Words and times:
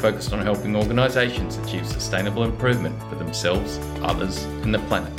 focused 0.00 0.32
on 0.32 0.40
helping 0.40 0.74
organisations 0.74 1.58
achieve 1.58 1.86
sustainable 1.86 2.42
improvement 2.42 2.98
for 3.10 3.16
themselves, 3.16 3.78
others, 4.00 4.42
and 4.64 4.74
the 4.74 4.78
planet. 4.80 5.12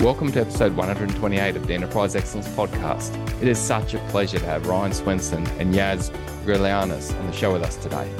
Welcome 0.00 0.32
to 0.32 0.40
episode 0.40 0.74
128 0.74 1.56
of 1.56 1.66
the 1.66 1.74
Enterprise 1.74 2.16
Excellence 2.16 2.48
Podcast. 2.48 3.14
It 3.42 3.48
is 3.48 3.58
such 3.58 3.92
a 3.92 3.98
pleasure 4.08 4.38
to 4.38 4.46
have 4.46 4.66
Ryan 4.66 4.94
Swenson 4.94 5.46
and 5.58 5.74
Yaz 5.74 6.10
Grigaliunas 6.46 7.14
on 7.18 7.26
the 7.26 7.32
show 7.34 7.52
with 7.52 7.62
us 7.62 7.76
today. 7.76 8.10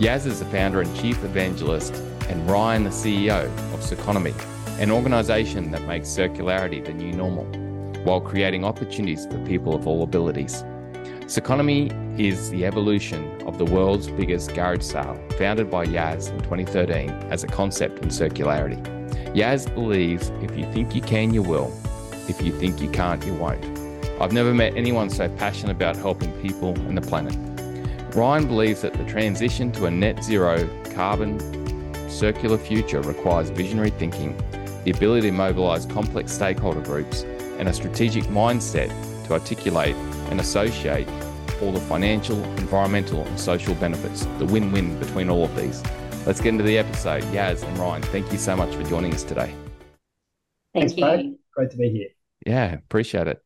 Yaz 0.00 0.26
is 0.26 0.40
the 0.40 0.46
founder 0.46 0.80
and 0.80 0.96
chief 0.96 1.22
evangelist, 1.22 1.94
and 2.28 2.50
Ryan 2.50 2.82
the 2.82 2.90
CEO 2.90 3.44
of 3.72 3.80
Circonomy, 3.80 4.34
an 4.80 4.90
organisation 4.90 5.70
that 5.70 5.82
makes 5.82 6.08
circularity 6.08 6.84
the 6.84 6.92
new 6.92 7.12
normal 7.12 7.44
while 8.02 8.20
creating 8.20 8.64
opportunities 8.64 9.24
for 9.26 9.38
people 9.46 9.72
of 9.72 9.86
all 9.86 10.02
abilities. 10.02 10.64
Circonomy 11.26 11.90
is 12.18 12.50
the 12.50 12.66
evolution 12.66 13.40
of 13.46 13.56
the 13.56 13.64
world's 13.64 14.08
biggest 14.08 14.54
garage 14.54 14.82
sale, 14.82 15.18
founded 15.38 15.70
by 15.70 15.86
Yaz 15.86 16.30
in 16.30 16.38
2013 16.40 17.08
as 17.30 17.42
a 17.42 17.46
concept 17.46 18.02
in 18.02 18.08
circularity. 18.08 18.78
Yaz 19.34 19.72
believes 19.74 20.28
if 20.42 20.54
you 20.54 20.70
think 20.72 20.94
you 20.94 21.00
can, 21.00 21.32
you 21.32 21.42
will. 21.42 21.72
If 22.28 22.42
you 22.42 22.52
think 22.52 22.82
you 22.82 22.90
can't, 22.90 23.24
you 23.24 23.32
won't. 23.32 23.64
I've 24.20 24.32
never 24.32 24.52
met 24.52 24.76
anyone 24.76 25.08
so 25.08 25.30
passionate 25.30 25.72
about 25.72 25.96
helping 25.96 26.30
people 26.42 26.78
and 26.80 26.96
the 26.96 27.00
planet. 27.00 27.34
Ryan 28.14 28.46
believes 28.46 28.82
that 28.82 28.92
the 28.92 29.04
transition 29.04 29.72
to 29.72 29.86
a 29.86 29.90
net 29.90 30.22
zero 30.22 30.68
carbon 30.94 31.40
circular 32.10 32.58
future 32.58 33.00
requires 33.00 33.48
visionary 33.48 33.90
thinking, 33.90 34.36
the 34.84 34.90
ability 34.90 35.28
to 35.28 35.32
mobilize 35.32 35.86
complex 35.86 36.32
stakeholder 36.32 36.82
groups, 36.82 37.22
and 37.58 37.66
a 37.66 37.72
strategic 37.72 38.24
mindset 38.24 38.88
to 39.26 39.32
articulate 39.32 39.96
and 40.30 40.40
associate 40.40 41.08
all 41.62 41.72
the 41.72 41.80
financial, 41.80 42.42
environmental, 42.58 43.22
and 43.24 43.38
social 43.38 43.74
benefits, 43.76 44.26
the 44.38 44.44
win 44.46 44.72
win 44.72 44.98
between 44.98 45.30
all 45.30 45.44
of 45.44 45.56
these. 45.56 45.82
Let's 46.26 46.40
get 46.40 46.48
into 46.48 46.64
the 46.64 46.78
episode. 46.78 47.22
Yaz 47.24 47.62
and 47.62 47.78
Ryan, 47.78 48.02
thank 48.02 48.30
you 48.32 48.38
so 48.38 48.56
much 48.56 48.74
for 48.74 48.82
joining 48.84 49.12
us 49.14 49.22
today. 49.22 49.54
Thank 50.72 50.90
Thanks, 50.90 50.96
you. 50.96 51.04
Mate. 51.04 51.38
Great 51.54 51.70
to 51.70 51.76
be 51.76 51.90
here. 51.90 52.08
Yeah, 52.46 52.74
appreciate 52.74 53.28
it. 53.28 53.42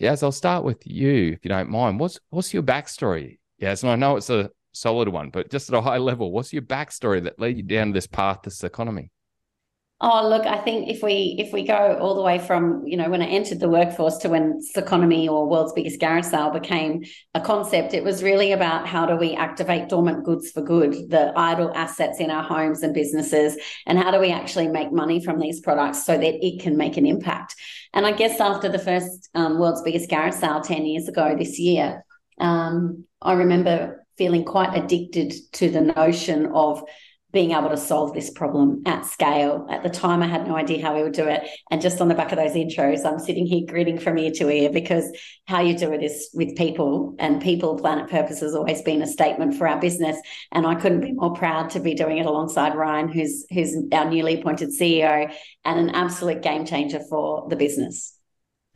Yaz, 0.00 0.22
I'll 0.22 0.32
start 0.32 0.64
with 0.64 0.86
you, 0.86 1.32
if 1.32 1.44
you 1.44 1.48
don't 1.48 1.70
mind. 1.70 2.00
What's 2.00 2.18
what's 2.30 2.52
your 2.52 2.62
backstory? 2.62 3.38
Yaz, 3.62 3.82
and 3.82 3.92
I 3.92 3.96
know 3.96 4.16
it's 4.16 4.30
a 4.30 4.50
solid 4.72 5.08
one, 5.08 5.30
but 5.30 5.50
just 5.50 5.68
at 5.68 5.76
a 5.76 5.80
high 5.80 5.98
level, 5.98 6.32
what's 6.32 6.52
your 6.52 6.62
backstory 6.62 7.22
that 7.22 7.38
led 7.38 7.56
you 7.56 7.62
down 7.62 7.92
this 7.92 8.06
path 8.06 8.42
to 8.42 8.50
Circonomy? 8.50 9.10
Oh, 10.06 10.28
look, 10.28 10.44
I 10.44 10.58
think 10.58 10.90
if 10.90 11.02
we 11.02 11.34
if 11.38 11.50
we 11.50 11.62
go 11.62 11.96
all 11.98 12.14
the 12.14 12.20
way 12.20 12.38
from 12.38 12.82
you 12.84 12.94
know 12.94 13.08
when 13.08 13.22
I 13.22 13.26
entered 13.26 13.58
the 13.58 13.70
workforce 13.70 14.18
to 14.18 14.28
when 14.28 14.60
Circonomy 14.60 15.26
or 15.26 15.48
world's 15.48 15.72
biggest 15.72 15.98
garage 15.98 16.26
sale 16.26 16.50
became 16.50 17.04
a 17.34 17.40
concept, 17.40 17.94
it 17.94 18.04
was 18.04 18.22
really 18.22 18.52
about 18.52 18.86
how 18.86 19.06
do 19.06 19.16
we 19.16 19.34
activate 19.34 19.88
dormant 19.88 20.22
goods 20.22 20.50
for 20.50 20.60
good, 20.60 20.92
the 21.08 21.32
idle 21.36 21.72
assets 21.74 22.20
in 22.20 22.30
our 22.30 22.42
homes 22.42 22.82
and 22.82 22.92
businesses, 22.92 23.56
and 23.86 23.98
how 23.98 24.10
do 24.10 24.20
we 24.20 24.30
actually 24.30 24.68
make 24.68 24.92
money 24.92 25.24
from 25.24 25.40
these 25.40 25.60
products 25.60 26.04
so 26.04 26.18
that 26.18 26.46
it 26.46 26.60
can 26.60 26.76
make 26.76 26.98
an 26.98 27.06
impact. 27.06 27.54
And 27.94 28.04
I 28.04 28.12
guess 28.12 28.38
after 28.40 28.68
the 28.68 28.78
first 28.78 29.30
um, 29.34 29.58
world's 29.58 29.80
biggest 29.80 30.10
garage 30.10 30.34
sale 30.34 30.60
ten 30.60 30.84
years 30.84 31.08
ago 31.08 31.34
this 31.34 31.58
year, 31.58 32.04
um, 32.38 33.06
I 33.22 33.32
remember 33.32 34.04
feeling 34.18 34.44
quite 34.44 34.76
addicted 34.76 35.32
to 35.52 35.70
the 35.70 35.80
notion 35.80 36.52
of 36.52 36.82
being 37.34 37.50
able 37.50 37.68
to 37.68 37.76
solve 37.76 38.14
this 38.14 38.30
problem 38.30 38.80
at 38.86 39.04
scale. 39.04 39.66
At 39.68 39.82
the 39.82 39.90
time, 39.90 40.22
I 40.22 40.26
had 40.26 40.46
no 40.46 40.56
idea 40.56 40.80
how 40.80 40.94
we 40.94 41.02
would 41.02 41.12
do 41.12 41.26
it. 41.26 41.42
And 41.70 41.82
just 41.82 42.00
on 42.00 42.06
the 42.06 42.14
back 42.14 42.30
of 42.30 42.38
those 42.38 42.52
intros, 42.52 43.04
I'm 43.04 43.18
sitting 43.18 43.44
here 43.44 43.66
grinning 43.66 43.98
from 43.98 44.16
ear 44.16 44.30
to 44.36 44.48
ear 44.48 44.70
because 44.70 45.10
how 45.48 45.60
you 45.60 45.76
do 45.76 45.92
it 45.92 46.02
is 46.02 46.30
with 46.32 46.56
people, 46.56 47.16
and 47.18 47.42
people, 47.42 47.76
planet 47.76 48.08
purpose 48.08 48.38
has 48.40 48.54
always 48.54 48.80
been 48.82 49.02
a 49.02 49.06
statement 49.06 49.54
for 49.54 49.66
our 49.66 49.80
business. 49.80 50.16
And 50.52 50.64
I 50.64 50.76
couldn't 50.76 51.00
be 51.00 51.12
more 51.12 51.34
proud 51.34 51.70
to 51.70 51.80
be 51.80 51.94
doing 51.94 52.18
it 52.18 52.26
alongside 52.26 52.76
Ryan, 52.76 53.08
who's 53.08 53.44
who's 53.52 53.76
our 53.92 54.08
newly 54.08 54.40
appointed 54.40 54.70
CEO 54.70 55.34
and 55.64 55.80
an 55.80 55.90
absolute 55.90 56.40
game 56.40 56.64
changer 56.64 57.00
for 57.10 57.48
the 57.50 57.56
business. 57.56 58.16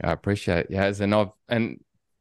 I 0.03 0.11
appreciate 0.11 0.67
it, 0.67 0.71
Yaz, 0.73 1.01
and 1.01 1.15
I've 1.15 1.31
and 1.49 1.79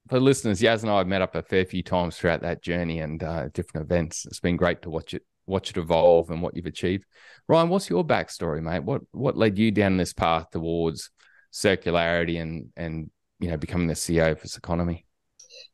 for 0.07 0.19
listeners, 0.19 0.61
Yaz 0.61 0.83
and 0.83 0.91
I 0.91 0.99
have 0.99 1.07
met 1.07 1.23
up 1.23 1.33
a 1.33 1.41
fair 1.41 1.65
few 1.65 1.81
times 1.81 2.15
throughout 2.15 2.43
that 2.43 2.61
journey 2.61 2.99
and 2.99 3.21
uh, 3.23 3.49
different 3.53 3.85
events. 3.85 4.25
It's 4.25 4.39
been 4.39 4.55
great 4.55 4.83
to 4.83 4.91
watch 4.91 5.15
it 5.15 5.23
watch 5.47 5.71
it 5.71 5.77
evolve 5.77 6.29
and 6.29 6.41
what 6.41 6.55
you've 6.55 6.65
achieved. 6.65 7.05
Ryan, 7.47 7.69
what's 7.69 7.89
your 7.89 8.05
backstory, 8.05 8.61
mate? 8.61 8.83
What 8.83 9.01
what 9.11 9.37
led 9.37 9.57
you 9.57 9.71
down 9.71 9.97
this 9.97 10.13
path 10.13 10.51
towards 10.51 11.09
circularity 11.53 12.41
and 12.41 12.69
and 12.75 13.09
you 13.39 13.49
know 13.49 13.57
becoming 13.57 13.87
the 13.87 13.93
CEO 13.93 14.31
of 14.31 14.41
this 14.41 14.57
economy? 14.57 15.05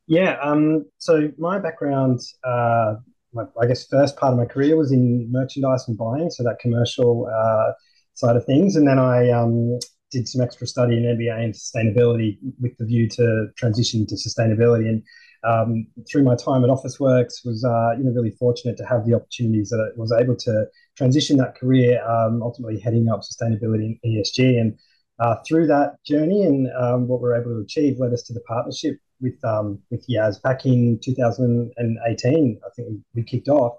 Yeah, 0.08 0.38
um, 0.42 0.86
so 0.98 1.32
my 1.38 1.60
background, 1.60 2.20
uh, 2.44 2.96
my, 3.34 3.44
I 3.60 3.68
guess, 3.68 3.88
first 3.88 4.18
part 4.18 4.34
of 4.34 4.40
my 4.40 4.46
career 4.46 4.76
was 4.76 4.92
in 4.92 5.32
merchandise 5.32 5.86
and 5.88 5.98
buying, 5.98 6.30
so 6.30 6.44
that 6.44 6.60
commercial 6.60 7.30
uh, 7.34 7.72
side 8.14 8.36
of 8.36 8.46
things, 8.46 8.76
and 8.76 8.88
then 8.88 9.00
I 9.00 9.30
um, 9.32 9.80
did 10.12 10.28
some 10.28 10.42
extra 10.42 10.68
study 10.68 10.98
in 10.98 11.04
MBA 11.04 11.44
and 11.44 11.54
sustainability 11.54 12.38
with 12.62 12.78
the 12.78 12.86
view 12.86 13.10
to 13.10 13.48
transition 13.58 14.06
to 14.08 14.16
sustainability 14.16 14.88
and 14.88 15.04
um, 15.44 15.88
through 16.10 16.24
my 16.24 16.36
time 16.36 16.64
at 16.64 16.70
Officeworks, 16.70 17.46
was 17.46 17.64
uh, 17.64 17.98
you 17.98 18.04
know 18.04 18.12
really 18.12 18.32
fortunate 18.32 18.78
to 18.78 18.86
have 18.86 19.06
the 19.06 19.14
opportunities 19.14 19.70
that 19.70 19.80
I 19.80 20.00
was 20.00 20.12
able 20.12 20.36
to 20.38 20.66
transition 20.98 21.38
that 21.38 21.56
career, 21.56 22.04
um, 22.08 22.42
ultimately 22.42 22.80
heading 22.80 23.10
up 23.10 23.22
sustainability 23.22 23.86
and 23.86 24.00
ESG. 24.06 24.60
And 24.60 24.80
uh, 25.20 25.36
through 25.48 25.68
that 25.68 26.04
journey 26.06 26.44
and 26.44 26.68
um, 26.76 27.08
what 27.08 27.22
we 27.22 27.30
are 27.30 27.40
able 27.40 27.52
to 27.52 27.62
achieve 27.62 28.00
led 28.00 28.14
us 28.14 28.24
to 28.24 28.34
the 28.34 28.42
partnership 28.42 28.98
with 29.22 29.44
um, 29.44 29.80
with 29.90 30.06
Yaz 30.08 30.42
back 30.42 30.66
in 30.66 31.00
2018. 31.04 32.60
I 32.66 32.70
think 32.76 33.00
we 33.14 33.24
kicked 33.24 33.48
off, 33.48 33.78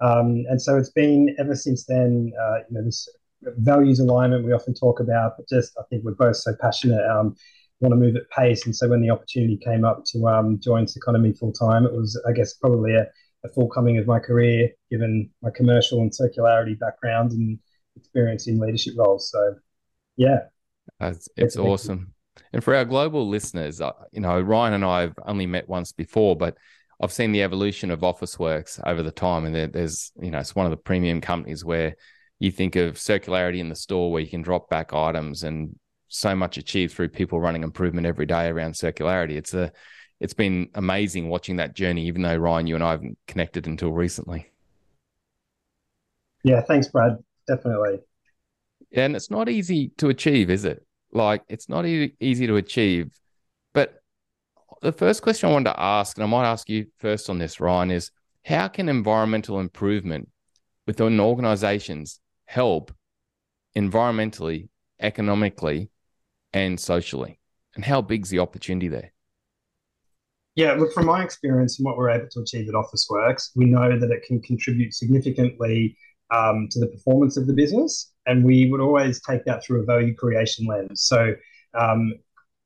um, 0.00 0.44
and 0.48 0.60
so 0.60 0.76
it's 0.76 0.90
been 0.90 1.34
ever 1.38 1.54
since 1.54 1.84
then. 1.84 2.32
Uh, 2.40 2.58
you 2.68 2.74
know 2.74 2.84
this 2.84 3.08
values 3.58 4.00
alignment 4.00 4.44
we 4.44 4.52
often 4.52 4.74
talk 4.74 5.00
about, 5.00 5.32
but 5.36 5.48
just 5.48 5.76
I 5.78 5.82
think 5.90 6.04
we're 6.04 6.14
both 6.14 6.36
so 6.36 6.54
passionate 6.60 7.04
um, 7.08 7.36
want 7.80 7.92
to 7.92 7.96
move 7.96 8.16
at 8.16 8.30
pace. 8.30 8.64
And 8.66 8.74
so 8.74 8.88
when 8.88 9.00
the 9.00 9.10
opportunity 9.10 9.56
came 9.56 9.84
up 9.84 10.04
to 10.06 10.26
um, 10.28 10.58
join 10.60 10.86
Circonomy 10.86 11.38
full 11.38 11.52
time, 11.52 11.84
it 11.84 11.92
was, 11.92 12.20
I 12.26 12.32
guess, 12.32 12.54
probably 12.54 12.94
a, 12.94 13.06
a, 13.44 13.48
full 13.54 13.68
coming 13.68 13.98
of 13.98 14.06
my 14.06 14.18
career, 14.18 14.70
given 14.90 15.30
my 15.42 15.50
commercial 15.54 16.00
and 16.00 16.10
circularity 16.10 16.78
background 16.78 17.32
and 17.32 17.58
experience 17.96 18.46
in 18.48 18.58
leadership 18.58 18.94
roles. 18.96 19.30
So, 19.30 19.56
yeah, 20.16 20.38
it's, 21.00 21.28
it's 21.36 21.56
awesome. 21.56 22.14
And 22.52 22.62
for 22.62 22.74
our 22.74 22.84
global 22.84 23.28
listeners, 23.28 23.80
uh, 23.80 23.92
you 24.12 24.20
know, 24.20 24.40
Ryan 24.40 24.74
and 24.74 24.84
I 24.84 25.02
have 25.02 25.14
only 25.26 25.46
met 25.46 25.68
once 25.68 25.92
before, 25.92 26.36
but 26.36 26.56
I've 27.00 27.12
seen 27.12 27.32
the 27.32 27.42
evolution 27.42 27.90
of 27.90 28.00
Officeworks 28.00 28.80
over 28.86 29.02
the 29.02 29.10
time, 29.10 29.44
and 29.44 29.54
there, 29.54 29.66
there's, 29.66 30.12
you 30.20 30.30
know, 30.30 30.38
it's 30.38 30.54
one 30.54 30.64
of 30.64 30.70
the 30.70 30.76
premium 30.78 31.20
companies 31.20 31.64
where 31.64 31.94
you 32.38 32.50
think 32.50 32.76
of 32.76 32.94
circularity 32.94 33.58
in 33.58 33.68
the 33.68 33.76
store 33.76 34.10
where 34.10 34.22
you 34.22 34.28
can 34.28 34.42
drop 34.42 34.68
back 34.68 34.92
items 34.92 35.42
and 35.42 35.78
so 36.08 36.34
much 36.34 36.56
achieved 36.56 36.94
through 36.94 37.08
people 37.08 37.40
running 37.40 37.62
improvement 37.62 38.06
every 38.06 38.26
day 38.26 38.48
around 38.48 38.74
circularity. 38.74 39.32
It's 39.36 39.54
a 39.54 39.72
it's 40.20 40.34
been 40.34 40.70
amazing 40.74 41.28
watching 41.28 41.56
that 41.56 41.74
journey, 41.74 42.06
even 42.06 42.22
though 42.22 42.36
Ryan, 42.36 42.66
you 42.66 42.74
and 42.74 42.84
I 42.84 42.92
haven't 42.92 43.18
connected 43.26 43.66
until 43.66 43.92
recently. 43.92 44.50
Yeah, 46.42 46.62
thanks, 46.62 46.88
Brad. 46.88 47.18
Definitely. 47.46 48.00
And 48.92 49.14
it's 49.14 49.30
not 49.30 49.48
easy 49.48 49.90
to 49.98 50.08
achieve, 50.08 50.48
is 50.48 50.64
it? 50.64 50.86
Like 51.12 51.42
it's 51.48 51.68
not 51.68 51.86
e- 51.86 52.14
easy 52.20 52.46
to 52.46 52.56
achieve. 52.56 53.10
But 53.74 54.00
the 54.80 54.92
first 54.92 55.22
question 55.22 55.48
I 55.48 55.52
wanted 55.52 55.70
to 55.70 55.80
ask, 55.80 56.16
and 56.16 56.24
I 56.24 56.26
might 56.26 56.50
ask 56.50 56.68
you 56.68 56.86
first 56.98 57.28
on 57.28 57.38
this, 57.38 57.60
Ryan, 57.60 57.90
is 57.90 58.10
how 58.44 58.68
can 58.68 58.88
environmental 58.88 59.60
improvement 59.60 60.28
within 60.86 61.20
organizations 61.20 62.20
help 62.46 62.94
environmentally, 63.76 64.68
economically, 65.00 65.90
and 66.52 66.78
socially? 66.78 67.38
And 67.74 67.84
how 67.84 68.00
big's 68.00 68.30
the 68.30 68.38
opportunity 68.38 68.88
there? 68.88 69.12
Yeah, 70.54 70.72
look, 70.72 70.92
from 70.92 71.04
my 71.04 71.22
experience 71.22 71.78
and 71.78 71.84
what 71.84 71.98
we're 71.98 72.10
able 72.10 72.28
to 72.30 72.40
achieve 72.40 72.66
at 72.68 72.74
Officeworks, 72.74 73.50
we 73.54 73.66
know 73.66 73.98
that 73.98 74.10
it 74.10 74.22
can 74.22 74.40
contribute 74.40 74.94
significantly 74.94 75.96
um, 76.30 76.68
to 76.70 76.80
the 76.80 76.86
performance 76.86 77.36
of 77.36 77.46
the 77.46 77.52
business. 77.52 78.12
And 78.24 78.42
we 78.42 78.70
would 78.70 78.80
always 78.80 79.20
take 79.20 79.44
that 79.44 79.62
through 79.62 79.82
a 79.82 79.84
value 79.84 80.14
creation 80.14 80.66
lens. 80.66 81.02
So, 81.02 81.34
um, 81.74 82.14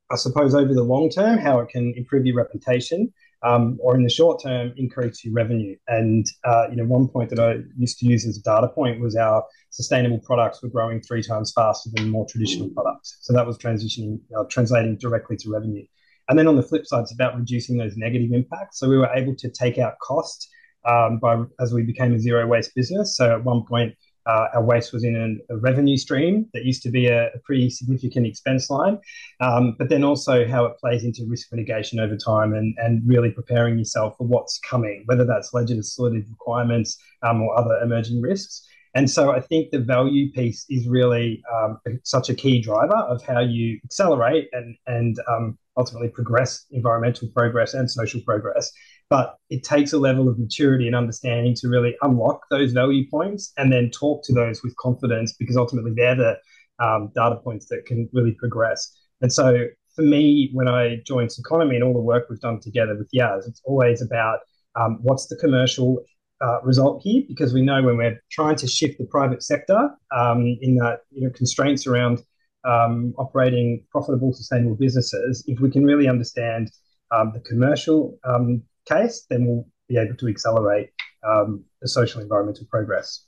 I 0.09 0.15
suppose 0.15 0.55
over 0.55 0.73
the 0.73 0.83
long 0.83 1.09
term, 1.09 1.37
how 1.37 1.59
it 1.59 1.69
can 1.69 1.93
improve 1.95 2.25
your 2.25 2.35
reputation, 2.35 3.13
um, 3.43 3.77
or 3.81 3.95
in 3.95 4.03
the 4.03 4.09
short 4.09 4.41
term, 4.43 4.73
increase 4.77 5.23
your 5.25 5.33
revenue. 5.33 5.75
And 5.87 6.25
uh, 6.43 6.67
you 6.69 6.75
know, 6.75 6.85
one 6.85 7.07
point 7.07 7.29
that 7.31 7.39
I 7.39 7.59
used 7.77 7.99
to 7.99 8.05
use 8.05 8.25
as 8.25 8.37
a 8.37 8.41
data 8.41 8.67
point 8.67 8.99
was 8.99 9.15
our 9.15 9.43
sustainable 9.69 10.19
products 10.19 10.61
were 10.61 10.69
growing 10.69 11.01
three 11.01 11.23
times 11.23 11.51
faster 11.53 11.89
than 11.93 12.09
more 12.09 12.25
traditional 12.27 12.69
products. 12.69 13.17
So 13.21 13.33
that 13.33 13.45
was 13.45 13.57
transitioning, 13.57 14.19
uh, 14.37 14.43
translating 14.49 14.97
directly 14.97 15.37
to 15.37 15.49
revenue. 15.51 15.85
And 16.29 16.37
then 16.37 16.47
on 16.47 16.55
the 16.55 16.63
flip 16.63 16.85
side, 16.85 17.01
it's 17.01 17.13
about 17.13 17.35
reducing 17.35 17.77
those 17.77 17.97
negative 17.97 18.31
impacts. 18.31 18.79
So 18.79 18.87
we 18.87 18.97
were 18.97 19.11
able 19.13 19.35
to 19.35 19.49
take 19.49 19.77
out 19.77 19.99
cost 19.99 20.49
um, 20.87 21.19
by 21.19 21.43
as 21.59 21.73
we 21.73 21.83
became 21.83 22.13
a 22.13 22.19
zero 22.19 22.47
waste 22.47 22.73
business. 22.75 23.17
So 23.17 23.31
at 23.31 23.43
one 23.43 23.63
point, 23.65 23.95
uh, 24.25 24.47
our 24.53 24.63
waste 24.63 24.93
was 24.93 25.03
in 25.03 25.41
a 25.49 25.57
revenue 25.57 25.97
stream 25.97 26.47
that 26.53 26.63
used 26.63 26.83
to 26.83 26.89
be 26.89 27.07
a, 27.07 27.27
a 27.27 27.39
pretty 27.43 27.69
significant 27.69 28.25
expense 28.27 28.69
line, 28.69 28.99
um, 29.39 29.75
but 29.77 29.89
then 29.89 30.03
also 30.03 30.47
how 30.47 30.65
it 30.65 30.77
plays 30.77 31.03
into 31.03 31.25
risk 31.27 31.51
mitigation 31.51 31.99
over 31.99 32.15
time 32.15 32.53
and, 32.53 32.75
and 32.77 33.01
really 33.05 33.31
preparing 33.31 33.77
yourself 33.77 34.15
for 34.17 34.27
what's 34.27 34.59
coming, 34.59 35.03
whether 35.05 35.25
that's 35.25 35.53
legislative 35.53 36.25
requirements 36.29 36.97
um, 37.23 37.41
or 37.41 37.57
other 37.57 37.79
emerging 37.83 38.21
risks. 38.21 38.67
And 38.93 39.09
so 39.09 39.31
I 39.31 39.39
think 39.39 39.71
the 39.71 39.79
value 39.79 40.31
piece 40.31 40.65
is 40.69 40.87
really 40.87 41.41
um, 41.53 41.79
such 42.03 42.29
a 42.29 42.33
key 42.33 42.61
driver 42.61 42.95
of 42.95 43.23
how 43.23 43.39
you 43.39 43.79
accelerate 43.85 44.49
and, 44.51 44.75
and 44.85 45.17
um, 45.29 45.57
ultimately 45.77 46.09
progress 46.09 46.65
environmental 46.71 47.29
progress 47.33 47.73
and 47.73 47.89
social 47.89 48.19
progress 48.21 48.71
but 49.11 49.35
it 49.49 49.61
takes 49.65 49.91
a 49.91 49.97
level 49.97 50.29
of 50.29 50.39
maturity 50.39 50.87
and 50.87 50.95
understanding 50.95 51.53
to 51.53 51.67
really 51.67 51.97
unlock 52.01 52.43
those 52.49 52.71
value 52.71 53.05
points 53.11 53.51
and 53.57 53.71
then 53.71 53.91
talk 53.91 54.23
to 54.23 54.33
those 54.33 54.63
with 54.63 54.73
confidence 54.77 55.33
because 55.33 55.57
ultimately 55.57 55.91
they're 55.93 56.15
the 56.15 56.37
um, 56.79 57.11
data 57.13 57.35
points 57.35 57.65
that 57.67 57.85
can 57.85 58.07
really 58.13 58.31
progress. 58.39 58.89
And 59.19 59.31
so 59.31 59.65
for 59.97 60.03
me, 60.03 60.49
when 60.53 60.69
I 60.69 61.01
joined 61.05 61.29
Circonomy 61.29 61.75
and 61.75 61.83
all 61.83 61.93
the 61.93 61.99
work 61.99 62.27
we've 62.29 62.39
done 62.39 62.61
together 62.61 62.95
with 62.97 63.09
Yaz, 63.13 63.49
it's 63.49 63.61
always 63.65 64.01
about 64.01 64.39
um, 64.79 64.99
what's 65.01 65.27
the 65.27 65.35
commercial 65.35 66.01
uh, 66.41 66.61
result 66.63 67.01
here 67.03 67.23
because 67.27 67.53
we 67.53 67.61
know 67.61 67.81
when 67.83 67.97
we're 67.97 68.19
trying 68.31 68.55
to 68.55 68.67
shift 68.67 68.97
the 68.97 69.05
private 69.05 69.43
sector 69.43 69.91
um, 70.15 70.57
in 70.61 70.75
that 70.75 71.01
you 71.11 71.21
know 71.21 71.29
constraints 71.35 71.87
around 71.87 72.21
um, 72.63 73.13
operating 73.17 73.83
profitable, 73.91 74.33
sustainable 74.33 74.75
businesses, 74.75 75.43
if 75.47 75.59
we 75.59 75.69
can 75.69 75.85
really 75.85 76.07
understand 76.07 76.71
um, 77.11 77.31
the 77.33 77.39
commercial 77.41 78.17
um, 78.23 78.63
case, 78.85 79.25
then 79.29 79.45
we'll 79.45 79.67
be 79.87 79.97
able 79.97 80.15
to 80.15 80.27
accelerate 80.27 80.89
um, 81.27 81.63
the 81.81 81.87
social 81.87 82.21
environmental 82.21 82.65
progress. 82.69 83.25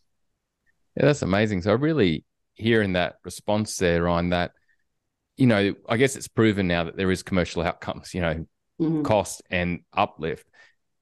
Yeah, 0.95 1.05
that's 1.05 1.21
amazing. 1.21 1.63
So, 1.63 1.71
I 1.71 1.73
really 1.73 2.25
hearing 2.53 2.93
that 2.93 3.15
response 3.23 3.77
there 3.77 4.07
on 4.07 4.29
that, 4.29 4.51
you 5.37 5.47
know, 5.47 5.73
I 5.89 5.97
guess 5.97 6.15
it's 6.15 6.27
proven 6.27 6.67
now 6.67 6.83
that 6.83 6.95
there 6.95 7.11
is 7.11 7.23
commercial 7.23 7.63
outcomes, 7.63 8.13
you 8.13 8.21
know, 8.21 8.45
mm-hmm. 8.79 9.01
cost 9.01 9.41
and 9.49 9.81
uplift. 9.91 10.47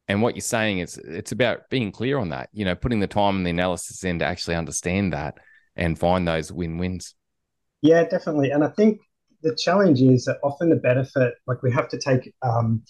And 0.07 0.21
what 0.21 0.35
you're 0.35 0.41
saying 0.41 0.79
is 0.79 0.97
it's 0.97 1.31
about 1.31 1.69
being 1.69 1.91
clear 1.91 2.17
on 2.17 2.29
that, 2.29 2.49
you 2.51 2.65
know, 2.65 2.75
putting 2.75 2.99
the 2.99 3.07
time 3.07 3.37
and 3.37 3.45
the 3.45 3.51
analysis 3.51 4.03
in 4.03 4.19
to 4.19 4.25
actually 4.25 4.55
understand 4.55 5.13
that 5.13 5.35
and 5.75 5.97
find 5.97 6.27
those 6.27 6.51
win 6.51 6.77
wins. 6.77 7.15
Yeah, 7.81 8.03
definitely. 8.03 8.51
And 8.51 8.63
I 8.63 8.69
think 8.69 8.99
the 9.41 9.55
challenge 9.55 10.01
is 10.01 10.25
that 10.25 10.37
often 10.43 10.69
the 10.69 10.75
benefit, 10.75 11.33
like 11.47 11.63
we 11.63 11.71
have 11.71 11.89
to 11.89 11.97
take 11.97 12.33
um, 12.41 12.83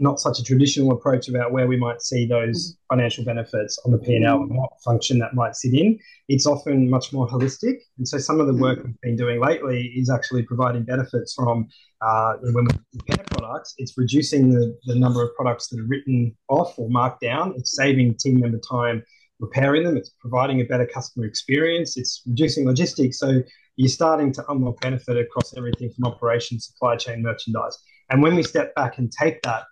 not 0.00 0.18
such 0.18 0.40
a 0.40 0.42
traditional 0.42 0.92
approach 0.92 1.28
about 1.28 1.52
where 1.52 1.66
we 1.68 1.76
might 1.76 2.02
see 2.02 2.26
those 2.26 2.72
mm-hmm. 2.72 2.96
financial 2.96 3.24
benefits 3.24 3.78
on 3.84 3.92
the 3.92 3.98
P&L 3.98 4.42
and 4.42 4.56
what 4.56 4.70
function 4.84 5.18
that 5.20 5.34
might 5.34 5.54
sit 5.54 5.72
in. 5.72 5.98
It's 6.28 6.46
often 6.46 6.90
much 6.90 7.12
more 7.12 7.28
holistic. 7.28 7.76
And 7.98 8.06
so 8.06 8.18
some 8.18 8.40
of 8.40 8.46
the 8.46 8.54
work 8.54 8.78
mm-hmm. 8.78 8.88
we've 8.88 9.00
been 9.02 9.16
doing 9.16 9.40
lately 9.40 9.92
is 9.96 10.10
actually 10.10 10.42
providing 10.42 10.82
benefits 10.82 11.34
from 11.34 11.68
uh, 12.00 12.34
when 12.42 12.64
we 12.64 12.70
repair 12.94 13.24
products, 13.30 13.74
it's 13.78 13.96
reducing 13.96 14.50
the, 14.50 14.76
the 14.86 14.94
number 14.94 15.22
of 15.22 15.34
products 15.36 15.68
that 15.68 15.80
are 15.80 15.86
written 15.86 16.34
off 16.48 16.78
or 16.78 16.88
marked 16.90 17.20
down. 17.20 17.54
It's 17.56 17.76
saving 17.76 18.16
team 18.16 18.40
member 18.40 18.58
time 18.58 19.02
repairing 19.40 19.84
them. 19.84 19.96
It's 19.96 20.10
providing 20.20 20.60
a 20.60 20.64
better 20.64 20.86
customer 20.86 21.26
experience. 21.26 21.96
It's 21.96 22.22
reducing 22.26 22.66
logistics. 22.66 23.18
So 23.18 23.42
you're 23.76 23.88
starting 23.88 24.32
to 24.32 24.44
unlock 24.50 24.80
benefit 24.80 25.16
across 25.16 25.56
everything 25.56 25.90
from 25.90 26.12
operations, 26.12 26.66
supply 26.66 26.96
chain, 26.96 27.22
merchandise. 27.22 27.78
And 28.10 28.22
when 28.22 28.34
we 28.34 28.42
step 28.42 28.74
back 28.74 28.98
and 28.98 29.10
take 29.10 29.42
that 29.42 29.64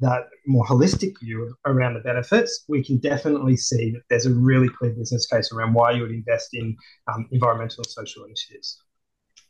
that 0.00 0.28
more 0.46 0.64
holistic 0.64 1.18
view 1.20 1.54
around 1.66 1.94
the 1.94 2.00
benefits, 2.00 2.64
we 2.68 2.84
can 2.84 2.98
definitely 2.98 3.56
see 3.56 3.90
that 3.90 4.02
there's 4.08 4.26
a 4.26 4.34
really 4.34 4.68
clear 4.68 4.92
business 4.92 5.26
case 5.26 5.52
around 5.52 5.72
why 5.74 5.90
you 5.92 6.02
would 6.02 6.12
invest 6.12 6.50
in 6.54 6.76
um, 7.12 7.28
environmental 7.32 7.82
and 7.82 7.90
social 7.90 8.24
initiatives. 8.24 8.82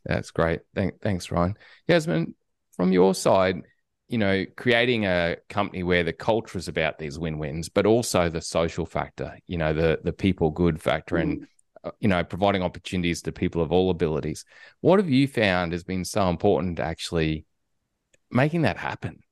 That's 0.05 0.31
great. 0.31 0.61
Thank, 0.75 1.01
thanks, 1.01 1.31
Ryan. 1.31 1.57
Yasmin, 1.87 2.35
from 2.77 2.93
your 2.93 3.15
side, 3.15 3.63
you 4.09 4.17
know, 4.17 4.47
creating 4.57 5.05
a 5.05 5.37
company 5.51 5.83
where 5.83 6.03
the 6.03 6.15
culture 6.15 6.57
is 6.57 6.67
about 6.67 6.99
these 6.99 7.19
win-wins, 7.19 7.69
but 7.69 7.85
also 7.85 8.31
the 8.31 8.41
social 8.41 8.87
factor, 8.87 9.39
you 9.47 9.59
know, 9.59 9.75
the 9.75 10.01
the 10.03 10.15
people 10.15 10.51
good 10.51 10.81
factor, 10.81 11.17
mm. 11.17 11.23
and 11.23 11.47
uh, 11.85 11.91
you 12.01 12.09
know, 12.09 12.25
providing 12.25 12.63
opportunities 12.63 13.21
to 13.23 13.33
people 13.33 13.61
of 13.61 13.71
all 13.71 13.91
abilities. 13.91 14.47
What 14.81 14.99
have 14.99 15.11
you 15.11 15.29
found 15.29 15.73
has 15.73 15.85
been 15.85 16.07
so 16.07 16.31
important 16.31 16.79
to 16.79 16.85
actually 16.85 17.45
making 18.31 18.63
that 18.63 18.79
happen? 18.79 19.23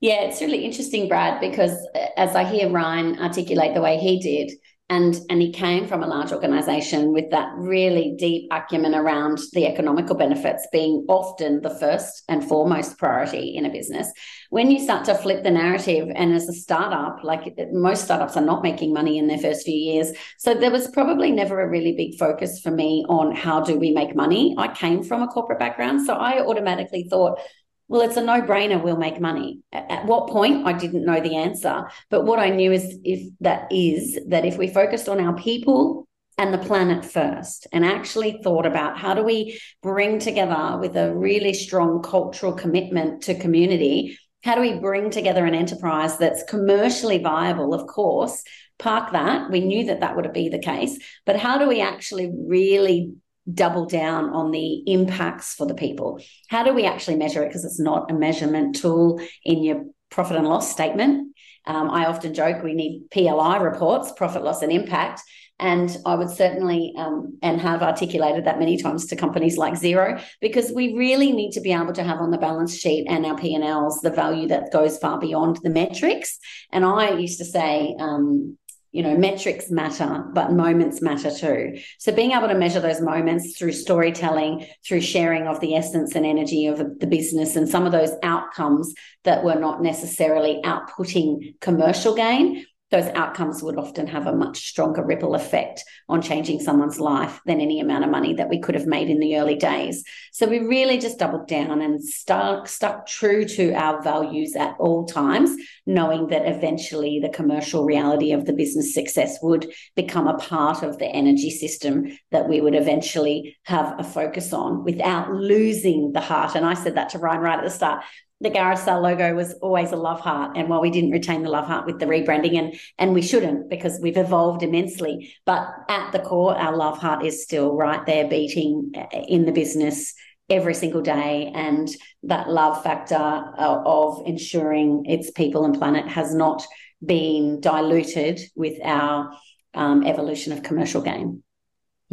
Yeah, 0.00 0.22
it's 0.22 0.40
really 0.40 0.64
interesting, 0.64 1.08
Brad, 1.08 1.40
because 1.40 1.72
uh, 1.94 2.06
as 2.16 2.36
I 2.36 2.44
hear 2.44 2.70
Ryan 2.70 3.18
articulate 3.18 3.74
the 3.74 3.80
way 3.80 3.98
he 3.98 4.20
did, 4.20 4.52
and 4.88 5.18
and 5.30 5.42
he 5.42 5.50
came 5.52 5.88
from 5.88 6.04
a 6.04 6.06
large 6.06 6.30
organization 6.30 7.12
with 7.12 7.28
that 7.32 7.52
really 7.56 8.14
deep 8.16 8.46
acumen 8.52 8.94
around 8.94 9.40
the 9.52 9.66
economical 9.66 10.14
benefits 10.14 10.68
being 10.70 11.04
often 11.08 11.60
the 11.62 11.74
first 11.80 12.22
and 12.28 12.44
foremost 12.44 12.96
priority 12.96 13.56
in 13.56 13.66
a 13.66 13.68
business 13.68 14.12
when 14.50 14.70
you 14.70 14.78
start 14.78 15.04
to 15.04 15.14
flip 15.16 15.42
the 15.42 15.50
narrative 15.50 16.08
and 16.14 16.32
as 16.32 16.48
a 16.48 16.52
startup 16.52 17.18
like 17.24 17.58
most 17.72 18.04
startups 18.04 18.36
are 18.36 18.44
not 18.44 18.62
making 18.62 18.92
money 18.92 19.18
in 19.18 19.26
their 19.26 19.38
first 19.38 19.64
few 19.64 19.74
years. 19.74 20.12
So 20.38 20.54
there 20.54 20.70
was 20.70 20.86
probably 20.86 21.32
never 21.32 21.60
a 21.60 21.68
really 21.68 21.96
big 21.96 22.16
focus 22.16 22.60
for 22.60 22.70
me 22.70 23.04
on 23.08 23.34
how 23.34 23.62
do 23.62 23.76
we 23.76 23.90
make 23.90 24.14
money? 24.14 24.54
I 24.56 24.68
came 24.68 25.02
from 25.02 25.22
a 25.22 25.26
corporate 25.26 25.58
background 25.58 26.06
so 26.06 26.14
i 26.14 26.40
automatically 26.40 27.08
thought 27.10 27.40
well, 27.88 28.02
it's 28.02 28.16
a 28.16 28.22
no 28.22 28.42
brainer. 28.42 28.82
We'll 28.82 28.96
make 28.96 29.20
money. 29.20 29.60
At 29.72 30.06
what 30.06 30.28
point? 30.28 30.66
I 30.66 30.72
didn't 30.72 31.04
know 31.04 31.20
the 31.20 31.36
answer. 31.36 31.88
But 32.10 32.24
what 32.24 32.38
I 32.38 32.50
knew 32.50 32.72
is 32.72 32.98
if 33.04 33.32
that 33.40 33.68
is 33.70 34.18
that 34.28 34.44
if 34.44 34.58
we 34.58 34.68
focused 34.68 35.08
on 35.08 35.20
our 35.20 35.36
people 35.36 36.08
and 36.38 36.52
the 36.52 36.58
planet 36.58 37.04
first 37.04 37.66
and 37.72 37.84
actually 37.84 38.40
thought 38.42 38.66
about 38.66 38.98
how 38.98 39.14
do 39.14 39.22
we 39.22 39.60
bring 39.82 40.18
together 40.18 40.78
with 40.80 40.96
a 40.96 41.14
really 41.14 41.54
strong 41.54 42.02
cultural 42.02 42.52
commitment 42.52 43.22
to 43.22 43.38
community, 43.38 44.18
how 44.42 44.54
do 44.54 44.60
we 44.60 44.78
bring 44.78 45.10
together 45.10 45.46
an 45.46 45.54
enterprise 45.54 46.18
that's 46.18 46.42
commercially 46.44 47.18
viable, 47.18 47.72
of 47.72 47.86
course, 47.86 48.42
park 48.78 49.12
that. 49.12 49.50
We 49.50 49.60
knew 49.60 49.86
that 49.86 50.00
that 50.00 50.16
would 50.16 50.32
be 50.32 50.48
the 50.48 50.58
case. 50.58 50.98
But 51.24 51.36
how 51.36 51.58
do 51.58 51.68
we 51.68 51.80
actually 51.80 52.30
really 52.46 53.14
double 53.52 53.86
down 53.86 54.30
on 54.30 54.50
the 54.50 54.82
impacts 54.90 55.54
for 55.54 55.66
the 55.66 55.74
people. 55.74 56.20
How 56.48 56.64
do 56.64 56.72
we 56.72 56.84
actually 56.84 57.16
measure 57.16 57.42
it? 57.42 57.48
Because 57.48 57.64
it's 57.64 57.80
not 57.80 58.10
a 58.10 58.14
measurement 58.14 58.76
tool 58.76 59.20
in 59.44 59.62
your 59.62 59.84
profit 60.10 60.36
and 60.36 60.48
loss 60.48 60.70
statement. 60.70 61.34
Um, 61.66 61.90
I 61.90 62.06
often 62.06 62.34
joke 62.34 62.62
we 62.62 62.74
need 62.74 63.06
PLI 63.10 63.56
reports, 63.56 64.12
profit, 64.12 64.44
loss, 64.44 64.62
and 64.62 64.72
impact. 64.72 65.22
And 65.58 65.96
I 66.04 66.16
would 66.16 66.28
certainly 66.28 66.92
um, 66.98 67.38
and 67.42 67.60
have 67.60 67.82
articulated 67.82 68.44
that 68.44 68.58
many 68.58 68.76
times 68.76 69.06
to 69.06 69.16
companies 69.16 69.56
like 69.56 69.72
Xero, 69.72 70.22
because 70.40 70.70
we 70.70 70.94
really 70.94 71.32
need 71.32 71.52
to 71.52 71.62
be 71.62 71.72
able 71.72 71.94
to 71.94 72.04
have 72.04 72.18
on 72.18 72.30
the 72.30 72.36
balance 72.36 72.76
sheet 72.76 73.06
and 73.08 73.24
our 73.24 73.38
P&Ls 73.38 74.00
the 74.00 74.10
value 74.10 74.48
that 74.48 74.70
goes 74.70 74.98
far 74.98 75.18
beyond 75.18 75.58
the 75.62 75.70
metrics. 75.70 76.38
And 76.72 76.84
I 76.84 77.12
used 77.12 77.38
to 77.38 77.46
say, 77.46 77.96
um, 77.98 78.58
you 78.96 79.02
know 79.02 79.14
metrics 79.14 79.70
matter 79.70 80.24
but 80.32 80.52
moments 80.52 81.02
matter 81.02 81.30
too. 81.30 81.78
So 81.98 82.12
being 82.12 82.32
able 82.32 82.48
to 82.48 82.54
measure 82.54 82.80
those 82.80 83.02
moments 83.02 83.58
through 83.58 83.72
storytelling 83.72 84.66
through 84.86 85.02
sharing 85.02 85.46
of 85.46 85.60
the 85.60 85.74
essence 85.74 86.14
and 86.14 86.24
energy 86.24 86.66
of 86.66 86.78
the 86.78 87.06
business 87.06 87.56
and 87.56 87.68
some 87.68 87.84
of 87.84 87.92
those 87.92 88.12
outcomes 88.22 88.94
that 89.24 89.44
were 89.44 89.54
not 89.54 89.82
necessarily 89.82 90.62
outputting 90.64 91.60
commercial 91.60 92.14
gain 92.14 92.64
those 92.90 93.06
outcomes 93.14 93.62
would 93.62 93.76
often 93.76 94.06
have 94.06 94.26
a 94.26 94.34
much 94.34 94.68
stronger 94.68 95.04
ripple 95.04 95.34
effect 95.34 95.82
on 96.08 96.22
changing 96.22 96.60
someone's 96.60 97.00
life 97.00 97.40
than 97.44 97.60
any 97.60 97.80
amount 97.80 98.04
of 98.04 98.10
money 98.10 98.34
that 98.34 98.48
we 98.48 98.60
could 98.60 98.76
have 98.76 98.86
made 98.86 99.10
in 99.10 99.18
the 99.18 99.36
early 99.36 99.56
days. 99.56 100.04
So 100.32 100.46
we 100.46 100.60
really 100.60 100.98
just 100.98 101.18
doubled 101.18 101.48
down 101.48 101.82
and 101.82 102.02
stuck, 102.02 102.68
stuck 102.68 103.06
true 103.06 103.44
to 103.44 103.72
our 103.72 104.00
values 104.02 104.54
at 104.54 104.76
all 104.78 105.04
times, 105.04 105.50
knowing 105.84 106.28
that 106.28 106.46
eventually 106.46 107.18
the 107.20 107.28
commercial 107.28 107.84
reality 107.84 108.32
of 108.32 108.44
the 108.44 108.52
business 108.52 108.94
success 108.94 109.38
would 109.42 109.66
become 109.96 110.28
a 110.28 110.38
part 110.38 110.84
of 110.84 110.98
the 110.98 111.06
energy 111.06 111.50
system 111.50 112.16
that 112.30 112.48
we 112.48 112.60
would 112.60 112.76
eventually 112.76 113.56
have 113.64 113.98
a 113.98 114.04
focus 114.04 114.52
on 114.52 114.84
without 114.84 115.32
losing 115.32 116.12
the 116.12 116.20
heart. 116.20 116.54
And 116.54 116.64
I 116.64 116.74
said 116.74 116.94
that 116.94 117.08
to 117.10 117.18
Ryan 117.18 117.40
right 117.40 117.58
at 117.58 117.64
the 117.64 117.70
start 117.70 118.04
the 118.40 118.50
Garrisal 118.50 119.02
logo 119.02 119.34
was 119.34 119.54
always 119.62 119.92
a 119.92 119.96
love 119.96 120.20
heart. 120.20 120.56
And 120.56 120.68
while 120.68 120.82
we 120.82 120.90
didn't 120.90 121.10
retain 121.10 121.42
the 121.42 121.48
love 121.48 121.66
heart 121.66 121.86
with 121.86 121.98
the 121.98 122.06
rebranding, 122.06 122.58
and 122.58 122.74
and 122.98 123.14
we 123.14 123.22
shouldn't 123.22 123.70
because 123.70 123.98
we've 124.00 124.16
evolved 124.16 124.62
immensely, 124.62 125.34
but 125.46 125.68
at 125.88 126.12
the 126.12 126.18
core, 126.18 126.56
our 126.56 126.76
love 126.76 126.98
heart 126.98 127.24
is 127.24 127.42
still 127.42 127.74
right 127.74 128.04
there 128.04 128.28
beating 128.28 128.92
uh, 128.94 129.06
in 129.26 129.46
the 129.46 129.52
business 129.52 130.14
every 130.50 130.74
single 130.74 131.00
day. 131.00 131.50
And 131.54 131.88
that 132.24 132.48
love 132.48 132.82
factor 132.82 133.14
uh, 133.16 133.82
of 133.84 134.22
ensuring 134.26 135.06
its 135.06 135.30
people 135.30 135.64
and 135.64 135.76
planet 135.76 136.06
has 136.08 136.34
not 136.34 136.64
been 137.04 137.60
diluted 137.60 138.40
with 138.54 138.78
our 138.84 139.32
um, 139.74 140.04
evolution 140.04 140.52
of 140.52 140.62
commercial 140.62 141.00
gain. 141.00 141.42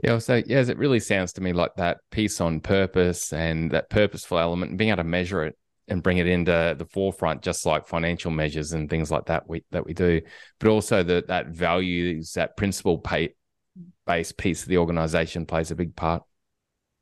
Yeah, 0.02 0.18
so 0.18 0.42
yes, 0.46 0.70
it 0.70 0.78
really 0.78 1.00
sounds 1.00 1.34
to 1.34 1.42
me 1.42 1.54
like 1.54 1.76
that 1.76 2.00
piece 2.10 2.42
on 2.42 2.62
purpose 2.62 3.32
and 3.32 3.72
that 3.72 3.90
purposeful 3.90 4.40
element 4.40 4.72
and 4.72 4.78
being 4.78 4.90
able 4.90 4.98
to 4.98 5.04
measure 5.04 5.44
it 5.44 5.56
and 5.88 6.04
bring 6.04 6.18
it 6.18 6.28
into 6.28 6.76
the 6.78 6.86
forefront, 6.86 7.42
just 7.42 7.66
like 7.66 7.88
financial 7.88 8.32
measures 8.32 8.74
and 8.74 8.90
things 8.90 9.12
like 9.12 9.26
that 9.26 9.48
we 9.48 9.64
that 9.72 9.86
we 9.86 9.94
do, 9.94 10.22
but 10.60 10.70
also 10.70 11.04
that 11.04 11.28
that 11.28 11.48
values, 11.48 12.34
that 12.34 12.56
principle 12.58 12.98
pay, 12.98 13.36
based 14.06 14.38
piece 14.38 14.64
of 14.64 14.70
the 14.70 14.78
organization 14.78 15.46
plays 15.46 15.72
a 15.72 15.76
big 15.76 15.96
part. 15.96 16.24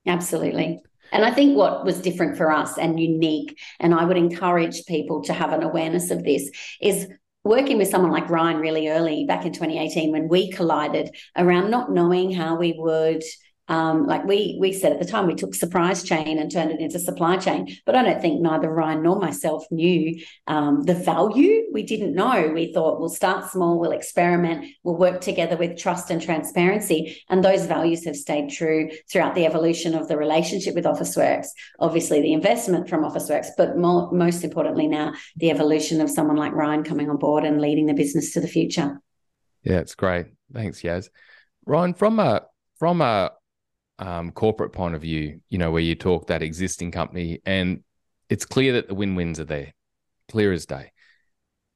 Absolutely. 0.06 0.82
And 1.12 1.26
I 1.26 1.32
think 1.32 1.58
what 1.58 1.84
was 1.86 2.00
different 2.00 2.38
for 2.38 2.52
us 2.52 2.78
and 2.78 3.00
unique, 3.00 3.60
and 3.80 3.94
I 3.94 4.06
would 4.06 4.18
encourage 4.18 4.86
people 4.86 5.22
to 5.24 5.34
have 5.34 5.52
an 5.52 5.62
awareness 5.62 6.10
of 6.10 6.24
this, 6.24 6.50
is 6.82 7.08
working 7.44 7.78
with 7.78 7.90
someone 7.90 8.12
like 8.12 8.30
Ryan 8.30 8.58
really 8.58 8.88
early 8.88 9.26
back 9.26 9.46
in 9.46 9.52
2018 9.52 10.12
when 10.12 10.28
we 10.28 10.52
collided 10.52 11.10
around 11.36 11.70
not 11.70 11.92
knowing 11.92 12.32
how 12.32 12.56
we 12.56 12.76
would 12.78 13.24
um, 13.72 14.06
like 14.06 14.26
we 14.26 14.58
we 14.60 14.74
said 14.74 14.92
at 14.92 15.00
the 15.00 15.06
time, 15.06 15.28
we 15.28 15.34
took 15.34 15.56
surprise 15.56 16.04
chain 16.04 16.38
and 16.38 16.52
turned 16.52 16.72
it 16.72 16.82
into 16.82 17.00
supply 17.00 17.38
chain. 17.38 17.78
But 17.86 17.96
I 17.96 18.04
don't 18.04 18.22
think 18.22 18.42
neither 18.42 18.70
Ryan 18.70 19.02
nor 19.02 19.18
myself 19.18 19.64
knew 19.72 20.22
um, 20.46 20.84
the 20.84 20.94
value. 20.94 21.68
We 21.72 21.84
didn't 21.84 22.14
know. 22.14 22.52
We 22.54 22.74
thought 22.74 23.00
we'll 23.00 23.08
start 23.08 23.50
small, 23.50 23.80
we'll 23.80 23.94
experiment, 23.94 24.66
we'll 24.84 24.98
work 24.98 25.22
together 25.22 25.56
with 25.56 25.78
trust 25.78 26.12
and 26.12 26.22
transparency, 26.22 27.24
and 27.30 27.42
those 27.42 27.66
values 27.66 28.04
have 28.04 28.18
stayed 28.18 28.50
true 28.50 28.90
throughout 29.10 29.36
the 29.36 29.46
evolution 29.46 29.96
of 29.96 30.10
the 30.10 30.18
relationship 30.18 30.76
with 30.76 30.84
Officeworks. 30.84 31.48
Obviously, 31.80 32.22
the 32.22 32.34
investment 32.34 32.90
from 32.90 33.06
Officeworks, 33.06 33.52
but 33.58 33.78
more, 33.78 34.12
most 34.12 34.44
importantly 34.44 34.88
now, 34.88 35.14
the 35.38 35.50
evolution 35.50 36.02
of 36.02 36.10
someone 36.10 36.36
like 36.36 36.52
Ryan 36.52 36.84
coming 36.84 37.10
on 37.10 37.16
board 37.16 37.46
and 37.46 37.62
leading 37.62 37.86
the 37.86 37.94
business 37.94 38.34
to 38.34 38.42
the 38.42 38.50
future. 38.50 39.00
Yeah, 39.64 39.80
it's 39.80 39.96
great. 39.96 40.26
Thanks, 40.54 40.82
Yaz. 40.82 41.08
Ryan, 41.66 41.94
from 41.94 42.20
a 42.20 42.42
from 42.78 43.00
a 43.00 43.32
um, 44.02 44.32
corporate 44.32 44.74
point 44.74 44.96
of 44.96 45.02
view, 45.02 45.40
you 45.50 45.58
know, 45.60 45.72
where 45.72 45.82
you 45.82 45.96
talk 45.96 46.28
that 46.28 46.42
existing 46.42 46.92
company 46.92 47.40
and 47.46 47.84
it's 48.30 48.46
clear 48.46 48.74
that 48.74 48.88
the 48.88 48.96
win 48.96 49.16
wins 49.16 49.40
are 49.40 49.46
there, 49.46 49.74
clear 50.28 50.52
as 50.52 50.66
day. 50.66 50.92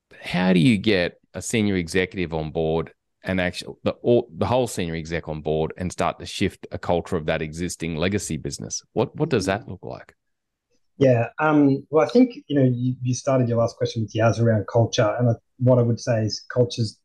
But 0.10 0.20
how 0.22 0.52
do 0.52 0.60
you 0.60 0.78
get 0.78 1.20
a 1.34 1.42
senior 1.42 1.76
executive 1.76 2.34
on 2.34 2.52
board 2.52 2.92
and 3.24 3.40
actually 3.40 3.76
the, 3.84 3.92
all, 4.02 4.28
the 4.36 4.46
whole 4.46 4.68
senior 4.68 4.96
exec 4.96 5.28
on 5.28 5.42
board 5.42 5.74
and 5.78 5.92
start 5.92 6.18
to 6.20 6.26
shift 6.26 6.66
a 6.72 6.80
culture 6.80 7.16
of 7.16 7.28
that 7.28 7.42
existing 7.42 7.96
legacy 7.96 8.38
business? 8.38 8.82
What 8.94 9.16
what 9.16 9.30
does 9.30 9.46
that 9.46 9.68
look 9.68 9.84
like? 9.84 10.16
Yeah, 10.98 11.28
um, 11.40 11.86
well, 11.90 12.06
I 12.06 12.10
think 12.10 12.38
you 12.48 12.56
know 12.56 12.64
you, 12.64 12.96
you 13.04 13.14
started 13.14 13.50
your 13.50 13.58
last 13.58 13.76
question 13.76 14.04
with 14.04 14.14
Yaz 14.14 14.40
around 14.40 14.66
culture, 14.72 15.16
and 15.20 15.36
what 15.60 15.78
I 15.78 15.82
would 15.82 16.00
say 16.00 16.24
is 16.24 16.46
culture's 16.50 17.00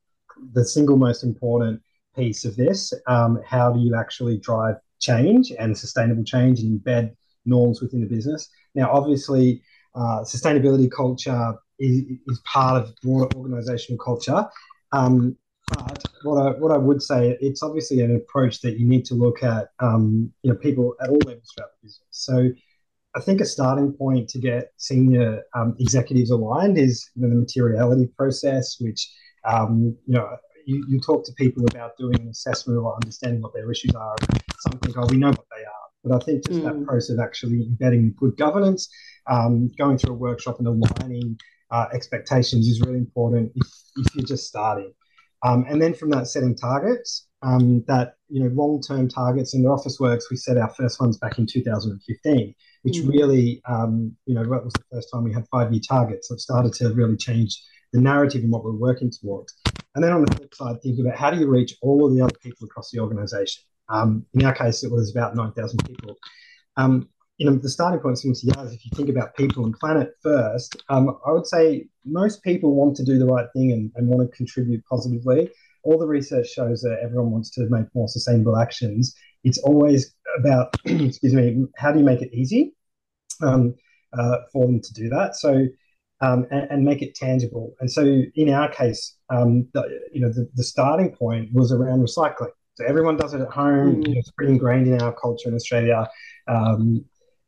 the 0.53 0.65
single 0.65 0.97
most 0.97 1.25
important 1.25 1.83
piece 2.17 2.45
of 2.45 2.57
this. 2.57 2.95
Um, 3.07 3.41
how 3.45 3.73
do 3.73 3.81
you 3.81 3.97
actually 3.97 4.39
drive 4.39 4.77
change 5.00 5.52
and 5.59 5.76
sustainable 5.76 6.25
change 6.25 6.61
and 6.61 6.80
embed 6.80 7.14
norms 7.45 7.80
within 7.80 8.00
the 8.00 8.07
business. 8.07 8.49
Now, 8.75 8.90
obviously, 8.92 9.62
uh, 9.95 10.21
sustainability 10.23 10.90
culture 10.90 11.54
is, 11.78 12.04
is 12.28 12.40
part 12.45 12.83
of 12.83 12.95
broader 13.02 13.35
organizational 13.37 13.99
culture. 13.99 14.47
Um, 14.92 15.37
but 15.69 16.04
what 16.23 16.47
I, 16.47 16.50
what 16.59 16.73
I 16.73 16.76
would 16.76 17.02
say, 17.02 17.38
it's 17.40 17.62
obviously 17.62 18.00
an 18.00 18.16
approach 18.16 18.61
that 18.61 18.78
you 18.78 18.87
need 18.87 19.04
to 19.07 19.14
look 19.14 19.42
at, 19.42 19.69
um, 19.78 20.33
you 20.42 20.52
know, 20.52 20.59
people 20.59 20.95
at 21.02 21.09
all 21.09 21.19
levels 21.25 21.52
throughout 21.54 21.71
the 21.80 21.87
business. 21.87 22.07
So 22.11 22.50
I 23.14 23.21
think 23.21 23.40
a 23.40 23.45
starting 23.45 23.92
point 23.92 24.28
to 24.30 24.38
get 24.38 24.73
senior 24.76 25.42
um, 25.54 25.76
executives 25.78 26.30
aligned 26.30 26.78
is 26.78 27.09
you 27.14 27.23
know, 27.23 27.28
the 27.28 27.37
materiality 27.37 28.09
process, 28.16 28.76
which, 28.80 29.11
um, 29.45 29.97
you 30.07 30.14
know, 30.14 30.37
you, 30.71 30.85
you 30.89 31.00
talk 31.00 31.25
to 31.25 31.33
people 31.33 31.65
about 31.67 31.97
doing 31.99 32.21
an 32.21 32.29
assessment 32.29 32.79
or 32.79 32.95
understanding 32.95 33.43
what 33.43 33.53
their 33.53 33.71
issues 33.71 33.95
are. 33.95 34.17
Some 34.61 34.79
think, 34.79 34.97
oh, 34.97 35.07
we 35.11 35.17
know 35.17 35.29
what 35.29 35.47
they 35.57 35.65
are. 35.65 35.87
But 36.05 36.23
I 36.23 36.25
think 36.25 36.47
just 36.47 36.61
mm. 36.61 36.65
that 36.65 36.87
process 36.87 37.11
of 37.11 37.21
actually 37.21 37.62
embedding 37.62 38.15
good 38.17 38.37
governance, 38.37 38.89
um, 39.29 39.69
going 39.77 39.99
through 39.99 40.15
a 40.15 40.19
workshop 40.19 40.59
and 40.59 40.69
aligning 40.69 41.39
uh, 41.71 41.87
expectations 41.93 42.67
is 42.67 42.81
really 42.81 42.99
important 42.99 43.53
if, 43.55 43.67
if 43.97 44.15
you're 44.15 44.25
just 44.27 44.47
starting. 44.47 44.93
Um, 45.43 45.65
and 45.69 45.81
then 45.81 45.95
from 45.95 46.11
that, 46.11 46.29
setting 46.29 46.55
targets. 46.55 47.27
Um, 47.43 47.83
that 47.89 48.17
you 48.29 48.45
know 48.45 48.50
long-term 48.50 49.09
targets 49.09 49.55
in 49.55 49.62
the 49.62 49.71
Officeworks, 49.71 50.25
We 50.31 50.37
set 50.37 50.59
our 50.59 50.69
first 50.75 51.00
ones 51.00 51.17
back 51.17 51.39
in 51.39 51.47
2015, 51.47 52.55
which 52.83 52.97
mm. 52.97 53.09
really 53.09 53.62
um, 53.67 54.15
you 54.27 54.35
know 54.35 54.43
that 54.43 54.62
was 54.62 54.75
the 54.75 54.85
first 54.93 55.09
time 55.11 55.25
we 55.25 55.33
had 55.33 55.47
five-year 55.50 55.81
targets. 55.89 56.29
So 56.29 56.35
it 56.35 56.41
started 56.41 56.75
to 56.75 56.93
really 56.93 57.17
change 57.17 57.59
the 57.95 58.00
narrative 58.00 58.43
and 58.43 58.53
what 58.53 58.62
we're 58.62 58.73
working 58.77 59.11
towards. 59.11 59.55
And 59.95 60.05
then 60.05 60.13
on 60.13 60.25
the 60.25 60.35
flip 60.37 60.55
side, 60.55 60.83
think 60.83 61.01
about 61.01 61.17
how 61.17 61.31
do 61.31 61.39
you 61.39 61.49
reach 61.49 61.77
all 61.83 62.07
of 62.07 62.15
the 62.15 62.23
other 62.23 62.37
people 62.43 62.67
across 62.67 62.91
the 62.91 63.01
organization. 63.01 63.63
Um, 63.89 64.25
in 64.35 64.45
our 64.45 64.55
case, 64.55 64.85
it 64.85 64.91
was 64.91 65.11
about 65.11 65.35
9,000 65.35 65.85
people. 65.85 66.17
Um, 66.77 67.09
you 67.39 67.47
know, 67.47 67.57
the 67.57 67.71
starting 67.71 68.01
point 68.01 68.19
seems 68.19 68.43
to 68.43 68.49
Yaz, 68.49 68.75
if 68.75 68.85
you 68.85 68.91
think 68.95 69.09
about 69.09 69.35
people 69.35 69.65
and 69.65 69.75
planet 69.75 70.13
first, 70.23 70.83
um, 70.91 71.19
I 71.27 71.33
would 71.33 71.47
say 71.47 71.87
most 72.05 72.43
people 72.43 72.75
want 72.75 72.95
to 72.97 73.05
do 73.05 73.19
the 73.19 73.25
right 73.25 73.47
thing 73.55 73.73
and, 73.73 73.91
and 73.97 74.09
want 74.09 74.31
to 74.31 74.37
contribute 74.37 74.85
positively. 74.85 75.51
All 75.83 75.99
the 75.99 76.07
research 76.07 76.49
shows 76.49 76.83
that 76.83 76.99
everyone 77.03 77.31
wants 77.31 77.51
to 77.53 77.67
make 77.71 77.87
more 77.95 78.09
sustainable 78.09 78.59
actions. 78.59 79.15
It's 79.43 79.59
always 79.59 80.15
about, 80.39 80.77
excuse 80.85 81.33
me, 81.33 81.65
how 81.77 81.93
do 81.93 81.99
you 81.99 82.05
make 82.05 82.21
it 82.21 82.33
easy 82.35 82.75
um, 83.41 83.75
uh, 84.13 84.37
for 84.53 84.67
them 84.67 84.81
to 84.83 84.93
do 84.93 85.09
that? 85.09 85.35
So 85.35 85.67
um, 86.21 86.47
and, 86.50 86.71
and, 86.71 86.85
make 86.85 87.03
it 87.03 87.15
tangible. 87.15 87.75
And 87.81 87.91
so, 87.91 88.03
in 88.35 88.50
our 88.50 88.71
case, 88.71 89.17
um, 89.31 89.67
the, 89.73 90.00
you 90.12 90.21
know, 90.21 90.29
the, 90.31 90.49
the, 90.55 90.65
starting 90.65 91.12
point 91.15 91.49
was 91.53 91.73
around 91.73 92.00
recycling. 92.00 92.50
So 92.75 92.85
everyone 92.85 93.17
does 93.17 93.35
it 93.35 93.41
at 93.41 93.49
home. 93.49 93.97
Mm. 93.97 94.09
You 94.09 94.15
know, 94.15 94.19
it's 94.19 94.31
pretty 94.33 94.53
ingrained 94.53 94.87
in 94.87 95.00
our 95.00 95.12
culture 95.12 95.49
in 95.49 95.55
Australia. 95.55 96.09
Um, 96.47 97.05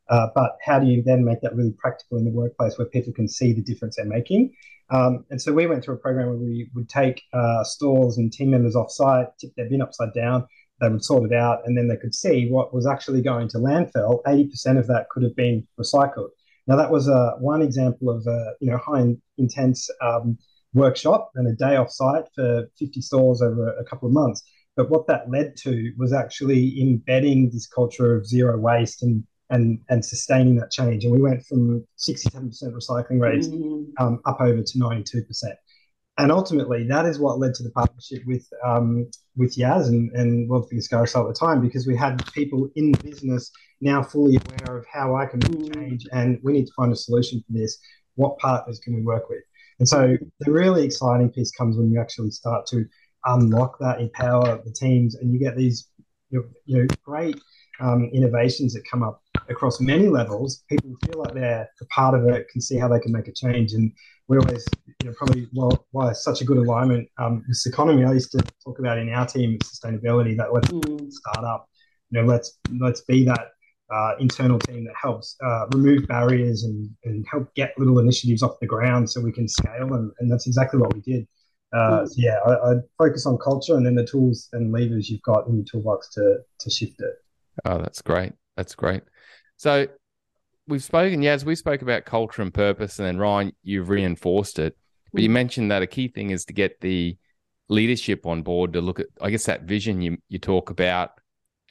uh, 0.09 0.27
but 0.35 0.57
how 0.63 0.79
do 0.79 0.87
you 0.87 1.01
then 1.03 1.23
make 1.23 1.41
that 1.41 1.55
really 1.55 1.73
practical 1.77 2.17
in 2.17 2.25
the 2.25 2.31
workplace 2.31 2.77
where 2.77 2.87
people 2.87 3.13
can 3.13 3.27
see 3.27 3.53
the 3.53 3.61
difference 3.61 3.95
they're 3.95 4.05
making? 4.05 4.53
Um, 4.89 5.25
and 5.29 5.41
so 5.41 5.53
we 5.53 5.65
went 5.65 5.83
through 5.83 5.95
a 5.95 5.99
program 5.99 6.27
where 6.27 6.37
we 6.37 6.69
would 6.75 6.89
take 6.89 7.21
uh, 7.33 7.63
stores 7.63 8.17
and 8.17 8.31
team 8.31 8.51
members 8.51 8.75
off 8.75 8.91
site, 8.91 9.27
tip 9.39 9.51
their 9.55 9.69
bin 9.69 9.81
upside 9.81 10.13
down, 10.13 10.45
they 10.81 10.89
would 10.89 11.03
sort 11.03 11.31
it 11.31 11.35
out, 11.35 11.61
and 11.65 11.77
then 11.77 11.87
they 11.87 11.95
could 11.95 12.13
see 12.13 12.49
what 12.49 12.73
was 12.73 12.85
actually 12.85 13.21
going 13.21 13.47
to 13.49 13.57
landfill. 13.57 14.21
80% 14.23 14.77
of 14.77 14.87
that 14.87 15.07
could 15.09 15.23
have 15.23 15.35
been 15.35 15.65
recycled. 15.79 16.29
Now 16.67 16.77
that 16.77 16.91
was 16.91 17.09
uh, 17.09 17.31
one 17.39 17.61
example 17.61 18.09
of 18.09 18.25
a 18.27 18.53
you 18.59 18.71
know 18.71 18.77
high 18.77 19.15
intense 19.37 19.89
um, 20.01 20.37
workshop 20.73 21.31
and 21.35 21.47
a 21.47 21.55
day 21.55 21.75
off 21.75 21.91
site 21.91 22.25
for 22.35 22.67
50 22.79 23.01
stores 23.01 23.41
over 23.41 23.69
a 23.77 23.83
couple 23.85 24.07
of 24.07 24.13
months. 24.13 24.41
But 24.75 24.89
what 24.89 25.05
that 25.07 25.29
led 25.29 25.55
to 25.57 25.93
was 25.97 26.13
actually 26.13 26.81
embedding 26.81 27.51
this 27.51 27.67
culture 27.67 28.15
of 28.15 28.25
zero 28.25 28.57
waste 28.57 29.03
and 29.03 29.23
and 29.49 29.79
and 29.89 30.03
sustaining 30.03 30.55
that 30.57 30.71
change. 30.71 31.03
And 31.03 31.13
we 31.13 31.21
went 31.21 31.45
from 31.45 31.85
67% 31.97 32.51
recycling 32.63 33.19
rates 33.19 33.47
mm-hmm. 33.47 34.03
um, 34.03 34.19
up 34.25 34.41
over 34.41 34.63
to 34.63 34.77
92% 34.77 35.23
and 36.17 36.31
ultimately 36.31 36.85
that 36.87 37.05
is 37.05 37.19
what 37.19 37.39
led 37.39 37.53
to 37.55 37.63
the 37.63 37.71
partnership 37.71 38.21
with 38.25 38.47
um, 38.65 39.09
with 39.35 39.57
Yaz 39.57 39.87
and, 39.87 40.11
and 40.11 40.47
World's 40.47 40.67
Biggest 40.69 40.89
Garage 40.89 41.11
Sale 41.11 41.23
at 41.23 41.33
the 41.33 41.39
time 41.39 41.61
because 41.61 41.87
we 41.87 41.95
had 41.95 42.23
people 42.33 42.69
in 42.75 42.91
the 42.91 43.03
business 43.03 43.51
now 43.81 44.03
fully 44.03 44.37
aware 44.37 44.77
of 44.77 44.85
how 44.91 45.15
I 45.15 45.25
can 45.25 45.39
mm. 45.39 45.73
change 45.73 46.05
and 46.11 46.39
we 46.43 46.53
need 46.53 46.67
to 46.67 46.73
find 46.75 46.91
a 46.91 46.95
solution 46.95 47.43
for 47.45 47.57
this. 47.57 47.77
What 48.15 48.37
partners 48.37 48.79
can 48.79 48.95
we 48.95 49.01
work 49.01 49.29
with? 49.29 49.41
And 49.79 49.89
so 49.89 50.17
the 50.39 50.51
really 50.51 50.85
exciting 50.85 51.29
piece 51.31 51.51
comes 51.51 51.77
when 51.77 51.91
you 51.91 51.99
actually 51.99 52.29
start 52.29 52.67
to 52.67 52.85
unlock 53.25 53.79
that, 53.79 54.01
empower 54.01 54.61
the 54.63 54.71
teams, 54.71 55.15
and 55.15 55.33
you 55.33 55.39
get 55.39 55.57
these 55.57 55.89
you 56.65 56.77
know, 56.77 56.87
great 57.03 57.39
um, 57.79 58.09
innovations 58.13 58.73
that 58.73 58.83
come 58.89 59.03
up 59.03 59.21
across 59.49 59.79
many 59.79 60.07
levels. 60.07 60.63
People 60.69 60.95
feel 61.05 61.19
like 61.19 61.33
they're 61.33 61.69
a 61.81 61.85
part 61.87 62.15
of 62.15 62.27
it, 62.27 62.47
can 62.49 62.61
see 62.61 62.77
how 62.77 62.87
they 62.87 62.99
can 62.99 63.11
make 63.11 63.27
a 63.27 63.33
change, 63.33 63.73
and 63.73 63.91
we 64.27 64.37
always, 64.37 64.65
you 65.01 65.09
know, 65.09 65.15
probably 65.17 65.47
well, 65.53 65.85
why 65.91 66.13
such 66.13 66.41
a 66.41 66.45
good 66.45 66.57
alignment 66.57 67.09
um, 67.17 67.43
with 67.47 67.57
Circonomy. 67.57 68.05
I 68.05 68.13
used 68.13 68.31
to 68.31 68.43
talk 68.63 68.79
about 68.79 68.97
in 68.97 69.09
our 69.09 69.25
team 69.25 69.57
sustainability 69.59 70.37
that 70.37 70.53
let's 70.53 70.69
mm. 70.69 71.11
start 71.11 71.45
up, 71.45 71.67
you 72.09 72.21
know, 72.21 72.27
let's 72.27 72.59
let's 72.79 73.01
be 73.01 73.25
that 73.25 73.47
uh, 73.93 74.13
internal 74.19 74.59
team 74.59 74.85
that 74.85 74.95
helps 74.99 75.35
uh, 75.45 75.65
remove 75.73 76.07
barriers 76.07 76.63
and, 76.63 76.89
and 77.03 77.25
help 77.29 77.53
get 77.55 77.77
little 77.77 77.99
initiatives 77.99 78.41
off 78.41 78.59
the 78.59 78.67
ground 78.67 79.09
so 79.09 79.21
we 79.21 79.31
can 79.31 79.47
scale, 79.47 79.93
and, 79.93 80.11
and 80.19 80.31
that's 80.31 80.47
exactly 80.47 80.79
what 80.79 80.93
we 80.93 81.01
did. 81.01 81.27
Uh, 81.73 82.05
so 82.05 82.13
yeah, 82.17 82.37
I, 82.45 82.71
I 82.71 82.75
focus 82.97 83.25
on 83.25 83.37
culture 83.37 83.75
and 83.75 83.85
then 83.85 83.95
the 83.95 84.05
tools 84.05 84.49
and 84.53 84.71
levers 84.71 85.09
you've 85.09 85.21
got 85.23 85.47
in 85.47 85.55
your 85.55 85.65
toolbox 85.65 86.09
to 86.13 86.37
to 86.59 86.69
shift 86.69 86.99
it. 86.99 87.15
Oh, 87.65 87.77
that's 87.79 88.01
great. 88.01 88.33
That's 88.55 88.75
great. 88.75 89.03
So 89.57 89.87
we've 90.67 90.83
spoken, 90.83 91.21
Yaz, 91.21 91.43
we 91.43 91.55
spoke 91.55 91.81
about 91.81 92.05
culture 92.05 92.41
and 92.41 92.53
purpose, 92.53 92.99
and 92.99 93.07
then 93.07 93.17
Ryan, 93.17 93.53
you've 93.63 93.89
reinforced 93.89 94.59
it. 94.59 94.77
But 95.11 95.23
you 95.23 95.29
mm. 95.29 95.33
mentioned 95.33 95.71
that 95.71 95.81
a 95.81 95.87
key 95.87 96.07
thing 96.07 96.29
is 96.29 96.45
to 96.45 96.53
get 96.53 96.79
the 96.81 97.17
leadership 97.69 98.25
on 98.25 98.43
board 98.43 98.73
to 98.73 98.81
look 98.81 98.99
at, 98.99 99.07
I 99.21 99.29
guess, 99.29 99.45
that 99.45 99.63
vision 99.63 100.01
you 100.01 100.17
you 100.29 100.39
talk 100.39 100.69
about, 100.69 101.11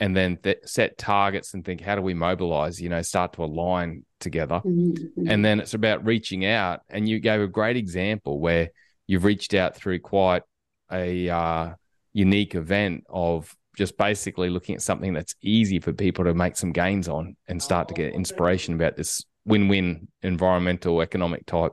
and 0.01 0.17
then 0.17 0.37
th- 0.39 0.59
set 0.65 0.99
targets 0.99 1.55
and 1.55 1.65
think 1.65 1.81
how 1.81 1.95
do 1.95 2.03
we 2.03 2.15
mobilize 2.15 2.81
you 2.81 2.89
know 2.89 3.03
start 3.03 3.33
to 3.35 3.45
align 3.45 4.05
together 4.19 4.61
mm-hmm. 4.65 5.29
and 5.29 5.45
then 5.45 5.61
it's 5.61 5.75
about 5.75 6.05
reaching 6.05 6.45
out 6.45 6.81
and 6.89 7.09
you 7.09 7.21
gave 7.21 7.41
a 7.41 7.47
great 7.47 7.77
example 7.77 8.41
where 8.41 8.71
you've 9.13 9.25
reached 9.25 9.53
out 9.53 9.77
through 9.77 10.01
quite 10.01 10.43
a 10.91 11.29
uh, 11.29 11.71
unique 12.15 12.55
event 12.55 13.05
of 13.11 13.55
just 13.77 13.99
basically 13.99 14.49
looking 14.49 14.75
at 14.75 14.81
something 14.81 15.13
that's 15.13 15.35
easy 15.43 15.79
for 15.79 15.93
people 15.93 16.25
to 16.25 16.33
make 16.33 16.57
some 16.57 16.73
gains 16.73 17.09
on 17.09 17.37
and 17.47 17.63
start 17.63 17.89
to 17.89 17.95
get 17.95 18.15
inspiration 18.15 18.73
about 18.73 18.97
this 18.97 19.23
win-win 19.45 20.09
environmental 20.23 21.03
economic 21.03 21.45
type 21.45 21.73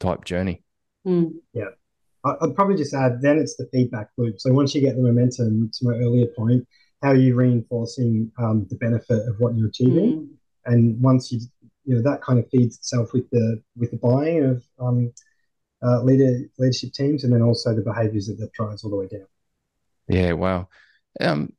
type 0.00 0.24
journey 0.24 0.62
mm. 1.06 1.30
yeah 1.52 1.64
i'd 2.24 2.54
probably 2.54 2.76
just 2.76 2.94
add 2.94 3.20
then 3.20 3.38
it's 3.38 3.56
the 3.56 3.68
feedback 3.72 4.08
loop 4.16 4.40
so 4.40 4.52
once 4.52 4.74
you 4.74 4.80
get 4.80 4.94
the 4.96 5.02
momentum 5.02 5.70
to 5.72 5.84
my 5.84 5.94
earlier 5.94 6.26
point 6.36 6.66
how 7.02 7.10
are 7.10 7.16
you 7.16 7.34
reinforcing 7.34 8.30
um, 8.38 8.66
the 8.70 8.76
benefit 8.76 9.28
of 9.28 9.34
what 9.40 9.54
you're 9.56 9.68
achieving 9.68 10.12
mm. 10.12 10.28
and 10.66 11.00
once 11.02 11.32
you 11.32 11.40
you 11.84 11.96
know 11.96 12.02
that 12.02 12.22
kind 12.22 12.38
of 12.38 12.48
feeds 12.50 12.76
itself 12.76 13.12
with 13.12 13.28
the 13.30 13.60
with 13.76 13.90
the 13.90 13.96
buying 13.96 14.44
of 14.44 14.62
um, 14.78 15.12
uh, 15.82 16.02
leader 16.02 16.40
leadership 16.58 16.92
teams 16.92 17.24
and 17.24 17.32
then 17.32 17.42
also 17.42 17.74
the 17.74 17.82
behaviors 17.82 18.26
that 18.26 18.38
that 18.38 18.52
drives 18.52 18.84
all 18.84 18.90
the 18.90 18.96
way 18.96 19.08
down. 19.08 19.26
Yeah 20.08 20.32
wow. 20.32 20.68
Um 21.20 21.52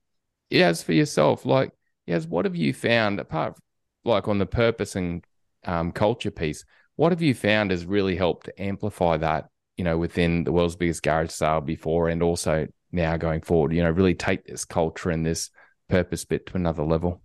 as 0.52 0.82
for 0.84 0.94
yourself 0.94 1.46
like 1.46 1.72
yes 2.08 2.26
what 2.26 2.46
have 2.46 2.56
you 2.56 2.74
found 2.74 3.20
apart 3.20 3.58
like 4.04 4.28
on 4.28 4.40
the 4.40 4.46
purpose 4.46 4.96
and 4.96 5.24
um, 5.66 5.92
culture 5.92 6.32
piece 6.32 6.66
what 6.96 7.12
have 7.12 7.22
you 7.22 7.34
found 7.34 7.72
has 7.72 7.86
really 7.86 8.16
helped 8.16 8.46
to 8.46 8.62
amplify 8.62 9.18
that 9.18 9.50
you 9.78 9.84
know 9.84 9.98
within 9.98 10.44
the 10.44 10.52
world's 10.52 10.76
biggest 10.76 11.04
garage 11.04 11.30
sale 11.30 11.62
before 11.62 12.10
and 12.10 12.24
also 12.24 12.68
now 12.92 13.18
going 13.18 13.42
forward 13.42 13.74
you 13.74 13.84
know 13.84 13.92
really 13.92 14.16
take 14.16 14.46
this 14.46 14.66
culture 14.66 15.10
and 15.10 15.26
this 15.26 15.50
purpose 15.88 16.26
bit 16.26 16.46
to 16.46 16.56
another 16.56 16.84
level 16.84 17.22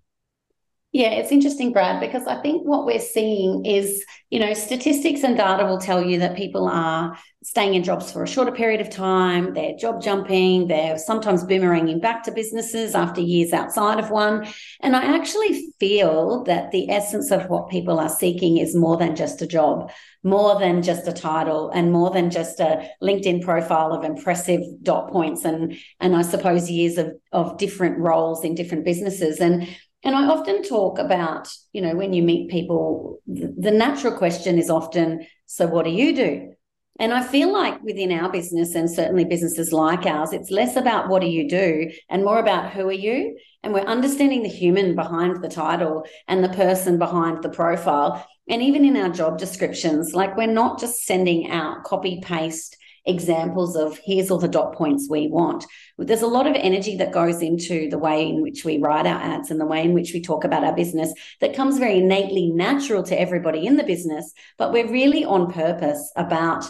yeah, 0.94 1.08
it's 1.08 1.32
interesting, 1.32 1.72
Brad, 1.72 1.98
because 1.98 2.24
I 2.28 2.40
think 2.40 2.62
what 2.64 2.86
we're 2.86 3.00
seeing 3.00 3.66
is, 3.66 4.04
you 4.30 4.38
know, 4.38 4.54
statistics 4.54 5.24
and 5.24 5.36
data 5.36 5.66
will 5.66 5.80
tell 5.80 6.00
you 6.00 6.20
that 6.20 6.36
people 6.36 6.68
are 6.68 7.18
staying 7.42 7.74
in 7.74 7.82
jobs 7.82 8.12
for 8.12 8.22
a 8.22 8.28
shorter 8.28 8.52
period 8.52 8.80
of 8.80 8.90
time. 8.90 9.54
They're 9.54 9.76
job 9.76 10.00
jumping. 10.00 10.68
They're 10.68 10.96
sometimes 10.96 11.42
boomeranging 11.42 12.00
back 12.00 12.22
to 12.22 12.32
businesses 12.32 12.94
after 12.94 13.20
years 13.20 13.52
outside 13.52 13.98
of 13.98 14.10
one. 14.10 14.46
And 14.82 14.94
I 14.94 15.16
actually 15.16 15.72
feel 15.80 16.44
that 16.44 16.70
the 16.70 16.88
essence 16.88 17.32
of 17.32 17.50
what 17.50 17.68
people 17.68 17.98
are 17.98 18.08
seeking 18.08 18.58
is 18.58 18.76
more 18.76 18.96
than 18.96 19.16
just 19.16 19.42
a 19.42 19.48
job, 19.48 19.90
more 20.22 20.60
than 20.60 20.80
just 20.80 21.08
a 21.08 21.12
title, 21.12 21.70
and 21.70 21.90
more 21.90 22.10
than 22.10 22.30
just 22.30 22.60
a 22.60 22.88
LinkedIn 23.02 23.42
profile 23.42 23.92
of 23.92 24.04
impressive 24.04 24.60
dot 24.82 25.10
points 25.10 25.44
and 25.44 25.76
and 25.98 26.14
I 26.14 26.22
suppose 26.22 26.70
years 26.70 26.98
of 26.98 27.12
of 27.32 27.58
different 27.58 27.98
roles 27.98 28.44
in 28.44 28.54
different 28.54 28.84
businesses. 28.84 29.40
And 29.40 29.68
and 30.04 30.14
I 30.14 30.26
often 30.26 30.62
talk 30.62 30.99
about, 30.99 31.49
you 31.73 31.80
know, 31.80 31.96
when 31.96 32.12
you 32.12 32.23
meet 32.23 32.50
people, 32.50 33.20
the, 33.26 33.70
natural 33.70 34.16
question 34.16 34.58
is 34.58 34.68
often, 34.68 35.26
so 35.46 35.66
what 35.66 35.87
do 35.87 35.90
you 35.90 36.14
do? 36.14 36.52
And 37.00 37.12
I 37.12 37.23
feel 37.23 37.52
like 37.52 37.82
within 37.82 38.12
our 38.12 38.30
business 38.30 38.75
and 38.75 38.88
certainly 38.88 39.25
businesses 39.25 39.73
like 39.73 40.06
ours, 40.06 40.32
it's 40.32 40.50
less 40.50 40.76
about 40.76 41.08
what 41.08 41.23
do 41.23 41.26
you 41.26 41.49
do 41.49 41.90
and 42.08 42.23
more 42.23 42.38
about 42.38 42.70
who 42.70 42.87
are 42.88 42.92
you? 42.92 43.37
And 43.62 43.73
we're 43.73 43.80
understanding 43.80 44.42
the 44.42 44.49
human 44.49 44.94
behind 44.94 45.42
the 45.42 45.49
title 45.49 46.04
and 46.28 46.44
the 46.44 46.50
person 46.50 46.99
behind 46.99 47.42
the 47.42 47.49
profile. 47.49 48.25
And 48.49 48.62
even 48.62 48.84
in 48.84 48.99
our 48.99 49.08
job 49.08 49.38
descriptions, 49.38 50.12
like 50.14 50.37
we're 50.37 50.46
not 50.46 50.78
just 50.78 51.04
sending 51.04 51.50
out 51.50 51.82
copy 51.82 52.20
paste 52.23 52.76
examples 53.06 53.76
of 53.76 53.99
here's 54.04 54.30
all 54.30 54.38
the 54.38 54.49
dot 54.49 54.75
points 54.75 55.08
we 55.11 55.28
want. 55.28 55.64
There's 55.99 56.23
a 56.23 56.26
lot 56.26 56.46
of 56.46 56.54
energy 56.56 56.96
that 56.96 57.12
goes 57.12 57.42
into 57.42 57.88
the 57.90 57.99
way 57.99 58.28
in 58.28 58.40
which 58.40 58.64
we 58.64 58.78
write 58.78 59.06
our 59.06 59.20
ads 59.20 59.50
and 59.50 59.61
the 59.61 59.66
way 59.66 59.82
in 59.82 59.92
which 59.92 60.12
we 60.14 60.23
talk 60.23 60.44
about 60.44 60.64
our 60.64 60.75
business 60.75 61.12
that 61.40 61.54
comes 61.54 61.78
very 61.78 61.99
innately 61.99 62.50
natural 62.50 63.02
to 63.04 63.20
everybody 63.20 63.66
in 63.66 63.76
the 63.76 63.84
business, 63.84 64.32
but 64.56 64.73
we're 64.73 64.90
really 64.90 65.25
on 65.25 65.52
purpose 65.52 66.12
about 66.16 66.64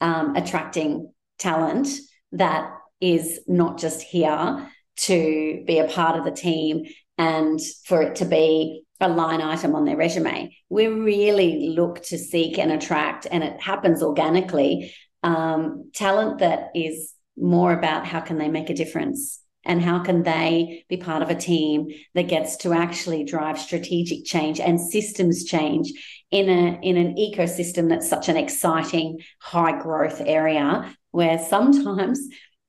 um, 0.00 0.34
attracting 0.36 1.12
talent 1.38 1.88
that 2.32 2.70
is 3.00 3.40
not 3.46 3.78
just 3.78 4.02
here 4.02 4.70
to 4.96 5.62
be 5.66 5.78
a 5.78 5.88
part 5.88 6.18
of 6.18 6.24
the 6.24 6.30
team 6.30 6.86
and 7.18 7.60
for 7.84 8.02
it 8.02 8.16
to 8.16 8.24
be 8.24 8.82
a 9.00 9.08
line 9.08 9.42
item 9.42 9.74
on 9.74 9.84
their 9.84 9.96
resume. 9.96 10.56
We 10.70 10.86
really 10.86 11.68
look 11.68 12.02
to 12.04 12.18
seek 12.18 12.58
and 12.58 12.72
attract, 12.72 13.26
and 13.30 13.44
it 13.44 13.60
happens 13.60 14.02
organically, 14.02 14.94
um, 15.22 15.90
talent 15.94 16.38
that 16.38 16.70
is 16.74 17.12
more 17.36 17.72
about 17.72 18.06
how 18.06 18.20
can 18.20 18.38
they 18.38 18.48
make 18.48 18.70
a 18.70 18.74
difference 18.74 19.40
and 19.64 19.82
how 19.82 19.98
can 19.98 20.22
they 20.22 20.84
be 20.88 20.96
part 20.96 21.22
of 21.22 21.30
a 21.30 21.34
team 21.34 21.88
that 22.14 22.28
gets 22.28 22.56
to 22.58 22.72
actually 22.72 23.24
drive 23.24 23.58
strategic 23.58 24.24
change 24.24 24.60
and 24.60 24.80
systems 24.80 25.44
change 25.44 25.92
in 26.30 26.48
a 26.48 26.78
in 26.82 26.96
an 26.96 27.14
ecosystem 27.16 27.88
that's 27.88 28.08
such 28.08 28.28
an 28.28 28.36
exciting 28.36 29.18
high 29.40 29.80
growth 29.80 30.22
area 30.24 30.94
where 31.10 31.38
sometimes 31.38 32.20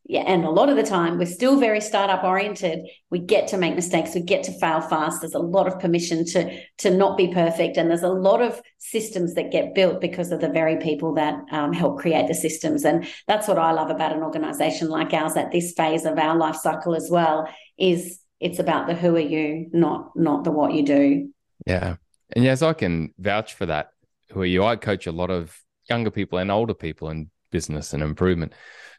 yeah, 0.09 0.21
and 0.21 0.45
a 0.45 0.49
lot 0.49 0.69
of 0.69 0.77
the 0.77 0.83
time 0.83 1.17
we're 1.17 1.25
still 1.25 1.59
very 1.59 1.81
startup 1.81 2.23
oriented. 2.23 2.87
We 3.11 3.19
get 3.19 3.49
to 3.49 3.57
make 3.57 3.75
mistakes, 3.75 4.15
we 4.15 4.21
get 4.21 4.41
to 4.43 4.57
fail 4.57 4.79
fast. 4.79 5.19
There's 5.19 5.33
a 5.33 5.39
lot 5.39 5.67
of 5.67 5.79
permission 5.81 6.25
to 6.27 6.61
to 6.77 6.89
not 6.89 7.17
be 7.17 7.33
perfect, 7.33 7.75
and 7.75 7.89
there's 7.89 8.03
a 8.03 8.09
lot 8.09 8.41
of 8.41 8.61
systems 8.77 9.33
that 9.33 9.51
get 9.51 9.75
built 9.75 9.99
because 9.99 10.31
of 10.31 10.39
the 10.39 10.47
very 10.47 10.77
people 10.77 11.13
that 11.15 11.35
um, 11.51 11.73
help 11.73 11.99
create 11.99 12.27
the 12.27 12.33
systems. 12.33 12.85
And 12.85 13.05
that's 13.27 13.49
what 13.49 13.57
I 13.57 13.73
love 13.73 13.89
about 13.89 14.13
an 14.13 14.23
organization 14.23 14.87
like 14.89 15.13
ours 15.13 15.35
at 15.35 15.51
this 15.51 15.73
phase 15.73 16.05
of 16.05 16.17
our 16.17 16.37
life 16.37 16.55
cycle 16.55 16.95
as 16.95 17.09
well. 17.11 17.49
Is 17.77 18.21
it's 18.39 18.59
about 18.59 18.87
the 18.87 18.95
who 18.95 19.13
are 19.17 19.19
you, 19.19 19.67
not 19.73 20.11
not 20.15 20.45
the 20.45 20.51
what 20.51 20.73
you 20.73 20.85
do. 20.85 21.33
Yeah, 21.65 21.97
and 22.33 22.45
yes, 22.45 22.61
I 22.61 22.71
can 22.71 23.13
vouch 23.19 23.55
for 23.55 23.65
that. 23.65 23.91
Who 24.31 24.39
are 24.41 24.45
you? 24.45 24.63
I 24.63 24.77
coach 24.77 25.05
a 25.05 25.11
lot 25.11 25.31
of 25.31 25.59
younger 25.89 26.11
people 26.11 26.37
and 26.37 26.49
older 26.49 26.73
people 26.73 27.09
in 27.09 27.29
business 27.51 27.93
and 27.93 28.03
improvement 28.03 28.53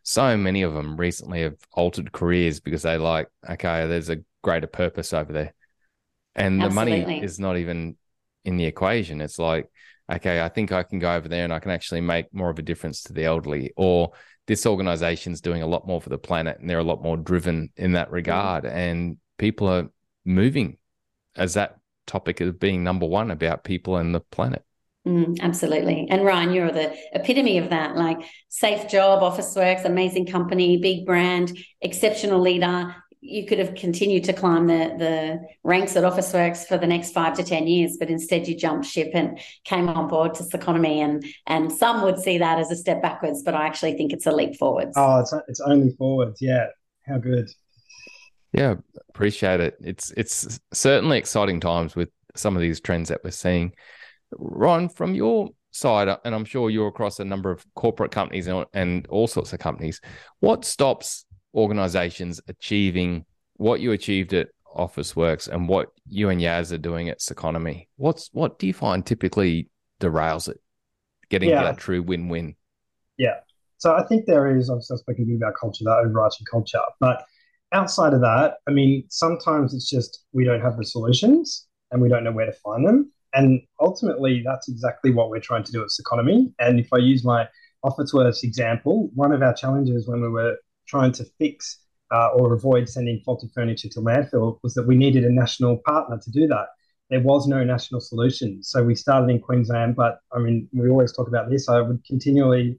so 0.08 0.38
many 0.38 0.62
of 0.62 0.72
them 0.72 0.96
recently 0.96 1.42
have 1.42 1.56
altered 1.72 2.12
careers 2.12 2.60
because 2.60 2.82
they 2.82 2.96
like, 2.96 3.28
okay, 3.48 3.86
there's 3.86 4.08
a 4.08 4.22
greater 4.42 4.66
purpose 4.66 5.12
over 5.12 5.32
there. 5.32 5.54
And 6.34 6.62
Absolutely. 6.62 7.00
the 7.00 7.06
money 7.06 7.22
is 7.22 7.38
not 7.38 7.58
even 7.58 7.96
in 8.42 8.56
the 8.56 8.64
equation. 8.64 9.20
It's 9.20 9.38
like, 9.38 9.68
okay, 10.10 10.40
I 10.40 10.48
think 10.48 10.72
I 10.72 10.82
can 10.82 10.98
go 10.98 11.12
over 11.12 11.28
there 11.28 11.44
and 11.44 11.52
I 11.52 11.58
can 11.58 11.72
actually 11.72 12.00
make 12.00 12.32
more 12.32 12.48
of 12.48 12.58
a 12.58 12.62
difference 12.62 13.02
to 13.02 13.12
the 13.12 13.24
elderly. 13.24 13.72
Or 13.76 14.12
this 14.46 14.64
organization's 14.64 15.42
doing 15.42 15.60
a 15.60 15.66
lot 15.66 15.86
more 15.86 16.00
for 16.00 16.08
the 16.08 16.16
planet 16.16 16.58
and 16.58 16.70
they're 16.70 16.78
a 16.78 16.84
lot 16.84 17.02
more 17.02 17.18
driven 17.18 17.70
in 17.76 17.92
that 17.92 18.10
regard. 18.10 18.64
Mm. 18.64 18.72
And 18.72 19.16
people 19.36 19.68
are 19.68 19.90
moving 20.24 20.78
as 21.36 21.52
that 21.52 21.76
topic 22.06 22.40
of 22.40 22.58
being 22.58 22.82
number 22.82 23.04
one 23.04 23.30
about 23.30 23.62
people 23.62 23.96
and 23.96 24.14
the 24.14 24.20
planet. 24.20 24.64
Mm, 25.08 25.40
absolutely. 25.40 26.06
And 26.10 26.22
Ryan, 26.22 26.52
you're 26.52 26.70
the 26.70 26.94
epitome 27.14 27.56
of 27.56 27.70
that. 27.70 27.96
Like 27.96 28.18
safe 28.48 28.90
job, 28.90 29.22
Officeworks, 29.22 29.86
amazing 29.86 30.26
company, 30.26 30.76
big 30.76 31.06
brand, 31.06 31.56
exceptional 31.80 32.40
leader. 32.40 32.94
You 33.22 33.46
could 33.46 33.58
have 33.58 33.74
continued 33.74 34.24
to 34.24 34.34
climb 34.34 34.66
the, 34.66 34.94
the 34.98 35.40
ranks 35.64 35.96
at 35.96 36.04
Officeworks 36.04 36.66
for 36.66 36.76
the 36.76 36.86
next 36.86 37.12
five 37.12 37.34
to 37.38 37.42
10 37.42 37.66
years, 37.66 37.96
but 37.98 38.10
instead 38.10 38.46
you 38.46 38.54
jumped 38.54 38.86
ship 38.86 39.10
and 39.14 39.40
came 39.64 39.88
on 39.88 40.08
board 40.08 40.34
to 40.34 40.42
Circonomy. 40.42 41.00
And, 41.00 41.24
and 41.46 41.72
some 41.72 42.02
would 42.02 42.18
see 42.18 42.36
that 42.38 42.58
as 42.58 42.70
a 42.70 42.76
step 42.76 43.00
backwards, 43.00 43.42
but 43.42 43.54
I 43.54 43.66
actually 43.66 43.94
think 43.94 44.12
it's 44.12 44.26
a 44.26 44.32
leap 44.32 44.56
forwards. 44.56 44.92
Oh, 44.94 45.20
it's, 45.20 45.32
it's 45.48 45.60
only 45.60 45.90
forwards. 45.96 46.42
Yeah. 46.42 46.66
How 47.06 47.16
good. 47.16 47.48
Yeah. 48.52 48.74
Appreciate 49.08 49.60
it. 49.60 49.76
It's, 49.80 50.12
it's 50.18 50.60
certainly 50.74 51.16
exciting 51.16 51.60
times 51.60 51.96
with 51.96 52.10
some 52.36 52.56
of 52.56 52.60
these 52.60 52.78
trends 52.78 53.08
that 53.08 53.24
we're 53.24 53.30
seeing. 53.30 53.72
Ron, 54.32 54.88
from 54.88 55.14
your 55.14 55.50
side, 55.70 56.08
and 56.24 56.34
I'm 56.34 56.44
sure 56.44 56.70
you're 56.70 56.88
across 56.88 57.20
a 57.20 57.24
number 57.24 57.50
of 57.50 57.64
corporate 57.74 58.10
companies 58.10 58.46
and, 58.46 58.66
and 58.74 59.06
all 59.08 59.26
sorts 59.26 59.52
of 59.52 59.58
companies, 59.58 60.00
what 60.40 60.64
stops 60.64 61.24
organizations 61.54 62.40
achieving 62.48 63.24
what 63.54 63.80
you 63.80 63.92
achieved 63.92 64.32
at 64.34 64.48
Officeworks 64.76 65.48
and 65.48 65.68
what 65.68 65.88
you 66.06 66.28
and 66.28 66.40
Yaz 66.40 66.72
are 66.72 66.78
doing 66.78 67.08
at 67.08 67.20
Circonomy? 67.20 67.88
What's 67.96 68.28
what 68.32 68.58
do 68.58 68.66
you 68.66 68.74
find 68.74 69.04
typically 69.04 69.68
derails 70.00 70.48
it, 70.48 70.60
getting 71.30 71.50
yeah. 71.50 71.62
that 71.62 71.78
true 71.78 72.02
win-win? 72.02 72.54
Yeah. 73.16 73.36
So 73.78 73.94
I 73.94 74.04
think 74.04 74.26
there 74.26 74.56
is 74.56 74.70
obviously 74.70 74.94
I've 74.94 75.00
spoken 75.00 75.24
to 75.24 75.30
you 75.30 75.36
about 75.36 75.54
culture, 75.58 75.84
that 75.84 76.02
overarching 76.04 76.46
culture, 76.50 76.80
but 77.00 77.24
outside 77.72 78.14
of 78.14 78.20
that, 78.20 78.54
I 78.66 78.72
mean, 78.72 79.04
sometimes 79.08 79.74
it's 79.74 79.88
just 79.88 80.24
we 80.32 80.44
don't 80.44 80.60
have 80.60 80.76
the 80.76 80.84
solutions 80.84 81.66
and 81.90 82.00
we 82.00 82.08
don't 82.08 82.24
know 82.24 82.32
where 82.32 82.46
to 82.46 82.52
find 82.52 82.86
them. 82.86 83.12
And 83.34 83.60
ultimately, 83.80 84.42
that's 84.44 84.68
exactly 84.68 85.10
what 85.10 85.30
we're 85.30 85.40
trying 85.40 85.64
to 85.64 85.72
do 85.72 85.82
at 85.82 85.90
Circonomy. 85.90 86.52
And 86.58 86.80
if 86.80 86.88
I 86.92 86.98
use 86.98 87.24
my 87.24 87.46
Officeworks 87.84 88.42
example, 88.42 89.10
one 89.14 89.32
of 89.32 89.42
our 89.42 89.54
challenges 89.54 90.08
when 90.08 90.20
we 90.20 90.28
were 90.28 90.56
trying 90.86 91.12
to 91.12 91.24
fix 91.38 91.78
uh, 92.10 92.28
or 92.28 92.54
avoid 92.54 92.88
sending 92.88 93.20
faulty 93.24 93.48
furniture 93.54 93.88
to 93.90 94.00
landfill 94.00 94.58
was 94.62 94.74
that 94.74 94.86
we 94.86 94.96
needed 94.96 95.24
a 95.24 95.30
national 95.30 95.78
partner 95.84 96.18
to 96.22 96.30
do 96.30 96.46
that. 96.46 96.66
There 97.10 97.20
was 97.20 97.46
no 97.46 97.64
national 97.64 98.00
solution. 98.00 98.62
So 98.62 98.82
we 98.82 98.94
started 98.94 99.30
in 99.30 99.40
Queensland, 99.40 99.96
but 99.96 100.20
I 100.32 100.38
mean, 100.38 100.68
we 100.72 100.88
always 100.88 101.12
talk 101.12 101.28
about 101.28 101.50
this. 101.50 101.68
I 101.68 101.80
would 101.80 102.02
continually 102.04 102.78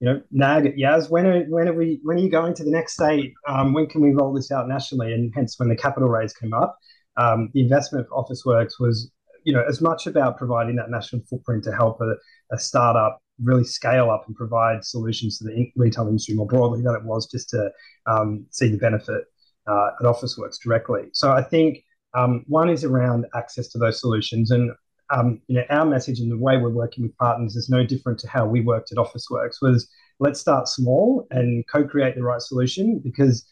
you 0.00 0.08
know, 0.08 0.22
nag 0.30 0.66
at 0.66 0.76
Yaz, 0.76 1.10
when 1.10 1.26
are, 1.26 1.44
when 1.44 1.68
are 1.68 1.74
we, 1.74 2.00
when 2.02 2.16
are 2.16 2.20
you 2.20 2.30
going 2.30 2.54
to 2.54 2.64
the 2.64 2.70
next 2.70 2.94
state? 2.94 3.34
Um, 3.46 3.74
when 3.74 3.86
can 3.86 4.00
we 4.00 4.12
roll 4.12 4.32
this 4.32 4.50
out 4.50 4.66
nationally? 4.66 5.12
And 5.12 5.30
hence 5.34 5.58
when 5.58 5.68
the 5.68 5.76
capital 5.76 6.08
raise 6.08 6.32
came 6.32 6.54
up, 6.54 6.78
um, 7.18 7.50
the 7.52 7.60
investment 7.60 8.08
for 8.08 8.24
Officeworks 8.24 8.80
was, 8.80 9.10
you 9.44 9.52
know, 9.52 9.64
as 9.68 9.80
much 9.80 10.06
about 10.06 10.38
providing 10.38 10.76
that 10.76 10.90
national 10.90 11.22
footprint 11.28 11.64
to 11.64 11.72
help 11.72 12.00
a, 12.00 12.14
a 12.52 12.58
startup 12.58 13.20
really 13.42 13.64
scale 13.64 14.10
up 14.10 14.24
and 14.26 14.36
provide 14.36 14.84
solutions 14.84 15.38
to 15.38 15.44
the 15.44 15.72
retail 15.76 16.06
industry 16.06 16.34
more 16.34 16.46
broadly 16.46 16.82
than 16.82 16.94
it 16.94 17.04
was 17.04 17.26
just 17.30 17.48
to 17.50 17.70
um, 18.06 18.46
see 18.50 18.68
the 18.68 18.76
benefit 18.76 19.24
uh, 19.66 19.90
at 19.98 20.06
Officeworks 20.06 20.60
directly. 20.62 21.04
So 21.12 21.32
I 21.32 21.42
think 21.42 21.84
um, 22.14 22.44
one 22.48 22.68
is 22.68 22.84
around 22.84 23.26
access 23.34 23.68
to 23.68 23.78
those 23.78 24.00
solutions, 24.00 24.50
and 24.50 24.72
um, 25.10 25.40
you 25.48 25.56
know, 25.56 25.64
our 25.70 25.84
message 25.84 26.20
and 26.20 26.30
the 26.30 26.38
way 26.38 26.56
we're 26.56 26.70
working 26.70 27.02
with 27.02 27.16
partners 27.16 27.56
is 27.56 27.68
no 27.68 27.84
different 27.84 28.18
to 28.20 28.28
how 28.28 28.46
we 28.46 28.60
worked 28.60 28.92
at 28.92 28.98
Officeworks. 28.98 29.62
Was 29.62 29.88
let's 30.18 30.40
start 30.40 30.68
small 30.68 31.26
and 31.30 31.64
co-create 31.72 32.14
the 32.14 32.22
right 32.22 32.42
solution 32.42 33.00
because 33.02 33.46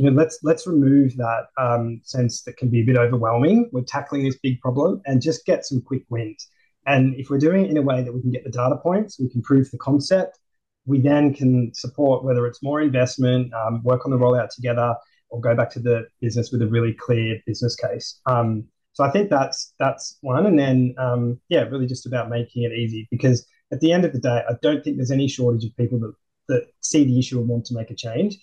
you 0.00 0.10
know 0.10 0.16
let's 0.16 0.38
let's 0.42 0.66
remove 0.66 1.14
that 1.18 1.48
um, 1.58 2.00
sense 2.04 2.42
that 2.44 2.56
can 2.56 2.70
be 2.70 2.80
a 2.80 2.84
bit 2.84 2.96
overwhelming. 2.96 3.68
We're 3.70 3.82
tackling 3.82 4.24
this 4.24 4.38
big 4.42 4.58
problem 4.62 5.02
and 5.04 5.20
just 5.20 5.44
get 5.44 5.66
some 5.66 5.82
quick 5.82 6.04
wins. 6.08 6.48
And 6.86 7.14
if 7.16 7.28
we're 7.28 7.36
doing 7.36 7.66
it 7.66 7.70
in 7.70 7.76
a 7.76 7.82
way 7.82 8.02
that 8.02 8.10
we 8.10 8.22
can 8.22 8.30
get 8.30 8.42
the 8.42 8.50
data 8.50 8.76
points, 8.76 9.20
we 9.20 9.28
can 9.28 9.42
prove 9.42 9.70
the 9.70 9.76
concept. 9.76 10.38
We 10.86 11.00
then 11.00 11.34
can 11.34 11.74
support 11.74 12.24
whether 12.24 12.46
it's 12.46 12.62
more 12.62 12.80
investment, 12.80 13.52
um, 13.52 13.82
work 13.84 14.06
on 14.06 14.10
the 14.10 14.16
rollout 14.16 14.48
together, 14.48 14.94
or 15.28 15.38
go 15.38 15.54
back 15.54 15.68
to 15.72 15.80
the 15.80 16.06
business 16.22 16.50
with 16.50 16.62
a 16.62 16.66
really 16.66 16.94
clear 16.94 17.38
business 17.46 17.76
case. 17.76 18.22
Um, 18.24 18.64
so 18.94 19.04
I 19.04 19.10
think 19.10 19.28
that's 19.28 19.74
that's 19.78 20.16
one, 20.22 20.46
and 20.46 20.58
then 20.58 20.94
um, 20.96 21.38
yeah, 21.50 21.64
really 21.64 21.86
just 21.86 22.06
about 22.06 22.30
making 22.30 22.62
it 22.62 22.72
easy 22.72 23.06
because 23.10 23.46
at 23.70 23.80
the 23.80 23.92
end 23.92 24.06
of 24.06 24.14
the 24.14 24.18
day, 24.18 24.42
I 24.48 24.54
don't 24.62 24.82
think 24.82 24.96
there's 24.96 25.10
any 25.10 25.28
shortage 25.28 25.66
of 25.66 25.76
people 25.76 26.00
that 26.00 26.14
that 26.48 26.68
see 26.80 27.04
the 27.04 27.18
issue 27.18 27.38
and 27.38 27.48
want 27.48 27.66
to 27.66 27.74
make 27.74 27.90
a 27.90 27.94
change. 27.94 28.38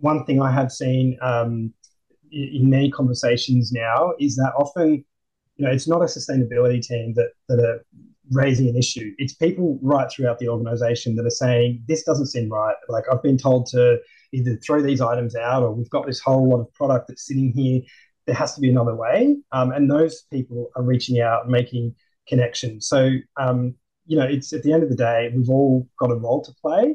One 0.00 0.24
thing 0.24 0.40
I 0.42 0.50
have 0.50 0.72
seen 0.72 1.16
um, 1.22 1.72
in 2.30 2.68
many 2.68 2.90
conversations 2.90 3.72
now 3.72 4.14
is 4.18 4.36
that 4.36 4.52
often, 4.58 5.04
you 5.56 5.64
know, 5.64 5.70
it's 5.70 5.88
not 5.88 6.02
a 6.02 6.06
sustainability 6.06 6.80
team 6.82 7.14
that 7.14 7.30
that 7.48 7.60
are 7.60 7.84
raising 8.30 8.68
an 8.68 8.76
issue. 8.76 9.12
It's 9.18 9.34
people 9.34 9.78
right 9.82 10.10
throughout 10.10 10.38
the 10.38 10.48
organization 10.48 11.14
that 11.16 11.26
are 11.26 11.30
saying 11.30 11.84
this 11.86 12.04
doesn't 12.04 12.26
seem 12.26 12.48
right. 12.48 12.74
Like 12.88 13.04
I've 13.12 13.22
been 13.22 13.38
told 13.38 13.66
to 13.66 13.98
either 14.32 14.56
throw 14.56 14.82
these 14.82 15.00
items 15.00 15.36
out 15.36 15.62
or 15.62 15.72
we've 15.72 15.90
got 15.90 16.06
this 16.06 16.20
whole 16.20 16.48
lot 16.48 16.60
of 16.60 16.72
product 16.72 17.08
that's 17.08 17.26
sitting 17.26 17.52
here 17.52 17.82
there 18.26 18.34
has 18.34 18.54
to 18.54 18.60
be 18.60 18.70
another 18.70 18.94
way. 18.94 19.36
Um, 19.52 19.72
and 19.72 19.90
those 19.90 20.22
people 20.32 20.70
are 20.76 20.82
reaching 20.82 21.20
out, 21.20 21.48
making 21.48 21.94
connections. 22.26 22.86
So, 22.86 23.12
um, 23.36 23.74
you 24.06 24.16
know, 24.16 24.24
it's 24.24 24.52
at 24.52 24.62
the 24.62 24.72
end 24.72 24.82
of 24.82 24.88
the 24.88 24.96
day, 24.96 25.32
we've 25.34 25.50
all 25.50 25.88
got 25.98 26.10
a 26.10 26.14
role 26.14 26.42
to 26.42 26.52
play, 26.60 26.94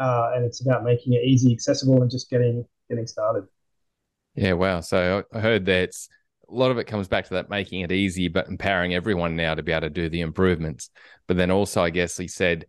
uh, 0.00 0.32
and 0.34 0.44
it's 0.44 0.60
about 0.60 0.82
making 0.82 1.12
it 1.12 1.22
easy, 1.24 1.52
accessible, 1.52 2.02
and 2.02 2.10
just 2.10 2.30
getting 2.30 2.64
getting 2.88 3.06
started. 3.06 3.44
Yeah, 4.34 4.54
wow. 4.54 4.80
So 4.80 5.22
I 5.32 5.40
heard 5.40 5.66
that 5.66 5.90
a 6.48 6.54
lot 6.54 6.70
of 6.70 6.78
it 6.78 6.84
comes 6.84 7.06
back 7.06 7.26
to 7.26 7.34
that 7.34 7.50
making 7.50 7.82
it 7.82 7.92
easy, 7.92 8.28
but 8.28 8.48
empowering 8.48 8.94
everyone 8.94 9.36
now 9.36 9.54
to 9.54 9.62
be 9.62 9.72
able 9.72 9.82
to 9.82 9.90
do 9.90 10.08
the 10.08 10.22
improvements. 10.22 10.90
But 11.28 11.36
then 11.36 11.50
also, 11.50 11.82
I 11.82 11.90
guess 11.90 12.16
he 12.16 12.26
said 12.26 12.66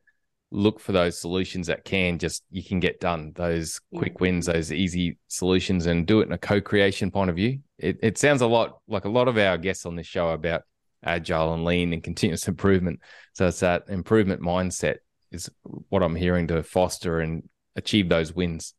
look 0.51 0.81
for 0.81 0.91
those 0.91 1.17
solutions 1.17 1.67
that 1.67 1.85
can 1.85 2.19
just 2.19 2.43
you 2.51 2.61
can 2.61 2.81
get 2.81 2.99
done 2.99 3.31
those 3.35 3.79
quick 3.95 4.19
wins 4.19 4.47
those 4.47 4.71
easy 4.71 5.17
solutions 5.29 5.85
and 5.85 6.05
do 6.05 6.19
it 6.19 6.27
in 6.27 6.33
a 6.33 6.37
co-creation 6.37 7.09
point 7.09 7.29
of 7.29 7.37
view 7.37 7.57
it, 7.77 7.97
it 8.03 8.17
sounds 8.17 8.41
a 8.41 8.45
lot 8.47 8.79
like 8.85 9.05
a 9.05 9.09
lot 9.09 9.29
of 9.29 9.37
our 9.37 9.57
guests 9.57 9.85
on 9.85 9.95
this 9.95 10.05
show 10.05 10.29
about 10.31 10.63
agile 11.05 11.53
and 11.53 11.63
lean 11.63 11.93
and 11.93 12.03
continuous 12.03 12.49
improvement 12.49 12.99
so 13.31 13.47
it's 13.47 13.61
that 13.61 13.83
improvement 13.87 14.41
mindset 14.41 14.97
is 15.31 15.49
what 15.89 16.03
i'm 16.03 16.15
hearing 16.15 16.47
to 16.47 16.61
foster 16.63 17.19
and 17.19 17.47
achieve 17.75 18.09
those 18.09 18.33
wins 18.33 18.73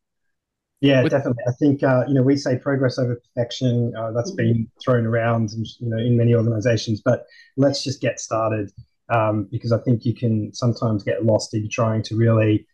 yeah 0.81 1.01
With- 1.01 1.11
definitely 1.11 1.43
i 1.47 1.51
think 1.53 1.83
uh, 1.83 2.03
you 2.07 2.13
know 2.13 2.23
we 2.23 2.35
say 2.35 2.57
progress 2.57 2.99
over 2.99 3.15
perfection 3.15 3.93
uh, 3.97 4.11
that's 4.11 4.31
been 4.31 4.69
thrown 4.83 5.05
around 5.05 5.51
and, 5.51 5.65
you 5.79 5.89
know 5.89 5.97
in 5.97 6.17
many 6.17 6.35
organizations 6.35 7.01
but 7.03 7.25
let's 7.57 7.83
just 7.83 8.01
get 8.01 8.19
started 8.19 8.71
um, 9.09 9.47
because 9.51 9.71
I 9.71 9.79
think 9.79 10.05
you 10.05 10.15
can 10.15 10.53
sometimes 10.53 11.03
get 11.03 11.25
lost 11.25 11.53
in 11.53 11.69
trying 11.69 12.03
to 12.03 12.15
really, 12.15 12.65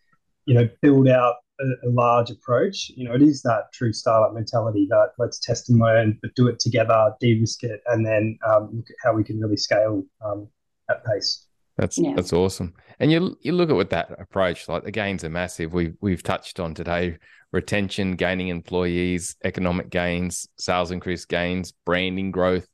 you 0.46 0.54
know, 0.54 0.70
build 0.82 1.08
out 1.08 1.36
a, 1.60 1.88
a, 1.88 1.90
large 1.90 2.30
approach. 2.30 2.92
You 2.96 3.08
know, 3.08 3.16
it 3.16 3.22
is 3.22 3.42
that 3.44 3.72
true 3.74 3.94
startup 3.94 4.34
mentality 4.34 4.88
that 4.90 5.12
let's 5.18 5.40
test 5.40 5.70
and 5.70 5.80
learn, 5.80 6.18
but 6.22 6.36
do 6.36 6.48
it 6.48 6.60
together, 6.60 7.14
de-risk 7.20 7.64
it, 7.64 7.82
and 7.88 8.06
then 8.06 8.38
um, 8.48 8.70
look 8.74 8.90
at 8.90 8.96
how 9.04 9.14
we 9.14 9.24
can 9.24 9.40
really 9.40 9.58
scale 9.58 10.04
um, 10.24 10.48
at 10.90 11.04
pace. 11.06 11.46
That's 11.80 11.98
yeah. 11.98 12.14
that's 12.14 12.34
awesome. 12.34 12.74
And 13.00 13.10
you 13.10 13.38
you 13.42 13.54
look 13.54 13.70
at 13.70 13.76
with 13.76 13.92
that 13.92 14.12
approach, 14.20 14.68
like 14.68 14.84
the 14.84 14.92
gains 14.92 15.24
are 15.24 15.30
massive. 15.30 15.74
We 15.74 15.94
we've 16.02 16.22
touched 16.22 16.60
on 16.60 16.74
today 16.74 17.18
retention, 17.54 18.18
gaining 18.18 18.50
employees, 18.50 19.38
economic 19.46 19.90
gains, 19.90 20.48
sales 20.58 20.92
increase 20.92 21.24
gains, 21.24 21.72
branding 21.86 22.32
growth, 22.32 22.68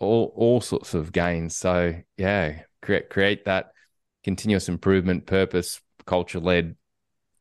all 0.00 0.32
all 0.34 0.60
sorts 0.60 0.94
of 0.94 1.12
gains. 1.12 1.56
So 1.56 1.94
yeah, 2.16 2.62
create 2.82 3.08
create 3.08 3.44
that 3.44 3.70
continuous 4.24 4.68
improvement 4.68 5.26
purpose 5.26 5.80
culture 6.04 6.40
led 6.40 6.74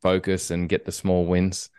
focus 0.02 0.52
and 0.52 0.70
get 0.70 0.86
the 0.86 0.92
small 0.92 1.26
wins 1.26 1.70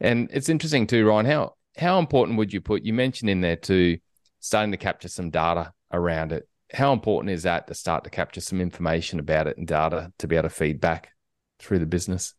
and 0.00 0.28
it's 0.32 0.48
interesting 0.48 0.86
too 0.86 1.06
ryan 1.06 1.26
how 1.26 1.54
how 1.76 1.98
important 1.98 2.38
would 2.38 2.52
you 2.52 2.60
put 2.60 2.82
you 2.82 2.92
mentioned 2.92 3.30
in 3.30 3.40
there 3.40 3.56
too 3.56 3.98
starting 4.40 4.72
to 4.72 4.76
capture 4.76 5.08
some 5.08 5.30
data 5.30 5.72
around 5.92 6.32
it 6.32 6.48
how 6.72 6.92
important 6.92 7.30
is 7.30 7.42
that 7.42 7.66
to 7.66 7.74
start 7.74 8.04
to 8.04 8.10
capture 8.10 8.40
some 8.40 8.60
information 8.60 9.18
about 9.18 9.46
it 9.46 9.56
and 9.56 9.66
data 9.66 10.12
to 10.18 10.26
be 10.26 10.36
able 10.36 10.48
to 10.48 10.54
feed 10.54 10.80
back 10.80 11.10
through 11.58 11.78
the 11.78 11.86
business 11.86 12.34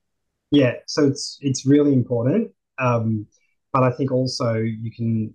yeah 0.52 0.74
so 0.88 1.06
it's 1.06 1.38
it's 1.42 1.66
really 1.66 1.94
important 1.94 2.52
um, 2.80 3.26
but 3.74 3.84
i 3.84 3.92
think 3.92 4.12
also 4.12 4.56
you 4.56 4.92
can 4.92 5.34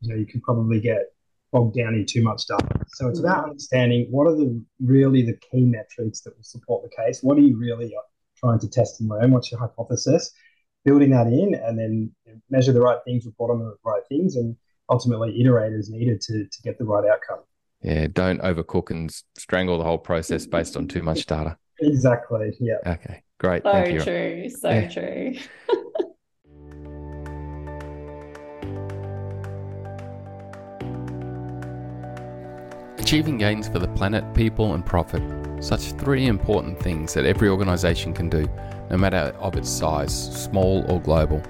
you 0.00 0.10
know 0.10 0.16
you 0.16 0.26
can 0.26 0.40
probably 0.40 0.80
get 0.80 1.14
bogged 1.54 1.76
down 1.76 1.94
in 1.94 2.04
too 2.04 2.22
much 2.22 2.46
data. 2.46 2.84
So 2.88 3.08
it's 3.08 3.20
about 3.20 3.44
mm. 3.44 3.50
understanding 3.50 4.08
what 4.10 4.26
are 4.26 4.34
the 4.34 4.60
really 4.80 5.22
the 5.22 5.36
key 5.36 5.64
metrics 5.64 6.20
that 6.22 6.36
will 6.36 6.42
support 6.42 6.82
the 6.82 6.94
case. 6.94 7.22
What 7.22 7.38
are 7.38 7.42
you 7.42 7.56
really 7.56 7.94
trying 8.36 8.58
to 8.58 8.68
test 8.68 9.00
and 9.00 9.08
learn? 9.08 9.30
What's 9.30 9.52
your 9.52 9.60
hypothesis? 9.60 10.32
Building 10.84 11.10
that 11.10 11.28
in, 11.28 11.54
and 11.54 11.78
then 11.78 12.10
measure 12.50 12.72
the 12.72 12.80
right 12.80 12.98
things, 13.06 13.24
report 13.24 13.52
on 13.52 13.60
the 13.60 13.76
right 13.84 14.02
things, 14.08 14.34
and 14.36 14.56
ultimately 14.90 15.40
iterate 15.40 15.72
as 15.72 15.88
needed 15.88 16.20
to 16.22 16.44
to 16.44 16.62
get 16.62 16.76
the 16.76 16.84
right 16.84 17.08
outcome. 17.08 17.44
Yeah, 17.84 18.08
don't 18.10 18.40
overcook 18.40 18.90
and 18.90 19.14
strangle 19.36 19.76
the 19.76 19.84
whole 19.84 19.98
process 19.98 20.46
based 20.46 20.74
on 20.74 20.88
too 20.88 21.02
much 21.02 21.26
data. 21.26 21.58
Exactly. 21.80 22.56
Yeah. 22.58 22.78
Okay. 22.86 23.22
Great. 23.38 23.62
So 23.62 23.72
Thank 23.72 23.92
you. 23.92 24.00
true. 24.00 24.48
So 24.48 24.70
yeah. 24.70 24.88
true. 24.88 25.34
Achieving 32.98 33.36
gains 33.36 33.68
for 33.68 33.78
the 33.78 33.88
planet, 33.88 34.24
people, 34.32 34.72
and 34.72 34.84
profit. 34.84 35.22
Such 35.62 35.92
three 35.92 36.26
important 36.26 36.80
things 36.80 37.12
that 37.12 37.26
every 37.26 37.50
organisation 37.50 38.14
can 38.14 38.30
do, 38.30 38.48
no 38.88 38.96
matter 38.96 39.36
of 39.40 39.56
its 39.56 39.68
size, 39.68 40.42
small 40.42 40.90
or 40.90 41.02
global. 41.02 41.42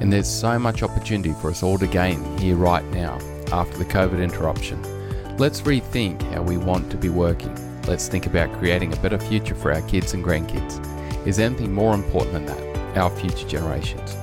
And 0.00 0.12
there's 0.12 0.28
so 0.28 0.58
much 0.58 0.82
opportunity 0.82 1.34
for 1.34 1.50
us 1.50 1.62
all 1.62 1.78
to 1.78 1.86
gain 1.86 2.36
here 2.38 2.56
right 2.56 2.84
now 2.86 3.20
after 3.52 3.78
the 3.78 3.84
COVID 3.84 4.20
interruption. 4.20 4.97
Let's 5.38 5.60
rethink 5.60 6.20
how 6.32 6.42
we 6.42 6.56
want 6.56 6.90
to 6.90 6.96
be 6.96 7.10
working. 7.10 7.54
Let's 7.82 8.08
think 8.08 8.26
about 8.26 8.52
creating 8.58 8.92
a 8.92 8.96
better 8.96 9.20
future 9.20 9.54
for 9.54 9.72
our 9.72 9.82
kids 9.82 10.12
and 10.12 10.24
grandkids. 10.24 10.84
Is 11.28 11.38
anything 11.38 11.72
more 11.72 11.94
important 11.94 12.32
than 12.32 12.46
that? 12.46 12.98
Our 12.98 13.08
future 13.08 13.46
generations. 13.46 14.16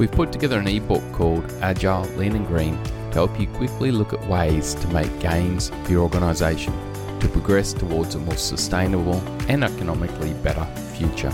We've 0.00 0.10
put 0.10 0.32
together 0.32 0.58
an 0.58 0.66
ebook 0.66 1.12
called 1.12 1.48
Agile, 1.62 2.08
Lean 2.16 2.34
and 2.34 2.44
Green 2.44 2.76
to 2.82 3.14
help 3.14 3.38
you 3.38 3.46
quickly 3.46 3.92
look 3.92 4.12
at 4.12 4.26
ways 4.26 4.74
to 4.74 4.88
make 4.88 5.20
gains 5.20 5.70
for 5.84 5.92
your 5.92 6.02
organisation 6.02 6.72
to 7.20 7.28
progress 7.28 7.72
towards 7.72 8.16
a 8.16 8.18
more 8.18 8.36
sustainable 8.36 9.22
and 9.48 9.62
economically 9.62 10.32
better 10.42 10.64
future. 10.96 11.32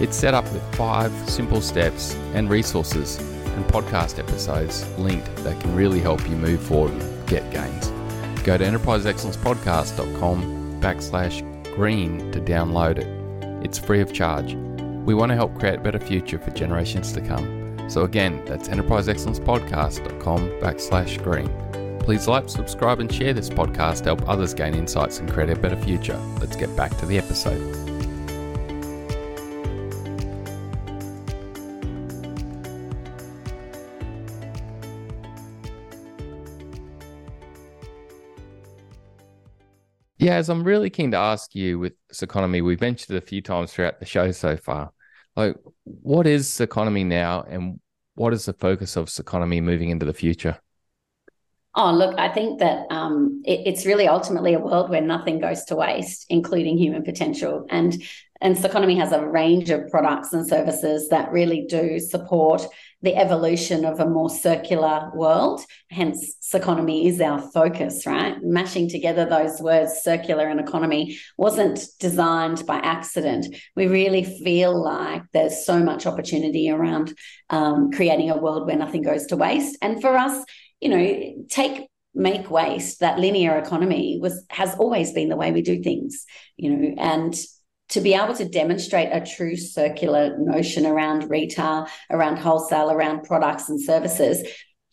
It's 0.00 0.16
set 0.16 0.32
up 0.32 0.44
with 0.54 0.74
five 0.74 1.12
simple 1.28 1.60
steps 1.60 2.14
and 2.32 2.48
resources 2.48 3.18
and 3.18 3.66
podcast 3.66 4.18
episodes 4.18 4.88
linked 4.98 5.36
that 5.44 5.60
can 5.60 5.74
really 5.74 6.00
help 6.00 6.26
you 6.30 6.36
move 6.36 6.62
forward 6.62 6.92
and 6.92 7.28
get 7.28 7.50
gains. 7.50 7.93
Go 8.44 8.58
to 8.58 8.64
enterpriseexcellencepodcast.com 8.64 10.80
backslash 10.80 11.74
green 11.74 12.30
to 12.32 12.40
download 12.40 12.98
it. 12.98 13.06
It's 13.64 13.78
free 13.78 14.00
of 14.00 14.12
charge. 14.12 14.54
We 15.04 15.14
want 15.14 15.30
to 15.30 15.36
help 15.36 15.58
create 15.58 15.80
a 15.80 15.82
better 15.82 15.98
future 15.98 16.38
for 16.38 16.50
generations 16.50 17.12
to 17.14 17.22
come. 17.22 17.64
So 17.88 18.04
again, 18.04 18.44
that's 18.44 18.68
enterpriseexcellencepodcast.com 18.68 20.48
backslash 20.60 21.22
green. 21.22 21.48
Please 22.00 22.28
like, 22.28 22.50
subscribe, 22.50 23.00
and 23.00 23.10
share 23.10 23.32
this 23.32 23.48
podcast 23.48 23.98
to 23.98 24.04
help 24.04 24.28
others 24.28 24.52
gain 24.52 24.74
insights 24.74 25.20
and 25.20 25.32
create 25.32 25.48
a 25.48 25.56
better 25.56 25.76
future. 25.76 26.18
Let's 26.38 26.56
get 26.56 26.76
back 26.76 26.94
to 26.98 27.06
the 27.06 27.16
episode. 27.16 27.93
Yeah, 40.24 40.36
as 40.36 40.48
I'm 40.48 40.64
really 40.64 40.88
keen 40.88 41.10
to 41.10 41.18
ask 41.18 41.54
you 41.54 41.78
with 41.78 41.92
Circonomy, 42.10 42.62
we've 42.62 42.80
mentioned 42.80 43.14
it 43.14 43.22
a 43.22 43.26
few 43.26 43.42
times 43.42 43.74
throughout 43.74 44.00
the 44.00 44.06
show 44.06 44.30
so 44.32 44.56
far. 44.56 44.90
Like, 45.36 45.54
what 45.84 46.26
is 46.26 46.48
Circonomy 46.48 47.04
now, 47.04 47.42
and 47.42 47.78
what 48.14 48.32
is 48.32 48.46
the 48.46 48.54
focus 48.54 48.96
of 48.96 49.10
Circonomy 49.10 49.62
moving 49.62 49.90
into 49.90 50.06
the 50.06 50.14
future? 50.14 50.58
Oh, 51.74 51.92
look, 51.92 52.18
I 52.18 52.30
think 52.30 52.60
that 52.60 52.86
um, 52.90 53.42
it, 53.44 53.66
it's 53.66 53.84
really 53.84 54.08
ultimately 54.08 54.54
a 54.54 54.58
world 54.58 54.88
where 54.88 55.02
nothing 55.02 55.40
goes 55.40 55.64
to 55.64 55.76
waste, 55.76 56.24
including 56.30 56.78
human 56.78 57.02
potential. 57.02 57.66
And 57.68 58.02
and 58.40 58.56
Circonomy 58.56 58.96
has 58.96 59.12
a 59.12 59.26
range 59.26 59.68
of 59.68 59.90
products 59.90 60.32
and 60.32 60.46
services 60.46 61.10
that 61.10 61.32
really 61.32 61.66
do 61.68 61.98
support 61.98 62.66
the 63.04 63.14
evolution 63.16 63.84
of 63.84 64.00
a 64.00 64.08
more 64.08 64.30
circular 64.30 65.10
world. 65.14 65.60
Hence, 65.90 66.36
Circonomy 66.40 67.06
is 67.06 67.20
our 67.20 67.38
focus, 67.38 68.06
right? 68.06 68.42
Mashing 68.42 68.88
together 68.88 69.26
those 69.26 69.60
words, 69.60 70.00
circular 70.02 70.48
and 70.48 70.58
economy, 70.58 71.18
wasn't 71.36 71.86
designed 72.00 72.64
by 72.66 72.76
accident. 72.76 73.54
We 73.76 73.88
really 73.88 74.24
feel 74.24 74.82
like 74.82 75.22
there's 75.32 75.66
so 75.66 75.80
much 75.80 76.06
opportunity 76.06 76.70
around 76.70 77.14
um, 77.50 77.92
creating 77.92 78.30
a 78.30 78.38
world 78.38 78.66
where 78.66 78.76
nothing 78.76 79.02
goes 79.02 79.26
to 79.26 79.36
waste. 79.36 79.76
And 79.82 80.00
for 80.00 80.16
us, 80.16 80.42
you 80.80 80.88
know, 80.88 81.44
take 81.50 81.86
make 82.14 82.48
waste 82.48 83.00
that 83.00 83.18
linear 83.18 83.58
economy 83.58 84.18
was 84.22 84.46
has 84.48 84.74
always 84.76 85.12
been 85.12 85.28
the 85.28 85.36
way 85.36 85.50
we 85.50 85.62
do 85.62 85.82
things 85.82 86.24
you 86.56 86.70
know 86.70 86.94
and 86.96 87.34
to 87.90 88.00
be 88.00 88.14
able 88.14 88.34
to 88.34 88.48
demonstrate 88.48 89.10
a 89.12 89.24
true 89.24 89.56
circular 89.56 90.36
notion 90.38 90.86
around 90.86 91.30
retail 91.30 91.86
around 92.10 92.36
wholesale 92.38 92.90
around 92.90 93.24
products 93.24 93.68
and 93.68 93.80
services 93.80 94.46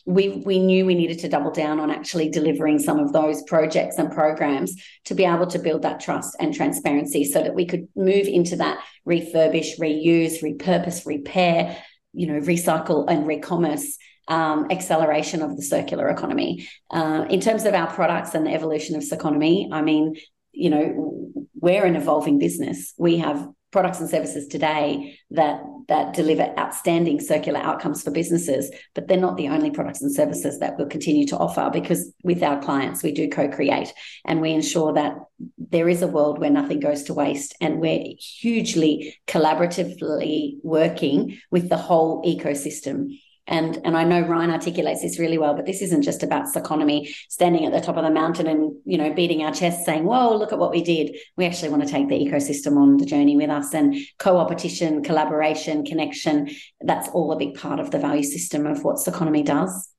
we 0.05 0.29
we 0.45 0.59
knew 0.59 0.85
we 0.85 0.95
needed 0.95 1.19
to 1.19 1.29
double 1.29 1.51
down 1.51 1.79
on 1.79 1.91
actually 1.91 2.29
delivering 2.29 2.79
some 2.79 2.99
of 2.99 3.13
those 3.13 3.43
projects 3.43 3.97
and 3.97 4.11
programs 4.11 4.73
to 5.05 5.13
be 5.13 5.25
able 5.25 5.47
to 5.47 5.59
build 5.59 5.83
that 5.83 5.99
trust 5.99 6.35
and 6.39 6.53
transparency 6.53 7.23
so 7.23 7.41
that 7.41 7.55
we 7.55 7.65
could 7.65 7.87
move 7.95 8.27
into 8.27 8.55
that 8.55 8.79
refurbish 9.07 9.79
reuse 9.79 10.41
repurpose 10.41 11.05
repair 11.05 11.77
you 12.13 12.27
know 12.27 12.39
recycle 12.39 13.05
and 13.09 13.25
recommerce 13.25 13.85
um, 14.27 14.67
acceleration 14.71 15.41
of 15.41 15.57
the 15.57 15.61
circular 15.61 16.07
economy. 16.09 16.67
Uh, 16.89 17.25
in 17.29 17.41
terms 17.41 17.65
of 17.65 17.73
our 17.73 17.87
products 17.87 18.33
and 18.33 18.45
the 18.45 18.53
evolution 18.53 18.95
of 18.95 19.03
Circonomy, 19.03 19.67
I 19.71 19.81
mean, 19.81 20.15
you 20.53 20.69
know, 20.69 21.47
we're 21.55 21.85
an 21.85 21.95
evolving 21.95 22.39
business. 22.39 22.93
We 22.97 23.17
have 23.17 23.47
products 23.71 23.99
and 23.99 24.09
services 24.09 24.47
today 24.47 25.17
that 25.31 25.61
that 25.87 26.13
deliver 26.13 26.53
outstanding 26.59 27.19
circular 27.19 27.59
outcomes 27.59 28.03
for 28.03 28.11
businesses 28.11 28.69
but 28.93 29.07
they're 29.07 29.17
not 29.17 29.37
the 29.37 29.47
only 29.47 29.71
products 29.71 30.01
and 30.01 30.13
services 30.13 30.59
that 30.59 30.77
we'll 30.77 30.87
continue 30.87 31.25
to 31.25 31.37
offer 31.37 31.69
because 31.71 32.13
with 32.23 32.43
our 32.43 32.61
clients 32.61 33.01
we 33.01 33.11
do 33.11 33.29
co-create 33.29 33.93
and 34.25 34.41
we 34.41 34.51
ensure 34.51 34.93
that 34.93 35.15
there 35.57 35.89
is 35.89 36.01
a 36.01 36.07
world 36.07 36.39
where 36.39 36.49
nothing 36.49 36.79
goes 36.79 37.03
to 37.03 37.13
waste 37.13 37.55
and 37.61 37.79
we're 37.79 38.03
hugely 38.19 39.17
collaboratively 39.27 40.55
working 40.63 41.39
with 41.49 41.69
the 41.69 41.77
whole 41.77 42.21
ecosystem 42.23 43.17
and, 43.47 43.79
and 43.83 43.97
I 43.97 44.03
know 44.03 44.21
Ryan 44.21 44.51
articulates 44.51 45.01
this 45.01 45.19
really 45.19 45.37
well, 45.37 45.55
but 45.55 45.65
this 45.65 45.81
isn't 45.81 46.03
just 46.03 46.23
about 46.23 46.47
Circonomy 46.47 47.13
standing 47.27 47.65
at 47.65 47.71
the 47.71 47.81
top 47.81 47.97
of 47.97 48.03
the 48.03 48.11
mountain 48.11 48.47
and, 48.47 48.75
you 48.85 48.97
know, 48.97 49.13
beating 49.13 49.43
our 49.43 49.53
chests 49.53 49.85
saying, 49.85 50.05
whoa, 50.05 50.35
look 50.37 50.53
at 50.53 50.59
what 50.59 50.71
we 50.71 50.83
did. 50.83 51.15
We 51.37 51.45
actually 51.45 51.69
want 51.69 51.83
to 51.83 51.89
take 51.89 52.07
the 52.07 52.19
ecosystem 52.19 52.77
on 52.77 52.97
the 52.97 53.05
journey 53.05 53.35
with 53.35 53.49
us 53.49 53.73
and 53.73 53.95
co-opetition, 54.19 55.03
collaboration, 55.03 55.83
connection. 55.85 56.49
That's 56.81 57.09
all 57.09 57.31
a 57.31 57.37
big 57.37 57.55
part 57.55 57.79
of 57.79 57.91
the 57.91 57.99
value 57.99 58.23
system 58.23 58.65
of 58.67 58.83
what 58.83 58.97
Circonomy 58.97 59.43
does. 59.43 59.89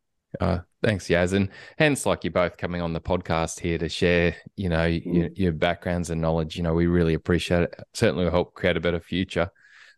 Uh, 0.40 0.60
thanks, 0.82 1.08
Yaz. 1.08 1.34
And 1.34 1.50
hence, 1.78 2.06
like 2.06 2.24
you 2.24 2.30
both 2.30 2.56
coming 2.56 2.80
on 2.80 2.92
the 2.92 3.00
podcast 3.00 3.60
here 3.60 3.76
to 3.78 3.88
share, 3.88 4.34
you 4.56 4.68
know, 4.68 4.88
mm. 4.88 5.02
your, 5.04 5.28
your, 5.34 5.52
backgrounds 5.52 6.10
and 6.10 6.20
knowledge. 6.20 6.56
You 6.56 6.62
know, 6.62 6.74
we 6.74 6.86
really 6.86 7.14
appreciate 7.14 7.64
it. 7.64 7.74
Certainly 7.92 8.24
will 8.24 8.30
help 8.30 8.54
create 8.54 8.76
a 8.76 8.80
better 8.80 9.00
future. 9.00 9.50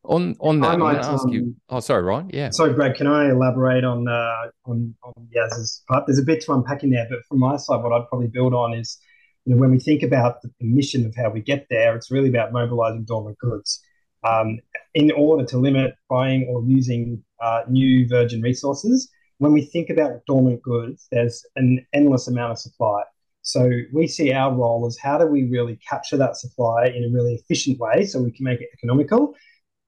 On 0.06 0.36
on 0.40 0.60
that, 0.60 0.72
I 0.72 0.76
might 0.76 0.98
ask 0.98 1.24
um, 1.24 1.32
you. 1.32 1.56
Oh, 1.70 1.80
sorry, 1.80 2.02
Ryan. 2.02 2.30
Yeah. 2.32 2.50
Sorry, 2.50 2.74
Brad. 2.74 2.94
Can 2.94 3.06
I 3.06 3.30
elaborate 3.30 3.84
on 3.84 4.06
uh, 4.06 4.50
on 4.66 4.94
on 5.02 5.28
Yaz's 5.34 5.82
part? 5.88 6.04
There's 6.06 6.18
a 6.18 6.24
bit 6.24 6.42
to 6.42 6.52
unpack 6.52 6.82
in 6.82 6.90
there, 6.90 7.06
but 7.08 7.20
from 7.28 7.38
my 7.38 7.56
side, 7.56 7.82
what 7.82 7.92
I'd 7.92 8.06
probably 8.08 8.28
build 8.28 8.52
on 8.52 8.74
is, 8.74 8.98
you 9.46 9.54
know, 9.54 9.60
when 9.60 9.70
we 9.70 9.78
think 9.78 10.02
about 10.02 10.42
the, 10.42 10.50
the 10.60 10.66
mission 10.66 11.06
of 11.06 11.14
how 11.16 11.30
we 11.30 11.40
get 11.40 11.66
there, 11.70 11.96
it's 11.96 12.10
really 12.10 12.28
about 12.28 12.52
mobilizing 12.52 13.04
dormant 13.04 13.38
goods. 13.38 13.80
Um, 14.24 14.58
in 14.94 15.10
order 15.12 15.44
to 15.46 15.58
limit 15.58 15.94
buying 16.08 16.46
or 16.50 16.62
using 16.64 17.22
uh, 17.42 17.62
new 17.68 18.06
virgin 18.06 18.42
resources, 18.42 19.10
when 19.38 19.52
we 19.52 19.62
think 19.62 19.88
about 19.90 20.24
dormant 20.26 20.62
goods, 20.62 21.06
there's 21.12 21.44
an 21.56 21.84
endless 21.94 22.28
amount 22.28 22.52
of 22.52 22.58
supply. 22.58 23.02
So 23.40 23.70
we 23.92 24.06
see 24.06 24.32
our 24.32 24.54
role 24.54 24.86
as 24.86 24.96
how 24.98 25.18
do 25.18 25.26
we 25.26 25.44
really 25.44 25.78
capture 25.88 26.16
that 26.16 26.36
supply 26.36 26.86
in 26.86 27.04
a 27.04 27.08
really 27.12 27.34
efficient 27.34 27.78
way 27.78 28.06
so 28.06 28.22
we 28.22 28.32
can 28.32 28.44
make 28.44 28.60
it 28.60 28.68
economical 28.74 29.34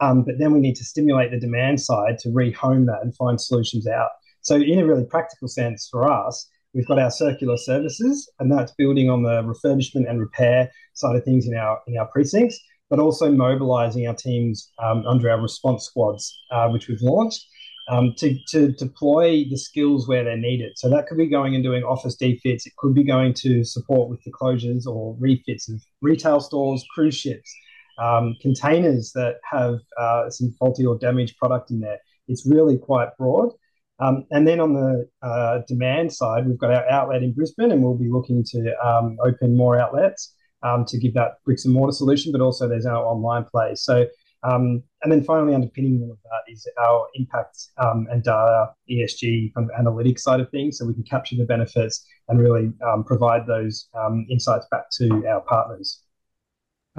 um, 0.00 0.24
but 0.24 0.38
then 0.38 0.52
we 0.52 0.60
need 0.60 0.76
to 0.76 0.84
stimulate 0.84 1.30
the 1.30 1.40
demand 1.40 1.80
side 1.80 2.18
to 2.20 2.28
rehome 2.28 2.86
that 2.86 3.00
and 3.02 3.16
find 3.16 3.40
solutions 3.40 3.86
out. 3.86 4.10
So, 4.42 4.56
in 4.56 4.78
a 4.78 4.86
really 4.86 5.04
practical 5.04 5.48
sense 5.48 5.88
for 5.90 6.10
us, 6.10 6.48
we've 6.74 6.86
got 6.86 6.98
our 6.98 7.10
circular 7.10 7.56
services, 7.56 8.30
and 8.38 8.52
that's 8.52 8.72
building 8.72 9.08
on 9.08 9.22
the 9.22 9.42
refurbishment 9.42 10.08
and 10.08 10.20
repair 10.20 10.70
side 10.94 11.16
of 11.16 11.24
things 11.24 11.46
in 11.46 11.56
our 11.56 11.80
in 11.86 11.96
our 11.96 12.06
precincts, 12.06 12.58
but 12.90 12.98
also 12.98 13.30
mobilising 13.30 14.06
our 14.06 14.14
teams 14.14 14.70
um, 14.82 15.04
under 15.06 15.30
our 15.30 15.40
response 15.40 15.84
squads, 15.84 16.36
uh, 16.50 16.68
which 16.68 16.88
we've 16.88 17.02
launched. 17.02 17.44
Um, 17.88 18.14
to, 18.18 18.36
to 18.48 18.72
deploy 18.72 19.44
the 19.48 19.56
skills 19.56 20.08
where 20.08 20.24
they're 20.24 20.36
needed. 20.36 20.72
So 20.74 20.90
that 20.90 21.06
could 21.06 21.18
be 21.18 21.28
going 21.28 21.54
and 21.54 21.62
doing 21.62 21.84
office 21.84 22.16
defits. 22.16 22.66
It 22.66 22.72
could 22.78 22.94
be 22.94 23.04
going 23.04 23.32
to 23.34 23.62
support 23.62 24.10
with 24.10 24.20
the 24.24 24.32
closures 24.32 24.86
or 24.88 25.16
refits 25.20 25.68
of 25.68 25.80
retail 26.02 26.40
stores, 26.40 26.84
cruise 26.92 27.14
ships 27.14 27.54
um, 27.98 28.36
containers 28.40 29.12
that 29.12 29.36
have 29.50 29.78
uh, 29.98 30.30
some 30.30 30.54
faulty 30.58 30.84
or 30.84 30.98
damaged 30.98 31.36
product 31.38 31.70
in 31.70 31.80
there. 31.80 31.98
It's 32.28 32.46
really 32.46 32.78
quite 32.78 33.08
broad. 33.18 33.52
Um, 33.98 34.26
and 34.30 34.46
then 34.46 34.60
on 34.60 34.74
the 34.74 35.08
uh, 35.22 35.60
demand 35.66 36.12
side, 36.12 36.46
we've 36.46 36.58
got 36.58 36.70
our 36.70 36.88
outlet 36.90 37.22
in 37.22 37.32
Brisbane, 37.32 37.72
and 37.72 37.82
we'll 37.82 37.94
be 37.96 38.10
looking 38.10 38.44
to 38.44 38.74
um, 38.86 39.16
open 39.24 39.56
more 39.56 39.80
outlets 39.80 40.34
um, 40.62 40.84
to 40.86 40.98
give 40.98 41.14
that 41.14 41.36
bricks 41.44 41.64
and 41.64 41.72
mortar 41.72 41.92
solution, 41.92 42.32
but 42.32 42.40
also 42.40 42.68
there's 42.68 42.84
our 42.84 43.04
online 43.04 43.44
play. 43.44 43.74
So, 43.74 44.06
um, 44.42 44.82
and 45.02 45.10
then 45.10 45.24
finally, 45.24 45.54
underpinning 45.54 46.02
all 46.02 46.12
of 46.12 46.18
that 46.24 46.52
is 46.52 46.68
our 46.78 47.06
impact 47.14 47.56
um, 47.78 48.06
and 48.10 48.22
data 48.22 48.70
ESG 48.90 49.54
kind 49.54 49.70
of 49.70 49.86
analytics 49.86 50.20
side 50.20 50.40
of 50.40 50.50
things, 50.50 50.76
so 50.76 50.84
we 50.84 50.92
can 50.92 51.04
capture 51.04 51.36
the 51.36 51.46
benefits 51.46 52.06
and 52.28 52.38
really 52.38 52.72
provide 53.06 53.46
those 53.46 53.88
insights 54.28 54.66
back 54.70 54.90
to 54.98 55.26
our 55.26 55.40
partners. 55.40 56.02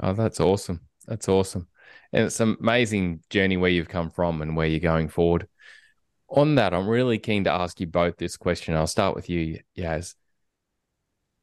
Oh, 0.02 0.12
that's 0.12 0.40
awesome. 0.40 0.87
That's 1.08 1.28
awesome. 1.28 1.66
And 2.12 2.24
it's 2.26 2.38
an 2.40 2.56
amazing 2.60 3.20
journey 3.30 3.56
where 3.56 3.70
you've 3.70 3.88
come 3.88 4.10
from 4.10 4.42
and 4.42 4.54
where 4.54 4.66
you're 4.66 4.78
going 4.78 5.08
forward. 5.08 5.48
On 6.28 6.56
that, 6.56 6.74
I'm 6.74 6.86
really 6.86 7.18
keen 7.18 7.44
to 7.44 7.52
ask 7.52 7.80
you 7.80 7.86
both 7.86 8.18
this 8.18 8.36
question. 8.36 8.74
I'll 8.74 8.86
start 8.86 9.16
with 9.16 9.30
you, 9.30 9.60
Yaz. 9.76 10.14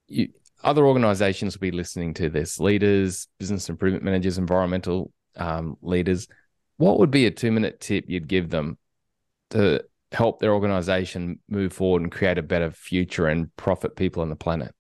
You, 0.08 0.30
other 0.64 0.86
organizations 0.86 1.56
will 1.56 1.62
be 1.62 1.72
listening 1.72 2.14
to 2.16 2.30
this 2.30 2.60
leaders, 2.60 3.28
business 3.40 3.68
improvement 3.70 4.04
managers, 4.04 4.38
environmental 4.38 5.12
um, 5.36 5.78
leaders. 5.82 6.28
What 6.78 7.00
would 7.00 7.12
be 7.12 7.26
a 7.26 7.32
two 7.32 7.52
minute 7.52 7.80
tip 7.80 8.06
you'd 8.08 8.28
give 8.28 8.52
them 8.52 8.78
to 9.50 9.84
help 10.12 10.40
their 10.40 10.54
organization 10.54 11.40
move 11.50 11.74
forward 11.74 12.04
and 12.04 12.12
create 12.12 12.38
a 12.38 12.44
better 12.44 12.70
future 12.70 13.28
and 13.28 13.54
profit 13.56 13.96
people 13.96 14.22
on 14.22 14.30
the 14.30 14.36
planet? 14.36 14.74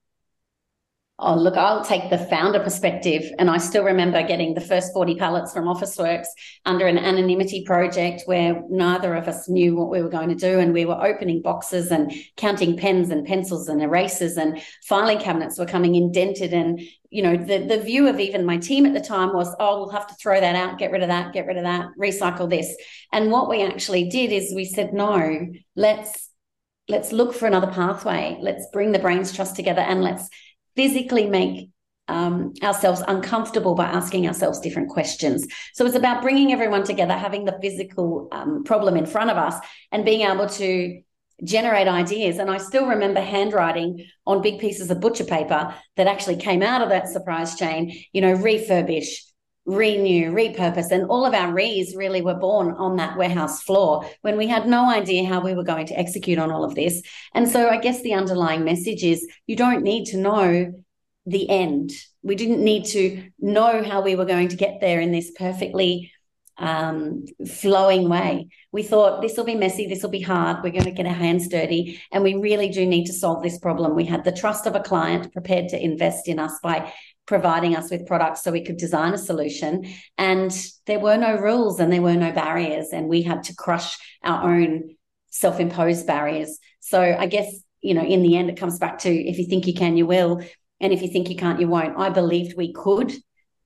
Oh, 1.17 1.35
look, 1.35 1.55
I'll 1.55 1.85
take 1.85 2.09
the 2.09 2.17
founder 2.17 2.59
perspective. 2.59 3.31
And 3.39 3.49
I 3.49 3.57
still 3.57 3.85
remember 3.85 4.21
getting 4.27 4.53
the 4.53 4.59
first 4.59 4.91
40 4.91 5.15
pallets 5.15 5.53
from 5.53 5.63
Officeworks 5.63 6.27
under 6.65 6.87
an 6.87 6.97
anonymity 6.97 7.63
project 7.63 8.23
where 8.25 8.61
neither 8.69 9.15
of 9.15 9.29
us 9.29 9.47
knew 9.47 9.77
what 9.77 9.89
we 9.89 10.01
were 10.01 10.09
going 10.09 10.27
to 10.27 10.35
do. 10.35 10.59
And 10.59 10.73
we 10.73 10.83
were 10.83 11.01
opening 11.01 11.41
boxes 11.41 11.89
and 11.89 12.11
counting 12.35 12.75
pens 12.75 13.11
and 13.11 13.25
pencils 13.25 13.69
and 13.69 13.81
erasers, 13.81 14.35
and 14.35 14.61
filing 14.83 15.17
cabinets 15.17 15.57
were 15.57 15.65
coming 15.65 15.95
indented. 15.95 16.53
And, 16.53 16.81
you 17.09 17.23
know, 17.23 17.37
the, 17.37 17.59
the 17.59 17.79
view 17.79 18.09
of 18.09 18.19
even 18.19 18.45
my 18.45 18.57
team 18.57 18.85
at 18.85 18.93
the 18.93 18.99
time 18.99 19.31
was, 19.31 19.55
oh, 19.57 19.77
we'll 19.79 19.91
have 19.91 20.07
to 20.07 20.15
throw 20.15 20.41
that 20.41 20.57
out, 20.57 20.79
get 20.79 20.91
rid 20.91 21.01
of 21.01 21.07
that, 21.07 21.31
get 21.31 21.45
rid 21.45 21.55
of 21.55 21.63
that, 21.63 21.91
recycle 21.97 22.49
this. 22.49 22.75
And 23.13 23.31
what 23.31 23.49
we 23.49 23.63
actually 23.63 24.09
did 24.09 24.33
is 24.33 24.53
we 24.53 24.65
said, 24.65 24.93
no, 24.93 25.47
let's 25.77 26.29
let's 26.87 27.11
look 27.11 27.33
for 27.33 27.47
another 27.47 27.71
pathway. 27.71 28.37
Let's 28.41 28.67
bring 28.71 28.91
the 28.91 28.99
brains 28.99 29.33
trust 29.33 29.55
together 29.55 29.81
and 29.81 30.03
let's 30.03 30.29
physically 30.75 31.27
make 31.27 31.69
um, 32.07 32.53
ourselves 32.61 33.01
uncomfortable 33.07 33.75
by 33.75 33.85
asking 33.85 34.27
ourselves 34.27 34.59
different 34.59 34.89
questions. 34.89 35.47
So 35.73 35.85
it's 35.85 35.95
about 35.95 36.21
bringing 36.21 36.51
everyone 36.51 36.83
together, 36.83 37.13
having 37.13 37.45
the 37.45 37.57
physical 37.61 38.27
um, 38.31 38.63
problem 38.63 38.95
in 38.95 39.05
front 39.05 39.31
of 39.31 39.37
us, 39.37 39.55
and 39.91 40.05
being 40.05 40.21
able 40.21 40.47
to 40.49 41.01
generate 41.43 41.87
ideas. 41.87 42.37
And 42.37 42.49
I 42.49 42.57
still 42.57 42.85
remember 42.85 43.21
handwriting 43.21 44.05
on 44.25 44.41
big 44.41 44.59
pieces 44.59 44.89
of 44.91 45.01
butcher 45.01 45.25
paper 45.25 45.73
that 45.97 46.07
actually 46.07 46.37
came 46.37 46.61
out 46.61 46.81
of 46.81 46.89
that 46.89 47.09
surprise 47.09 47.55
chain, 47.55 48.03
you 48.13 48.21
know, 48.21 48.35
refurbish, 48.35 49.09
renew, 49.65 50.31
repurpose. 50.31 50.91
And 50.91 51.05
all 51.05 51.25
of 51.25 51.33
our 51.33 51.51
re's 51.51 51.95
really 51.95 52.21
were 52.21 52.35
born 52.35 52.71
on 52.73 52.97
that 52.97 53.17
warehouse 53.17 53.61
floor 53.63 54.07
when 54.21 54.37
we 54.37 54.47
had 54.47 54.67
no 54.67 54.89
idea 54.89 55.27
how 55.27 55.41
we 55.41 55.55
were 55.55 55.63
going 55.63 55.87
to 55.87 55.99
execute 55.99 56.37
on 56.37 56.51
all 56.51 56.63
of 56.63 56.75
this. 56.75 57.01
And 57.33 57.49
so 57.49 57.69
I 57.69 57.77
guess 57.77 58.01
the 58.01 58.13
underlying 58.13 58.63
message 58.63 59.03
is 59.03 59.27
you 59.47 59.55
don't 59.55 59.83
need 59.83 60.05
to 60.05 60.17
know 60.17 60.73
the 61.25 61.49
end. 61.49 61.91
We 62.21 62.35
didn't 62.35 62.63
need 62.63 62.85
to 62.85 63.29
know 63.39 63.83
how 63.83 64.01
we 64.01 64.15
were 64.15 64.25
going 64.25 64.49
to 64.49 64.55
get 64.55 64.79
there 64.81 64.99
in 64.99 65.11
this 65.11 65.31
perfectly 65.31 66.11
um, 66.57 67.25
flowing 67.47 68.07
way. 68.07 68.47
We 68.71 68.83
thought 68.83 69.21
this 69.21 69.35
will 69.35 69.43
be 69.43 69.55
messy, 69.55 69.87
this 69.87 70.03
will 70.03 70.09
be 70.09 70.21
hard, 70.21 70.63
we're 70.63 70.71
going 70.71 70.83
to 70.85 70.91
get 70.91 71.05
our 71.05 71.13
hands 71.13 71.47
dirty, 71.47 72.01
and 72.11 72.23
we 72.23 72.35
really 72.35 72.69
do 72.69 72.85
need 72.85 73.05
to 73.05 73.13
solve 73.13 73.43
this 73.43 73.57
problem. 73.57 73.95
We 73.95 74.05
had 74.05 74.23
the 74.23 74.31
trust 74.31 74.65
of 74.65 74.75
a 74.75 74.79
client 74.79 75.33
prepared 75.33 75.69
to 75.69 75.83
invest 75.83 76.27
in 76.27 76.39
us 76.39 76.57
by 76.63 76.93
providing 77.25 77.75
us 77.75 77.89
with 77.89 78.05
products 78.05 78.43
so 78.43 78.51
we 78.51 78.63
could 78.63 78.77
design 78.77 79.13
a 79.13 79.17
solution. 79.17 79.85
And 80.17 80.51
there 80.85 80.99
were 80.99 81.17
no 81.17 81.35
rules 81.35 81.79
and 81.79 81.91
there 81.91 82.01
were 82.01 82.15
no 82.15 82.31
barriers, 82.31 82.89
and 82.91 83.07
we 83.07 83.21
had 83.21 83.43
to 83.43 83.55
crush 83.55 83.97
our 84.23 84.55
own 84.55 84.95
self 85.29 85.59
imposed 85.59 86.07
barriers. 86.07 86.59
So 86.79 87.01
I 87.01 87.27
guess, 87.27 87.53
you 87.81 87.93
know, 87.93 88.03
in 88.03 88.21
the 88.21 88.37
end, 88.37 88.49
it 88.49 88.57
comes 88.57 88.79
back 88.79 88.99
to 88.99 89.09
if 89.09 89.37
you 89.37 89.45
think 89.47 89.67
you 89.67 89.73
can, 89.73 89.97
you 89.97 90.05
will. 90.05 90.41
And 90.79 90.93
if 90.93 91.01
you 91.01 91.07
think 91.07 91.29
you 91.29 91.35
can't, 91.35 91.59
you 91.59 91.67
won't. 91.67 91.97
I 91.97 92.09
believed 92.09 92.57
we 92.57 92.73
could. 92.73 93.11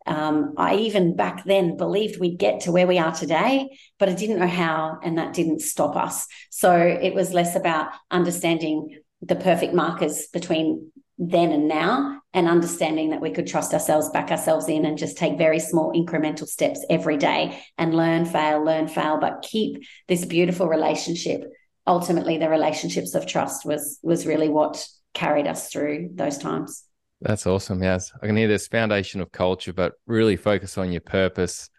Um, 0.05 0.53
I 0.57 0.75
even 0.75 1.15
back 1.15 1.43
then 1.45 1.77
believed 1.77 2.19
we'd 2.19 2.39
get 2.39 2.61
to 2.61 2.71
where 2.71 2.87
we 2.87 2.97
are 2.97 3.11
today, 3.11 3.77
but 3.99 4.09
I 4.09 4.13
didn't 4.13 4.39
know 4.39 4.47
how, 4.47 4.97
and 5.03 5.17
that 5.17 5.33
didn't 5.33 5.59
stop 5.61 5.95
us. 5.95 6.25
So 6.49 6.75
it 6.75 7.13
was 7.13 7.33
less 7.33 7.55
about 7.55 7.91
understanding 8.09 8.97
the 9.21 9.35
perfect 9.35 9.73
markers 9.73 10.27
between 10.27 10.91
then 11.19 11.51
and 11.51 11.67
now 11.67 12.21
and 12.33 12.47
understanding 12.47 13.09
that 13.09 13.19
we 13.19 13.31
could 13.31 13.45
trust 13.45 13.73
ourselves, 13.73 14.09
back 14.09 14.31
ourselves 14.31 14.69
in, 14.69 14.85
and 14.85 14.97
just 14.97 15.17
take 15.17 15.37
very 15.37 15.59
small 15.59 15.91
incremental 15.91 16.47
steps 16.47 16.83
every 16.89 17.17
day 17.17 17.61
and 17.77 17.93
learn, 17.93 18.25
fail, 18.25 18.63
learn, 18.63 18.87
fail, 18.87 19.19
but 19.19 19.41
keep 19.41 19.83
this 20.07 20.23
beautiful 20.25 20.67
relationship. 20.67 21.43
Ultimately, 21.85 22.37
the 22.37 22.49
relationships 22.49 23.15
of 23.15 23.27
trust 23.27 23.65
was 23.65 23.99
was 24.01 24.25
really 24.25 24.47
what 24.47 24.87
carried 25.13 25.47
us 25.47 25.69
through 25.69 26.11
those 26.13 26.37
times. 26.37 26.85
That's 27.19 27.45
awesome. 27.45 27.83
Yes. 27.83 28.13
I 28.21 28.27
can 28.27 28.37
hear 28.37 28.47
this 28.47 28.67
foundation 28.67 29.19
of 29.19 29.31
culture, 29.31 29.73
but 29.73 29.93
really 30.05 30.37
focus 30.37 30.77
on 30.77 30.91
your 30.91 31.01
purpose 31.01 31.69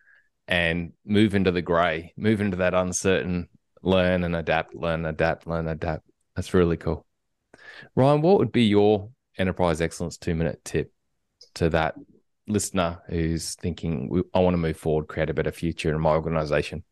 and 0.46 0.92
move 1.07 1.35
into 1.35 1.50
the 1.50 1.62
gray, 1.62 2.12
move 2.16 2.42
into 2.42 2.59
that 2.59 2.74
uncertain, 2.74 3.48
learn 3.83 4.24
and 4.24 4.37
adapt, 4.37 4.74
learn, 4.74 5.07
adapt, 5.07 5.46
learn, 5.46 5.66
adapt. 5.66 6.05
That's 6.37 6.53
really 6.53 6.76
cool. 6.76 7.07
Ryan, 7.94 8.20
what 8.20 8.38
would 8.38 8.53
be 8.53 8.64
your 8.64 9.09
enterprise 9.38 9.81
excellence 9.81 10.16
two 10.16 10.35
minute 10.35 10.61
tip 10.64 10.93
to 11.55 11.69
that 11.71 11.95
listener 12.47 13.01
who's 13.09 13.55
thinking, 13.55 14.23
I 14.35 14.40
want 14.40 14.55
to 14.55 14.59
move 14.59 14.77
forward, 14.77 15.09
create 15.09 15.31
a 15.31 15.35
better 15.35 15.53
future 15.53 15.95
in 15.95 16.01
my 16.01 16.11
organization? 16.11 16.85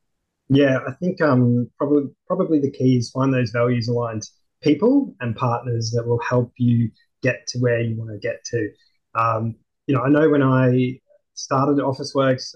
Yeah, 0.49 0.79
I 0.87 0.93
think 0.93 1.21
um, 1.21 1.71
probably 1.77 2.05
probably 2.27 2.59
the 2.59 2.71
key 2.71 2.97
is 2.97 3.11
find 3.11 3.35
those 3.35 3.51
values 3.51 3.89
aligned 3.89 4.23
people 4.63 5.15
and 5.21 5.37
partners 5.37 5.91
that 5.95 6.07
will 6.07 6.21
help 6.21 6.53
you 6.57 6.91
get 7.23 7.47
to 7.49 7.59
where 7.59 7.81
you 7.81 7.97
want 7.97 8.11
to 8.11 8.19
get 8.19 8.45
to. 8.45 8.71
Um, 9.15 9.57
you 9.87 9.95
know, 9.95 10.03
I 10.03 10.09
know 10.09 10.31
when 10.31 10.43
I 10.43 11.01
started 11.35 11.79
at 11.79 11.85
Officeworks, 11.85 12.55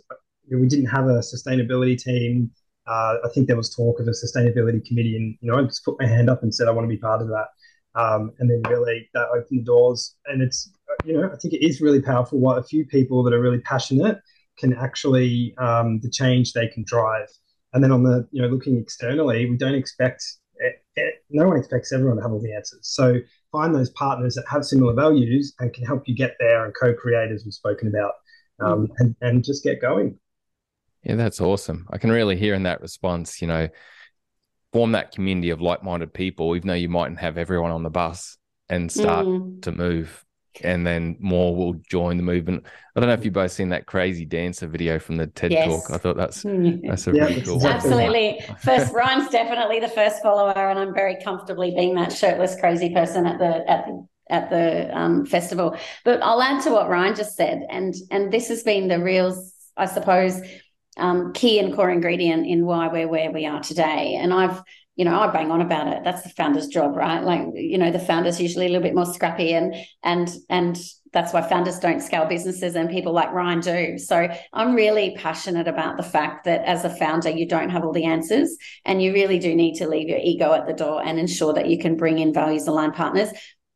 we 0.50 0.66
didn't 0.68 0.86
have 0.86 1.06
a 1.06 1.20
sustainability 1.20 1.98
team. 1.98 2.50
Uh, 2.86 3.16
I 3.24 3.28
think 3.32 3.46
there 3.46 3.56
was 3.56 3.74
talk 3.74 4.00
of 4.00 4.08
a 4.08 4.10
sustainability 4.10 4.84
committee, 4.86 5.16
and 5.16 5.36
you 5.40 5.50
know, 5.50 5.58
I 5.58 5.62
just 5.62 5.84
put 5.84 6.00
my 6.00 6.06
hand 6.06 6.30
up 6.30 6.42
and 6.42 6.54
said 6.54 6.68
I 6.68 6.72
want 6.72 6.84
to 6.84 6.88
be 6.88 6.96
part 6.96 7.20
of 7.20 7.28
that. 7.28 7.48
Um, 7.94 8.32
and 8.38 8.50
then 8.50 8.62
really 8.70 9.08
that 9.14 9.28
opened 9.28 9.60
the 9.60 9.64
doors. 9.64 10.14
And 10.26 10.42
it's 10.42 10.70
you 11.04 11.14
know, 11.14 11.30
I 11.32 11.36
think 11.36 11.54
it 11.54 11.64
is 11.64 11.80
really 11.80 12.00
powerful 12.00 12.38
what 12.38 12.58
a 12.58 12.62
few 12.62 12.86
people 12.86 13.22
that 13.24 13.32
are 13.32 13.40
really 13.40 13.60
passionate 13.60 14.20
can 14.58 14.74
actually 14.74 15.54
um, 15.58 16.00
the 16.00 16.10
change 16.10 16.52
they 16.52 16.68
can 16.68 16.84
drive. 16.86 17.28
And 17.72 17.82
then 17.82 17.92
on 17.92 18.02
the 18.02 18.26
you 18.32 18.42
know 18.42 18.48
looking 18.48 18.78
externally, 18.78 19.48
we 19.48 19.56
don't 19.56 19.74
expect 19.74 20.24
it, 20.56 20.84
it, 20.96 21.14
no 21.30 21.48
one 21.48 21.56
expects 21.56 21.92
everyone 21.92 22.16
to 22.16 22.22
have 22.22 22.32
all 22.32 22.40
the 22.40 22.54
answers. 22.54 22.80
So 22.82 23.20
find 23.52 23.74
those 23.74 23.90
partners 23.90 24.34
that 24.34 24.44
have 24.48 24.64
similar 24.64 24.94
values 24.94 25.54
and 25.60 25.72
can 25.72 25.84
help 25.84 26.08
you 26.08 26.16
get 26.16 26.34
there 26.40 26.64
and 26.64 26.74
co-create 26.74 27.30
as 27.30 27.44
we've 27.44 27.54
spoken 27.54 27.88
about 27.88 28.14
um, 28.60 28.88
mm. 28.88 28.90
and, 28.98 29.16
and 29.20 29.44
just 29.44 29.62
get 29.62 29.80
going 29.80 30.18
yeah 31.04 31.14
that's 31.14 31.40
awesome 31.40 31.86
i 31.90 31.98
can 31.98 32.10
really 32.10 32.36
hear 32.36 32.54
in 32.54 32.62
that 32.62 32.80
response 32.80 33.40
you 33.40 33.46
know 33.46 33.68
form 34.72 34.92
that 34.92 35.12
community 35.12 35.50
of 35.50 35.60
like-minded 35.60 36.12
people 36.12 36.56
even 36.56 36.68
though 36.68 36.74
you 36.74 36.88
mightn't 36.88 37.18
have 37.18 37.36
everyone 37.36 37.70
on 37.70 37.82
the 37.82 37.90
bus 37.90 38.38
and 38.68 38.90
start 38.90 39.26
mm. 39.26 39.60
to 39.62 39.72
move 39.72 40.24
and 40.62 40.86
then 40.86 41.16
more 41.18 41.56
will 41.56 41.74
join 41.88 42.16
the 42.16 42.22
movement. 42.22 42.64
I 42.94 43.00
don't 43.00 43.08
know 43.08 43.14
if 43.14 43.24
you've 43.24 43.32
both 43.32 43.52
seen 43.52 43.70
that 43.70 43.86
crazy 43.86 44.24
dancer 44.24 44.66
video 44.66 44.98
from 44.98 45.16
the 45.16 45.26
TED 45.26 45.52
yes. 45.52 45.66
Talk. 45.66 45.90
I 45.90 45.98
thought 45.98 46.16
that's 46.16 46.44
mm. 46.44 46.80
that's 46.86 47.06
a 47.06 47.12
yeah, 47.12 47.24
really 47.24 47.42
cool. 47.42 47.66
Absolutely, 47.66 48.40
first 48.60 48.92
Ryan's 48.92 49.30
definitely 49.30 49.80
the 49.80 49.88
first 49.88 50.22
follower, 50.22 50.52
and 50.52 50.78
I'm 50.78 50.92
very 50.92 51.16
comfortably 51.22 51.74
being 51.74 51.94
that 51.94 52.12
shirtless 52.12 52.58
crazy 52.60 52.92
person 52.92 53.26
at 53.26 53.38
the 53.38 53.70
at 53.70 53.86
the 53.86 54.06
at 54.28 54.50
the 54.50 54.96
um, 54.96 55.24
festival. 55.24 55.76
But 56.04 56.22
I'll 56.22 56.42
add 56.42 56.62
to 56.64 56.70
what 56.70 56.88
Ryan 56.88 57.14
just 57.14 57.36
said, 57.36 57.62
and 57.70 57.94
and 58.10 58.32
this 58.32 58.48
has 58.48 58.62
been 58.62 58.88
the 58.88 59.02
real, 59.02 59.34
I 59.76 59.86
suppose, 59.86 60.40
um, 60.96 61.32
key 61.32 61.58
and 61.58 61.74
core 61.74 61.90
ingredient 61.90 62.46
in 62.46 62.64
why 62.66 62.88
we're 62.88 63.08
where 63.08 63.30
we 63.30 63.46
are 63.46 63.60
today. 63.60 64.18
And 64.20 64.32
I've 64.32 64.62
you 64.94 65.06
know, 65.06 65.18
I 65.18 65.32
bang 65.32 65.50
on 65.50 65.62
about 65.62 65.88
it. 65.88 66.04
That's 66.04 66.22
the 66.22 66.28
founder's 66.28 66.66
job, 66.66 66.96
right? 66.96 67.22
Like, 67.24 67.46
you 67.54 67.78
know, 67.78 67.90
the 67.90 67.98
founder's 67.98 68.40
usually 68.40 68.66
a 68.66 68.68
little 68.68 68.82
bit 68.82 68.94
more 68.94 69.06
scrappy 69.06 69.54
and 69.54 69.74
and 70.02 70.30
and 70.50 70.78
that's 71.12 71.32
why 71.32 71.42
founders 71.42 71.78
don't 71.78 72.00
scale 72.00 72.26
businesses 72.26 72.74
and 72.74 72.88
people 72.88 73.12
like 73.12 73.32
Ryan 73.32 73.60
do. 73.60 73.98
So 73.98 74.28
I'm 74.52 74.74
really 74.74 75.14
passionate 75.18 75.68
about 75.68 75.98
the 75.98 76.02
fact 76.02 76.44
that 76.44 76.64
as 76.64 76.84
a 76.84 76.90
founder, 76.90 77.28
you 77.28 77.46
don't 77.46 77.68
have 77.68 77.84
all 77.84 77.92
the 77.92 78.04
answers 78.04 78.56
and 78.86 79.02
you 79.02 79.12
really 79.12 79.38
do 79.38 79.54
need 79.54 79.74
to 79.74 79.88
leave 79.88 80.08
your 80.08 80.20
ego 80.22 80.52
at 80.54 80.66
the 80.66 80.72
door 80.72 81.02
and 81.04 81.18
ensure 81.18 81.52
that 81.52 81.68
you 81.68 81.78
can 81.78 81.96
bring 81.96 82.18
in 82.18 82.32
values 82.32 82.66
aligned 82.66 82.94
partners. 82.94 83.28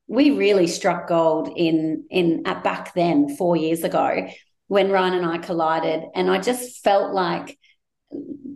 We 0.08 0.30
really 0.30 0.66
struck 0.66 1.08
gold 1.08 1.52
in 1.56 2.04
in 2.10 2.42
at 2.46 2.62
back 2.62 2.94
then, 2.94 3.36
four 3.36 3.56
years 3.56 3.84
ago, 3.84 4.28
when 4.68 4.90
Ryan 4.90 5.14
and 5.14 5.26
I 5.26 5.38
collided. 5.38 6.04
And 6.14 6.30
I 6.30 6.38
just 6.38 6.82
felt 6.82 7.14
like 7.14 7.58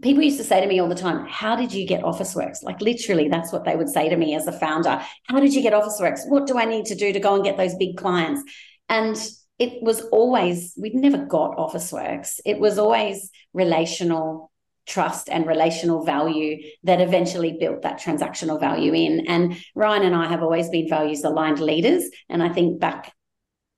people 0.02 0.22
used 0.22 0.38
to 0.38 0.44
say 0.44 0.60
to 0.60 0.66
me 0.66 0.78
all 0.80 0.88
the 0.88 0.94
time, 0.94 1.26
How 1.26 1.56
did 1.56 1.72
you 1.72 1.86
get 1.86 2.02
Officeworks? 2.02 2.62
Like, 2.62 2.80
literally, 2.80 3.28
that's 3.28 3.52
what 3.52 3.64
they 3.64 3.76
would 3.76 3.88
say 3.88 4.08
to 4.08 4.16
me 4.16 4.34
as 4.34 4.46
a 4.46 4.52
founder. 4.52 5.00
How 5.24 5.40
did 5.40 5.54
you 5.54 5.62
get 5.62 5.72
Officeworks? 5.72 6.28
What 6.28 6.46
do 6.46 6.58
I 6.58 6.64
need 6.64 6.86
to 6.86 6.94
do 6.94 7.12
to 7.12 7.20
go 7.20 7.34
and 7.34 7.44
get 7.44 7.56
those 7.56 7.74
big 7.74 7.96
clients? 7.96 8.42
And 8.88 9.16
it 9.58 9.82
was 9.82 10.00
always, 10.06 10.72
we'd 10.76 10.94
never 10.94 11.18
got 11.18 11.56
Officeworks. 11.56 12.40
It 12.44 12.58
was 12.58 12.78
always 12.78 13.30
relational 13.52 14.50
trust 14.86 15.28
and 15.28 15.46
relational 15.46 16.04
value 16.04 16.62
that 16.82 17.00
eventually 17.00 17.56
built 17.60 17.82
that 17.82 18.00
transactional 18.00 18.58
value 18.58 18.92
in. 18.92 19.26
And 19.28 19.56
Ryan 19.74 20.04
and 20.04 20.16
I 20.16 20.26
have 20.26 20.42
always 20.42 20.68
been 20.70 20.88
values 20.88 21.22
aligned 21.22 21.60
leaders. 21.60 22.04
And 22.28 22.42
I 22.42 22.48
think 22.48 22.80
back 22.80 23.12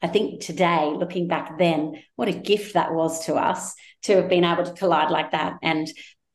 I 0.03 0.09
think 0.09 0.41
today, 0.41 0.93
looking 0.95 1.29
back 1.29 1.59
then, 1.59 2.03
what 2.17 2.29
a 2.29 2.33
gift 2.33 2.75
that 2.75 2.93
was 2.93 3.27
to 3.27 3.37
us 3.37 3.75
to 4.03 4.17
have 4.17 4.29
been 4.29 4.45
able 4.45 4.65
to 4.65 4.73
collide 4.73 5.11
like 5.11 5.31
that 5.31 5.59
and 5.63 5.89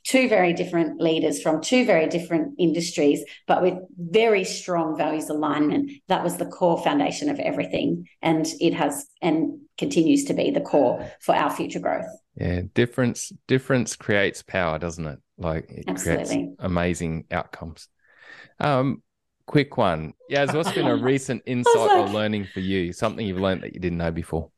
two 0.08 0.30
very 0.30 0.54
different 0.54 1.02
leaders 1.02 1.42
from 1.42 1.62
two 1.62 1.86
very 1.86 2.08
different 2.08 2.56
industries, 2.58 3.24
but 3.46 3.62
with 3.62 3.74
very 3.98 4.46
strong 4.46 4.98
values 4.98 5.28
alignment. 5.28 5.92
That 6.08 6.24
was 6.24 6.38
the 6.38 6.46
core 6.46 6.82
foundation 6.82 7.30
of 7.30 7.40
everything. 7.40 8.08
And 8.22 8.48
it 8.62 8.74
has 8.74 9.06
and 9.22 9.60
continues 9.78 10.24
to 10.26 10.34
be 10.34 10.50
the 10.50 10.62
core 10.62 11.06
for 11.20 11.36
our 11.36 11.50
future 11.50 11.80
growth. 11.80 12.08
Yeah, 12.36 12.62
difference 12.74 13.34
difference 13.48 13.98
creates 13.98 14.44
power, 14.44 14.80
doesn't 14.80 15.06
it? 15.06 15.20
Like 15.38 15.70
it 15.70 15.86
Absolutely. 15.88 16.26
creates 16.26 16.56
amazing 16.60 17.26
outcomes. 17.30 17.90
Um, 18.60 19.04
quick 19.48 19.78
one. 19.78 20.14
Yeah, 20.30 20.52
what's 20.52 20.72
been 20.72 20.88
a 20.88 20.96
recent 21.14 21.42
insight 21.46 21.76
like, 21.76 21.92
or 21.92 22.10
learning 22.10 22.48
for 22.54 22.60
you? 22.60 22.94
Something 22.94 23.26
you've 23.26 23.40
learned 23.40 23.64
that 23.64 23.74
you 23.74 23.80
didn't 23.80 23.98
know 23.98 24.12
before? 24.12 24.52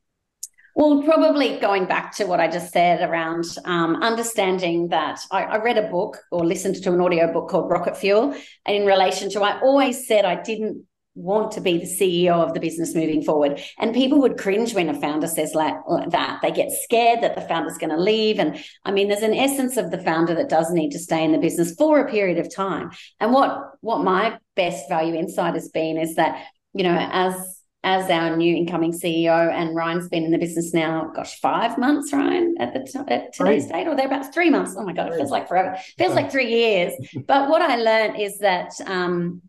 Well, 0.76 1.04
probably 1.04 1.58
going 1.60 1.86
back 1.86 2.16
to 2.16 2.26
what 2.26 2.40
I 2.40 2.48
just 2.48 2.72
said 2.72 3.02
around 3.02 3.46
um, 3.66 4.02
understanding 4.02 4.90
that 4.90 5.20
I, 5.32 5.44
I, 5.44 5.58
read 5.58 5.78
a 5.78 5.90
book 5.90 6.20
or 6.32 6.46
listened 6.46 6.82
to 6.84 6.94
an 6.94 7.02
audio 7.02 7.34
book 7.34 7.50
called 7.50 7.70
Rocket 7.70 7.98
Fuel. 7.98 8.34
And 8.66 8.76
in 8.76 8.86
relation 8.86 9.30
to, 9.32 9.42
I 9.42 9.60
always 9.60 10.08
said 10.08 10.26
I 10.26 10.42
didn't 10.42 10.86
want 11.16 11.52
to 11.52 11.62
be 11.62 11.78
the 11.78 11.86
CEO 11.86 12.46
of 12.46 12.54
the 12.54 12.60
business 12.60 12.96
moving 12.96 13.22
forward. 13.22 13.62
And 13.78 13.94
people 13.94 14.20
would 14.20 14.38
cringe 14.38 14.74
when 14.74 14.90
a 14.90 15.00
founder 15.00 15.28
says 15.28 15.54
like, 15.54 15.76
that. 16.10 16.40
They 16.42 16.52
get 16.52 16.72
scared 16.72 17.22
that 17.22 17.36
the 17.36 17.42
founder's 17.42 17.78
going 17.78 17.90
to 17.90 18.02
leave. 18.02 18.40
And 18.40 18.64
I 18.86 18.92
mean, 18.92 19.10
there's 19.10 19.24
an 19.24 19.34
essence 19.34 19.78
of 19.78 19.92
the 19.92 20.02
founder 20.02 20.36
that 20.36 20.50
does 20.50 20.72
need 20.72 20.92
to 20.92 21.00
stay 21.00 21.24
in 21.24 21.32
the 21.32 21.38
business 21.38 21.76
for 21.76 22.00
a 22.00 22.10
period 22.10 22.38
of 22.38 22.54
time. 22.54 22.92
And 23.20 23.34
what 23.34 23.72
what 23.82 24.04
my 24.04 24.38
best 24.56 24.88
value 24.90 25.16
insight 25.16 25.56
has 25.56 25.70
been 25.70 25.98
is 25.98 26.16
that, 26.16 26.46
you 26.74 26.84
know, 26.84 26.98
as 27.12 27.60
as 27.84 28.10
our 28.10 28.36
new 28.36 28.56
incoming 28.58 28.92
CEO, 28.92 29.52
and 29.52 29.74
Ryan's 29.74 30.10
been 30.10 30.26
in 30.26 30.32
the 30.32 30.38
business 30.38 30.74
now, 30.74 31.12
gosh, 31.16 31.40
five 31.40 31.78
months, 31.78 32.12
Ryan, 32.12 32.56
at 32.60 32.74
the 32.74 32.82
t- 32.82 33.14
at 33.14 33.34
today's 33.34 33.68
date, 33.68 33.88
or 33.88 33.96
they're 33.96 34.06
about 34.06 34.34
three 34.34 34.50
months. 34.50 34.76
Oh 34.78 34.84
my 34.84 34.92
god, 34.92 35.08
it 35.08 35.16
feels 35.16 35.32
like 35.32 35.48
forever. 35.48 35.72
It 35.72 35.98
feels 35.98 36.14
like 36.20 36.30
three 36.30 36.50
years. 36.50 36.94
But 37.26 37.50
what 37.50 37.62
I 37.62 37.78
learned 37.78 38.20
is 38.20 38.40
that 38.40 38.72
um, 38.86 39.42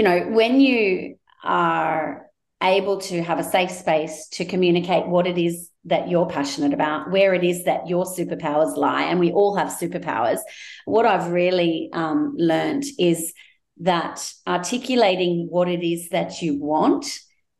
you 0.00 0.04
know, 0.04 0.20
when 0.30 0.62
you 0.62 1.16
are 1.44 2.24
able 2.62 3.02
to 3.02 3.22
have 3.22 3.38
a 3.38 3.44
safe 3.44 3.70
space 3.70 4.28
to 4.28 4.46
communicate 4.46 5.06
what 5.06 5.26
it 5.26 5.36
is 5.36 5.68
that 5.84 6.08
you're 6.08 6.24
passionate 6.24 6.72
about, 6.72 7.10
where 7.10 7.34
it 7.34 7.44
is 7.44 7.64
that 7.64 7.86
your 7.86 8.06
superpowers 8.06 8.78
lie, 8.78 9.02
and 9.02 9.20
we 9.20 9.30
all 9.30 9.56
have 9.56 9.68
superpowers. 9.68 10.38
What 10.86 11.04
I've 11.04 11.30
really 11.30 11.90
um, 11.92 12.32
learned 12.38 12.84
is 12.98 13.34
that 13.80 14.32
articulating 14.46 15.48
what 15.50 15.68
it 15.68 15.86
is 15.86 16.08
that 16.08 16.40
you 16.40 16.58
want 16.58 17.04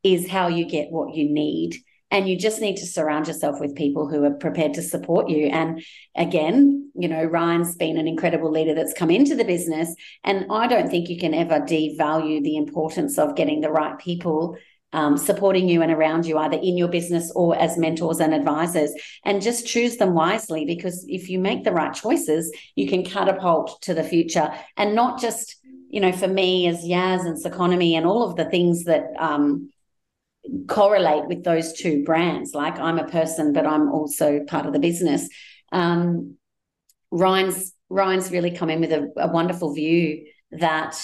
is 0.01 0.27
how 0.27 0.47
you 0.47 0.65
get 0.65 0.89
what 0.89 1.13
you 1.13 1.31
need. 1.31 1.75
And 2.11 2.27
you 2.27 2.37
just 2.37 2.61
need 2.61 2.77
to 2.77 2.85
surround 2.85 3.27
yourself 3.27 3.59
with 3.59 3.75
people 3.75 4.07
who 4.07 4.23
are 4.25 4.31
prepared 4.31 4.73
to 4.75 4.81
support 4.81 5.29
you. 5.29 5.47
And 5.47 5.83
again, 6.15 6.91
you 6.93 7.07
know, 7.07 7.23
Ryan's 7.23 7.75
been 7.75 7.97
an 7.97 8.07
incredible 8.07 8.51
leader 8.51 8.75
that's 8.75 8.93
come 8.93 9.09
into 9.09 9.35
the 9.35 9.45
business. 9.45 9.95
And 10.23 10.45
I 10.51 10.67
don't 10.67 10.89
think 10.89 11.09
you 11.09 11.17
can 11.17 11.33
ever 11.33 11.59
devalue 11.59 12.43
the 12.43 12.57
importance 12.57 13.17
of 13.17 13.35
getting 13.35 13.61
the 13.61 13.71
right 13.71 13.97
people 13.97 14.57
um, 14.93 15.17
supporting 15.17 15.69
you 15.69 15.81
and 15.81 15.91
around 15.91 16.25
you, 16.25 16.37
either 16.37 16.57
in 16.57 16.77
your 16.77 16.89
business 16.89 17.31
or 17.33 17.57
as 17.57 17.77
mentors 17.77 18.19
and 18.19 18.33
advisors. 18.33 18.91
And 19.23 19.41
just 19.41 19.65
choose 19.65 19.95
them 19.95 20.13
wisely 20.13 20.65
because 20.65 21.05
if 21.07 21.29
you 21.29 21.39
make 21.39 21.63
the 21.63 21.71
right 21.71 21.93
choices, 21.93 22.51
you 22.75 22.89
can 22.89 23.05
catapult 23.05 23.81
to 23.83 23.93
the 23.93 24.03
future 24.03 24.53
and 24.75 24.93
not 24.93 25.21
just 25.21 25.55
you 25.91 25.99
know, 25.99 26.11
for 26.13 26.27
me 26.27 26.67
as 26.67 26.85
Yaz 26.85 27.25
and 27.25 27.37
Circonomy 27.37 27.95
and 27.95 28.05
all 28.05 28.23
of 28.23 28.37
the 28.37 28.45
things 28.45 28.85
that 28.85 29.03
um, 29.19 29.69
correlate 30.67 31.27
with 31.27 31.43
those 31.43 31.73
two 31.73 32.03
brands. 32.03 32.53
Like 32.53 32.79
I'm 32.79 32.99
a 32.99 33.07
person, 33.07 33.53
but 33.53 33.65
I'm 33.65 33.91
also 33.91 34.41
part 34.47 34.65
of 34.65 34.73
the 34.73 34.79
business. 34.79 35.27
Um, 35.71 36.37
Ryan's 37.11 37.73
Ryan's 37.89 38.31
really 38.31 38.51
come 38.51 38.69
in 38.69 38.79
with 38.79 38.91
a, 38.91 39.11
a 39.17 39.31
wonderful 39.31 39.73
view 39.73 40.25
that 40.51 41.01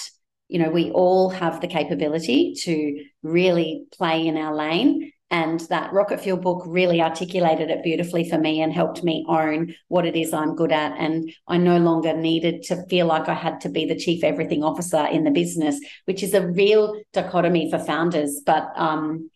you 0.48 0.58
know 0.58 0.70
we 0.70 0.90
all 0.90 1.30
have 1.30 1.60
the 1.60 1.68
capability 1.68 2.54
to 2.62 3.04
really 3.22 3.84
play 3.92 4.26
in 4.26 4.36
our 4.36 4.54
lane 4.54 5.12
and 5.30 5.60
that 5.68 5.92
rocket 5.92 6.20
fuel 6.20 6.38
book 6.38 6.62
really 6.66 7.02
articulated 7.02 7.70
it 7.70 7.82
beautifully 7.82 8.28
for 8.28 8.38
me 8.38 8.62
and 8.62 8.72
helped 8.72 9.04
me 9.04 9.26
own 9.28 9.74
what 9.88 10.06
it 10.06 10.16
is 10.16 10.32
I'm 10.32 10.56
good 10.56 10.72
at. 10.72 10.92
And 10.98 11.30
I 11.46 11.58
no 11.58 11.76
longer 11.78 12.16
needed 12.16 12.62
to 12.64 12.86
feel 12.86 13.06
like 13.06 13.28
I 13.28 13.34
had 13.34 13.60
to 13.62 13.68
be 13.68 13.84
the 13.84 13.98
chief 13.98 14.24
everything 14.24 14.64
officer 14.64 15.06
in 15.06 15.24
the 15.24 15.30
business, 15.30 15.78
which 16.06 16.22
is 16.22 16.32
a 16.32 16.46
real 16.46 16.98
dichotomy 17.12 17.70
for 17.70 17.78
founders. 17.78 18.40
But 18.44 18.68
um, 18.74 19.30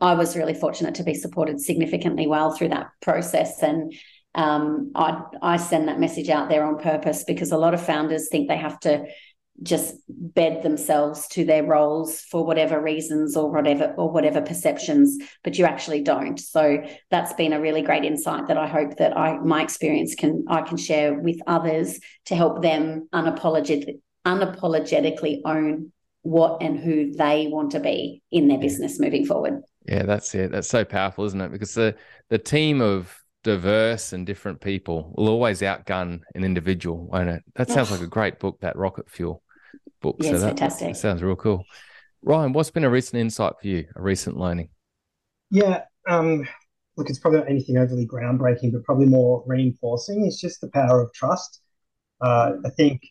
I 0.00 0.14
was 0.14 0.36
really 0.36 0.54
fortunate 0.54 0.96
to 0.96 1.04
be 1.04 1.14
supported 1.14 1.60
significantly 1.60 2.26
well 2.26 2.50
through 2.50 2.70
that 2.70 2.88
process. 3.00 3.62
And 3.62 3.94
um, 4.34 4.90
I, 4.96 5.22
I 5.42 5.56
send 5.58 5.86
that 5.88 6.00
message 6.00 6.28
out 6.28 6.48
there 6.48 6.64
on 6.64 6.78
purpose 6.78 7.22
because 7.24 7.52
a 7.52 7.56
lot 7.56 7.72
of 7.72 7.84
founders 7.84 8.28
think 8.28 8.48
they 8.48 8.56
have 8.56 8.80
to 8.80 9.06
just 9.62 9.94
bed 10.08 10.62
themselves 10.62 11.26
to 11.28 11.44
their 11.44 11.64
roles 11.64 12.20
for 12.20 12.44
whatever 12.44 12.80
reasons 12.80 13.36
or 13.36 13.50
whatever 13.50 13.94
or 13.96 14.10
whatever 14.10 14.40
perceptions 14.40 15.18
but 15.42 15.58
you 15.58 15.64
actually 15.64 16.02
don't. 16.02 16.38
So 16.38 16.84
that's 17.10 17.32
been 17.34 17.52
a 17.52 17.60
really 17.60 17.82
great 17.82 18.04
insight 18.04 18.48
that 18.48 18.58
i 18.58 18.66
hope 18.66 18.96
that 18.96 19.16
i 19.16 19.38
my 19.38 19.62
experience 19.62 20.14
can 20.14 20.44
i 20.48 20.60
can 20.62 20.76
share 20.76 21.14
with 21.14 21.38
others 21.46 21.98
to 22.26 22.36
help 22.36 22.62
them 22.62 23.08
unapologetic, 23.12 24.00
unapologetically 24.26 25.40
own 25.44 25.92
what 26.22 26.62
and 26.62 26.78
who 26.78 27.12
they 27.12 27.46
want 27.46 27.70
to 27.70 27.80
be 27.80 28.22
in 28.32 28.48
their 28.48 28.58
business 28.58 28.98
moving 28.98 29.24
forward. 29.24 29.62
Yeah 29.86 30.02
that's 30.02 30.34
it. 30.34 30.52
That's 30.52 30.68
so 30.68 30.84
powerful 30.84 31.24
isn't 31.24 31.40
it? 31.40 31.52
Because 31.52 31.74
the 31.74 31.94
the 32.28 32.38
team 32.38 32.80
of 32.80 33.16
diverse 33.46 34.12
and 34.12 34.26
different 34.26 34.60
people 34.60 35.14
will 35.16 35.28
always 35.28 35.60
outgun 35.60 36.20
an 36.34 36.42
individual, 36.42 37.06
won't 37.06 37.28
it? 37.28 37.44
That 37.54 37.70
sounds 37.70 37.92
like 37.92 38.00
oh. 38.00 38.04
a 38.04 38.08
great 38.08 38.40
book, 38.40 38.58
that 38.60 38.74
Rocket 38.74 39.08
Fuel 39.08 39.40
book. 40.06 40.16
Yes, 40.20 40.32
so 40.32 40.38
that, 40.38 40.46
fantastic. 40.48 40.88
That 40.88 40.96
sounds 40.96 41.22
real 41.22 41.36
cool. 41.36 41.64
Ryan, 42.22 42.52
what's 42.52 42.70
been 42.70 42.84
a 42.84 42.90
recent 42.90 43.20
insight 43.20 43.54
for 43.60 43.66
you, 43.66 43.86
a 43.96 44.02
recent 44.02 44.36
learning? 44.36 44.68
Yeah, 45.50 45.82
um, 46.08 46.46
look, 46.96 47.10
it's 47.10 47.18
probably 47.18 47.40
not 47.40 47.50
anything 47.50 47.76
overly 47.76 48.06
groundbreaking, 48.06 48.72
but 48.72 48.84
probably 48.84 49.06
more 49.06 49.42
reinforcing. 49.46 50.24
It's 50.26 50.40
just 50.40 50.60
the 50.60 50.68
power 50.68 51.00
of 51.02 51.12
trust. 51.12 51.60
Uh, 52.20 52.52
I 52.64 52.70
think, 52.70 53.02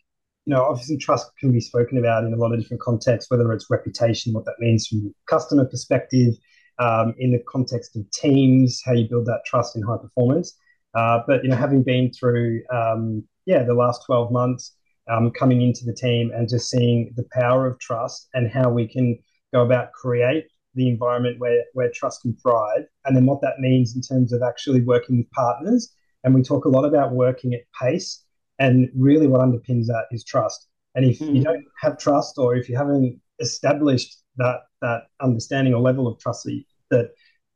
you 0.45 0.53
know, 0.53 0.63
obviously 0.63 0.97
trust 0.97 1.27
can 1.39 1.51
be 1.51 1.59
spoken 1.59 1.97
about 1.97 2.23
in 2.23 2.33
a 2.33 2.37
lot 2.37 2.53
of 2.53 2.59
different 2.59 2.81
contexts, 2.81 3.29
whether 3.29 3.51
it's 3.51 3.69
reputation, 3.69 4.33
what 4.33 4.45
that 4.45 4.55
means 4.59 4.87
from 4.87 5.13
customer 5.27 5.65
perspective, 5.65 6.33
um, 6.79 7.13
in 7.19 7.31
the 7.31 7.43
context 7.47 7.95
of 7.95 8.09
teams, 8.11 8.81
how 8.85 8.93
you 8.93 9.07
build 9.07 9.25
that 9.25 9.41
trust 9.45 9.75
in 9.75 9.81
high 9.83 9.97
performance. 9.97 10.57
Uh, 10.93 11.19
but 11.27 11.43
you 11.43 11.49
know, 11.49 11.55
having 11.55 11.83
been 11.83 12.11
through, 12.11 12.63
um, 12.71 13.23
yeah, 13.45 13.63
the 13.63 13.73
last 13.73 14.05
twelve 14.05 14.31
months, 14.31 14.75
um, 15.09 15.31
coming 15.31 15.61
into 15.61 15.85
the 15.85 15.93
team 15.93 16.31
and 16.35 16.49
just 16.49 16.69
seeing 16.69 17.13
the 17.15 17.25
power 17.31 17.67
of 17.67 17.79
trust 17.79 18.27
and 18.33 18.49
how 18.49 18.69
we 18.69 18.87
can 18.87 19.17
go 19.53 19.61
about 19.61 19.91
create 19.93 20.45
the 20.73 20.89
environment 20.89 21.39
where, 21.39 21.63
where 21.73 21.89
trust 21.93 22.21
can 22.21 22.35
thrive 22.35 22.85
and 23.05 23.15
then 23.15 23.25
what 23.25 23.41
that 23.41 23.59
means 23.59 23.95
in 23.95 24.01
terms 24.01 24.33
of 24.33 24.41
actually 24.41 24.81
working 24.81 25.17
with 25.17 25.31
partners. 25.31 25.93
And 26.23 26.33
we 26.33 26.41
talk 26.41 26.65
a 26.65 26.69
lot 26.69 26.85
about 26.85 27.11
working 27.11 27.53
at 27.53 27.61
pace 27.79 28.23
and 28.59 28.89
really 28.95 29.27
what 29.27 29.41
underpins 29.41 29.85
that 29.87 30.05
is 30.11 30.23
trust. 30.23 30.67
And 30.95 31.05
if 31.05 31.19
mm. 31.19 31.35
you 31.35 31.43
don't 31.43 31.63
have 31.81 31.97
trust 31.97 32.37
or 32.37 32.55
if 32.55 32.67
you 32.67 32.75
haven't 32.75 33.19
established 33.39 34.17
that 34.37 34.61
that 34.81 35.03
understanding 35.21 35.73
or 35.73 35.81
level 35.81 36.07
of 36.07 36.19
trust 36.19 36.43
that 36.45 36.53
you, 36.53 36.63
that, 36.91 37.11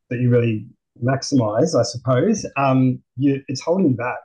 that 0.10 0.20
you 0.20 0.30
really 0.30 0.68
maximize 1.04 1.80
i 1.80 1.84
suppose 1.84 2.46
um, 2.58 3.02
you, 3.16 3.42
it's 3.48 3.62
holding 3.62 3.92
you 3.92 3.96
back 3.96 4.18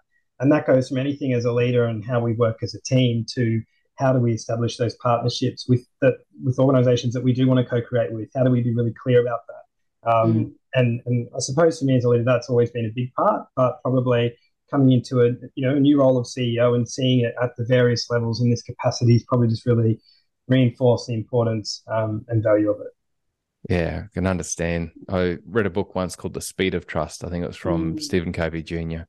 and 0.44 0.52
that 0.52 0.66
goes 0.66 0.90
from 0.90 0.98
anything 0.98 1.32
as 1.32 1.46
a 1.46 1.52
leader 1.52 1.86
and 1.86 2.04
how 2.04 2.20
we 2.20 2.34
work 2.34 2.58
as 2.62 2.74
a 2.74 2.82
team 2.82 3.24
to 3.30 3.62
how 3.94 4.12
do 4.12 4.18
we 4.18 4.34
establish 4.34 4.76
those 4.76 4.94
partnerships 4.96 5.66
with 5.66 5.86
the, 6.02 6.18
with 6.44 6.58
organizations 6.58 7.14
that 7.14 7.24
we 7.24 7.32
do 7.32 7.48
want 7.48 7.64
to 7.64 7.64
co-create 7.64 8.12
with? 8.12 8.28
How 8.36 8.44
do 8.44 8.50
we 8.50 8.62
be 8.62 8.74
really 8.74 8.92
clear 8.92 9.22
about 9.22 9.40
that? 9.48 10.10
Um, 10.12 10.34
mm. 10.34 10.52
and, 10.74 11.00
and 11.06 11.28
I 11.34 11.38
suppose 11.38 11.78
for 11.78 11.86
me 11.86 11.96
as 11.96 12.04
a 12.04 12.10
leader, 12.10 12.24
that's 12.24 12.50
always 12.50 12.70
been 12.70 12.84
a 12.84 12.92
big 12.94 13.10
part, 13.14 13.46
but 13.56 13.80
probably 13.80 14.36
coming 14.70 14.92
into 14.92 15.22
a 15.22 15.30
you 15.54 15.66
know 15.66 15.76
a 15.76 15.80
new 15.80 15.98
role 15.98 16.18
of 16.18 16.26
CEO 16.26 16.74
and 16.74 16.86
seeing 16.86 17.20
it 17.24 17.34
at 17.42 17.56
the 17.56 17.64
various 17.64 18.10
levels 18.10 18.42
in 18.42 18.50
this 18.50 18.62
capacity 18.62 19.14
is 19.14 19.24
probably 19.24 19.48
just 19.48 19.64
really 19.64 19.98
reinforced 20.46 21.06
the 21.06 21.14
importance 21.14 21.82
um, 21.90 22.22
and 22.28 22.42
value 22.42 22.70
of 22.70 22.80
it. 22.80 23.72
Yeah, 23.72 24.02
I 24.04 24.08
can 24.12 24.26
understand. 24.26 24.90
I 25.08 25.38
read 25.46 25.64
a 25.64 25.70
book 25.70 25.94
once 25.94 26.16
called 26.16 26.34
The 26.34 26.42
Speed 26.42 26.74
of 26.74 26.86
Trust. 26.86 27.24
I 27.24 27.30
think 27.30 27.44
it 27.44 27.46
was 27.46 27.56
from 27.56 27.94
mm. 27.94 28.02
Stephen 28.02 28.34
Covey 28.34 28.62
Jr 28.62 29.04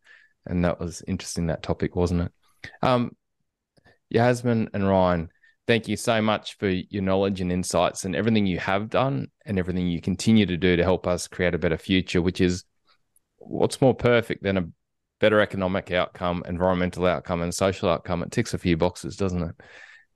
and 0.45 0.63
that 0.65 0.79
was 0.79 1.03
interesting 1.07 1.47
that 1.47 1.63
topic, 1.63 1.95
wasn't 1.95 2.21
it? 2.21 2.31
Um, 2.81 3.15
Yasmin 4.09 4.69
and 4.73 4.87
Ryan, 4.87 5.29
thank 5.67 5.87
you 5.87 5.97
so 5.97 6.21
much 6.21 6.57
for 6.57 6.69
your 6.69 7.03
knowledge 7.03 7.41
and 7.41 7.51
insights 7.51 8.05
and 8.05 8.15
everything 8.15 8.45
you 8.45 8.59
have 8.59 8.89
done 8.89 9.27
and 9.45 9.57
everything 9.57 9.87
you 9.87 10.01
continue 10.01 10.45
to 10.45 10.57
do 10.57 10.75
to 10.75 10.83
help 10.83 11.07
us 11.07 11.27
create 11.27 11.55
a 11.55 11.59
better 11.59 11.77
future, 11.77 12.21
which 12.21 12.41
is 12.41 12.63
what's 13.37 13.81
more 13.81 13.93
perfect 13.93 14.43
than 14.43 14.57
a 14.57 14.67
better 15.19 15.41
economic 15.41 15.91
outcome, 15.91 16.43
environmental 16.47 17.05
outcome, 17.05 17.41
and 17.41 17.53
social 17.53 17.89
outcome. 17.89 18.21
It 18.23 18.31
ticks 18.31 18.53
a 18.53 18.57
few 18.57 18.77
boxes, 18.77 19.17
doesn't 19.17 19.41
it? 19.41 19.55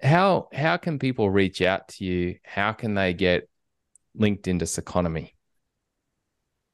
How 0.02 0.48
how 0.54 0.78
can 0.78 0.98
people 0.98 1.30
reach 1.30 1.62
out 1.62 1.90
to 1.90 2.06
you? 2.06 2.36
How 2.44 2.72
can 2.72 2.94
they 2.94 3.14
get 3.14 3.50
linked 4.16 4.48
into 4.48 4.66
Circonomy? 4.66 5.36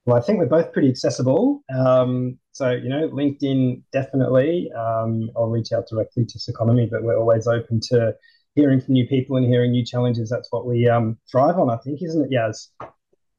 Well, 0.05 0.17
I 0.17 0.21
think 0.21 0.39
we're 0.39 0.45
both 0.45 0.71
pretty 0.71 0.89
accessible. 0.89 1.63
Um, 1.75 2.37
so, 2.55 2.71
you 2.71 2.87
know, 2.87 3.09
LinkedIn 3.09 3.81
definitely. 3.91 4.71
Um, 4.71 5.29
I'll 5.35 5.49
reach 5.49 5.73
out 5.73 5.89
directly 5.89 6.23
to 6.23 6.39
Circonomy, 6.39 6.87
but 6.89 7.03
we're 7.03 7.17
always 7.17 7.47
open 7.47 7.81
to 7.89 8.15
hearing 8.53 8.79
from 8.79 8.93
new 8.93 9.05
people 9.07 9.35
and 9.35 9.45
hearing 9.45 9.71
new 9.71 9.83
challenges. 9.83 10.29
That's 10.29 10.49
what 10.53 10.65
we 10.65 10.87
um, 10.87 11.17
thrive 11.29 11.59
on, 11.59 11.69
I 11.69 11.75
think, 11.83 12.01
isn't 12.01 12.23
it, 12.23 12.31
Yaz? 12.31 12.69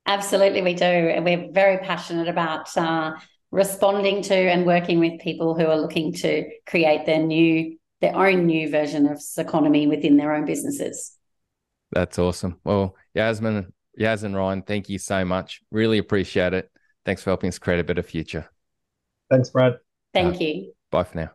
Absolutely, 0.05 0.61
we 0.61 0.75
do. 0.75 0.85
And 0.85 1.25
we're 1.25 1.51
very 1.51 1.79
passionate 1.79 2.29
about 2.29 2.77
uh, 2.77 3.15
responding 3.51 4.21
to 4.25 4.35
and 4.35 4.67
working 4.67 5.01
with 5.01 5.19
people 5.19 5.55
who 5.55 5.65
are 5.65 5.79
looking 5.79 6.13
to 6.17 6.51
create 6.67 7.07
their 7.07 7.23
new, 7.23 7.75
their 8.03 8.15
own 8.15 8.45
new 8.45 8.69
version 8.69 9.07
of 9.07 9.17
Circonomy 9.17 9.87
within 9.87 10.19
their 10.19 10.35
own 10.35 10.45
businesses. 10.45 11.17
That's 11.91 12.19
awesome. 12.19 12.61
Well, 12.65 12.95
Yasmin, 13.15 13.73
Yaz 13.99 14.25
and 14.25 14.37
Ryan, 14.37 14.61
thank 14.61 14.91
you 14.91 14.99
so 14.99 15.25
much. 15.25 15.63
Really 15.71 15.97
appreciate 15.97 16.53
it. 16.53 16.71
Thanks 17.07 17.23
for 17.23 17.31
helping 17.31 17.49
us 17.49 17.59
create 17.59 17.81
a 17.81 17.85
better 17.85 18.03
future. 18.03 18.51
Thanks, 19.31 19.51
Brad. 19.51 19.79
Thank 20.15 20.37
uh, 20.37 20.45
you. 20.45 20.73
Bye 20.91 21.05
for 21.05 21.17
now. 21.17 21.31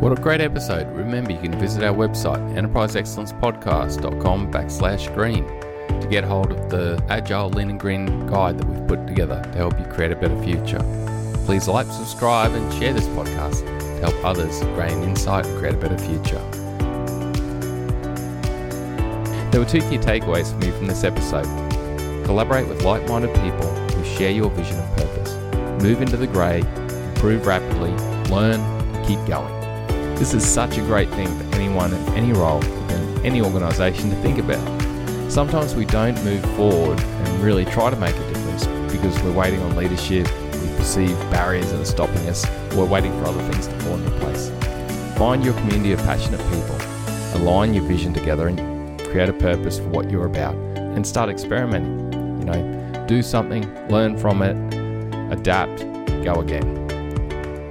What 0.00 0.16
a 0.16 0.22
great 0.22 0.40
episode. 0.40 0.86
Remember, 0.96 1.32
you 1.32 1.40
can 1.40 1.58
visit 1.58 1.82
our 1.82 1.92
website, 1.92 2.38
enterpriseexcellencepodcast.com 2.54 4.52
backslash 4.52 5.12
green 5.14 5.44
to 6.00 6.08
get 6.08 6.22
hold 6.24 6.52
of 6.52 6.70
the 6.70 7.04
Agile 7.08 7.50
Lean 7.50 7.70
and 7.70 7.80
Green 7.80 8.26
guide 8.26 8.58
that 8.58 8.66
we've 8.68 8.86
put 8.86 9.06
together 9.08 9.42
to 9.42 9.58
help 9.58 9.78
you 9.78 9.84
create 9.86 10.12
a 10.12 10.16
better 10.16 10.40
future. 10.42 10.78
Please 11.44 11.66
like, 11.66 11.86
subscribe, 11.86 12.52
and 12.52 12.72
share 12.74 12.92
this 12.92 13.08
podcast 13.08 13.66
to 13.66 14.00
help 14.00 14.24
others 14.24 14.60
gain 14.60 15.02
insight 15.02 15.46
and 15.46 15.58
create 15.58 15.74
a 15.74 15.78
better 15.78 15.98
future. 15.98 16.67
There 19.50 19.60
were 19.60 19.66
two 19.66 19.80
key 19.80 19.96
takeaways 19.96 20.52
for 20.52 20.58
me 20.58 20.70
from 20.70 20.86
this 20.86 21.04
episode. 21.04 21.46
Collaborate 22.26 22.68
with 22.68 22.82
like 22.82 23.08
minded 23.08 23.34
people 23.36 23.66
who 23.94 24.04
share 24.04 24.30
your 24.30 24.50
vision 24.50 24.78
of 24.78 24.96
purpose. 24.96 25.34
Move 25.82 26.02
into 26.02 26.18
the 26.18 26.26
grey, 26.26 26.60
improve 26.60 27.46
rapidly, 27.46 27.90
learn, 28.30 28.60
and 28.60 29.06
keep 29.06 29.24
going. 29.26 29.54
This 30.16 30.34
is 30.34 30.46
such 30.46 30.76
a 30.76 30.82
great 30.82 31.08
thing 31.10 31.26
for 31.26 31.56
anyone 31.56 31.94
in 31.94 32.08
any 32.10 32.32
role 32.32 32.62
in 32.64 33.24
any 33.24 33.40
organisation 33.40 34.10
to 34.10 34.16
think 34.16 34.38
about. 34.38 34.62
Sometimes 35.32 35.74
we 35.74 35.86
don't 35.86 36.22
move 36.24 36.44
forward 36.54 37.00
and 37.00 37.42
really 37.42 37.64
try 37.64 37.88
to 37.88 37.96
make 37.96 38.14
a 38.14 38.32
difference 38.32 38.66
because 38.92 39.20
we're 39.22 39.32
waiting 39.32 39.60
on 39.62 39.76
leadership, 39.76 40.26
we 40.52 40.76
perceive 40.76 41.18
barriers 41.30 41.70
that 41.70 41.80
are 41.80 41.86
stopping 41.86 42.28
us. 42.28 42.46
We're 42.74 42.84
waiting 42.84 43.12
for 43.12 43.26
other 43.28 43.42
things 43.50 43.66
to 43.66 43.74
fall 43.80 43.94
into 43.94 44.10
place. 44.18 44.50
Find 45.16 45.42
your 45.42 45.54
community 45.54 45.92
of 45.92 46.00
passionate 46.00 46.40
people. 46.50 46.76
align 47.40 47.72
your 47.72 47.84
vision 47.84 48.12
together 48.12 48.48
and 48.48 48.77
create 49.10 49.28
a 49.28 49.32
purpose 49.32 49.78
for 49.78 49.88
what 49.88 50.10
you're 50.10 50.26
about 50.26 50.54
and 50.76 51.06
start 51.06 51.30
experimenting. 51.30 52.12
You 52.40 52.44
know, 52.44 53.04
do 53.06 53.22
something, 53.22 53.64
learn 53.88 54.16
from 54.18 54.42
it, 54.42 54.56
adapt, 55.32 55.78
go 56.24 56.40
again. 56.40 56.66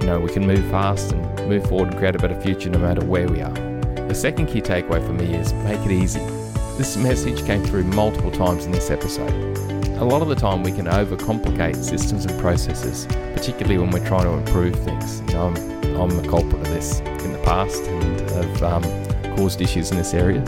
You 0.00 0.06
know, 0.06 0.20
we 0.20 0.32
can 0.32 0.46
move 0.46 0.64
fast 0.70 1.12
and 1.12 1.48
move 1.48 1.66
forward 1.68 1.88
and 1.88 1.98
create 1.98 2.14
a 2.14 2.18
better 2.18 2.40
future 2.40 2.70
no 2.70 2.78
matter 2.78 3.04
where 3.04 3.28
we 3.28 3.40
are. 3.40 3.52
The 3.52 4.14
second 4.14 4.46
key 4.46 4.60
takeaway 4.60 5.04
for 5.04 5.12
me 5.12 5.34
is 5.34 5.52
make 5.52 5.80
it 5.80 5.90
easy. 5.90 6.20
This 6.76 6.96
message 6.96 7.44
came 7.44 7.62
through 7.64 7.84
multiple 7.84 8.30
times 8.30 8.64
in 8.64 8.72
this 8.72 8.90
episode. 8.90 9.32
A 9.98 10.04
lot 10.04 10.22
of 10.22 10.28
the 10.28 10.36
time, 10.36 10.62
we 10.62 10.70
can 10.70 10.86
overcomplicate 10.86 11.76
systems 11.76 12.24
and 12.24 12.38
processes, 12.40 13.06
particularly 13.34 13.78
when 13.78 13.90
we're 13.90 14.06
trying 14.06 14.24
to 14.24 14.32
improve 14.32 14.76
things. 14.84 15.20
You 15.22 15.34
know, 15.34 15.46
I'm, 15.48 15.96
I'm 15.96 16.18
a 16.24 16.28
culprit 16.28 16.60
of 16.60 16.68
this 16.68 17.00
in 17.00 17.32
the 17.32 17.40
past 17.44 17.82
and 17.82 18.20
have 18.30 18.62
um, 18.62 19.36
caused 19.36 19.60
issues 19.60 19.90
in 19.90 19.98
this 19.98 20.14
area. 20.14 20.44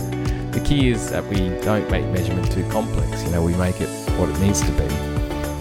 The 0.53 0.61
key 0.61 0.91
is 0.91 1.11
that 1.11 1.25
we 1.27 1.51
don't 1.63 1.89
make 1.91 2.05
measurement 2.07 2.51
too 2.51 2.69
complex. 2.71 3.23
You 3.23 3.31
know, 3.31 3.43
we 3.43 3.55
make 3.55 3.81
it 3.81 3.89
what 4.19 4.29
it 4.29 4.39
needs 4.41 4.61
to 4.63 4.73
be. 4.73 4.89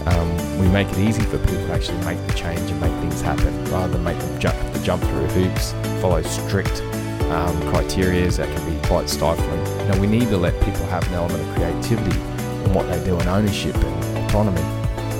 Um, 0.06 0.58
we 0.58 0.66
make 0.68 0.88
it 0.88 0.98
easy 0.98 1.22
for 1.22 1.38
people 1.38 1.66
to 1.66 1.72
actually 1.72 2.04
make 2.04 2.18
the 2.26 2.32
change 2.34 2.70
and 2.70 2.80
make 2.80 2.92
things 3.00 3.20
happen, 3.20 3.64
rather 3.66 3.92
than 3.92 4.02
make 4.02 4.18
them 4.18 4.40
jump, 4.40 4.56
jump 4.82 5.02
through 5.02 5.26
hoops, 5.28 5.72
follow 6.00 6.22
strict 6.22 6.82
um, 7.30 7.60
criteria 7.70 8.28
that 8.32 8.56
can 8.56 8.70
be 8.70 8.88
quite 8.88 9.08
stifling. 9.08 9.64
You 9.80 9.92
know, 9.92 10.00
we 10.00 10.06
need 10.08 10.28
to 10.28 10.36
let 10.36 10.54
people 10.64 10.84
have 10.86 11.06
an 11.08 11.14
element 11.14 11.40
of 11.40 11.54
creativity 11.54 12.18
in 12.64 12.74
what 12.74 12.88
they 12.88 13.02
do 13.04 13.16
and 13.18 13.28
ownership 13.28 13.76
and 13.76 14.18
autonomy. 14.24 14.60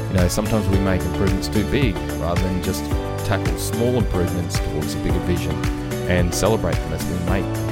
You 0.09 0.17
know, 0.17 0.29
sometimes 0.29 0.67
we 0.69 0.81
make 0.81 1.01
improvements 1.03 1.47
too 1.47 1.65
big 1.71 1.95
rather 2.21 2.43
than 2.43 2.61
just 2.65 2.85
tackle 3.25 3.57
small 3.57 3.99
improvements 3.99 4.59
towards 4.59 4.95
a 4.95 4.99
bigger 4.99 5.21
vision 5.21 5.55
and 6.11 6.35
celebrate 6.35 6.75
them 6.75 6.93
as 6.93 7.05
we 7.05 7.31
make. 7.31 7.70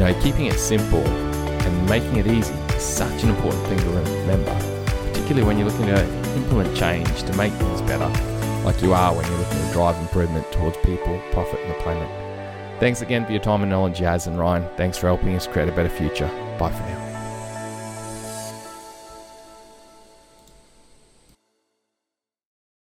You 0.00 0.06
know, 0.06 0.22
keeping 0.22 0.46
it 0.46 0.58
simple 0.58 1.06
and 1.06 1.90
making 1.90 2.16
it 2.16 2.26
easy 2.26 2.54
is 2.54 2.82
such 2.82 3.22
an 3.22 3.28
important 3.28 3.62
thing 3.66 3.78
to 3.80 3.84
remember, 3.84 4.54
particularly 5.08 5.42
when 5.42 5.58
you're 5.58 5.68
looking 5.68 5.88
to 5.88 6.02
implement 6.36 6.74
change 6.74 7.22
to 7.24 7.36
make 7.36 7.52
things 7.52 7.82
better, 7.82 8.08
like 8.64 8.80
you 8.80 8.94
are 8.94 9.14
when 9.14 9.26
you're 9.26 9.36
looking 9.36 9.58
to 9.58 9.72
drive 9.74 10.00
improvement 10.00 10.50
towards 10.52 10.78
people, 10.78 11.20
profit, 11.32 11.60
and 11.60 11.70
the 11.72 11.74
planet. 11.80 12.08
Thanks 12.80 13.02
again 13.02 13.26
for 13.26 13.32
your 13.32 13.42
time 13.42 13.60
and 13.60 13.70
knowledge, 13.70 13.98
Yaz 13.98 14.26
and 14.26 14.38
Ryan. 14.38 14.66
Thanks 14.78 14.96
for 14.96 15.06
helping 15.06 15.36
us 15.36 15.46
create 15.46 15.68
a 15.68 15.72
better 15.72 15.90
future. 15.90 16.28
Bye 16.58 16.70
for 16.70 16.80
now. 16.80 16.89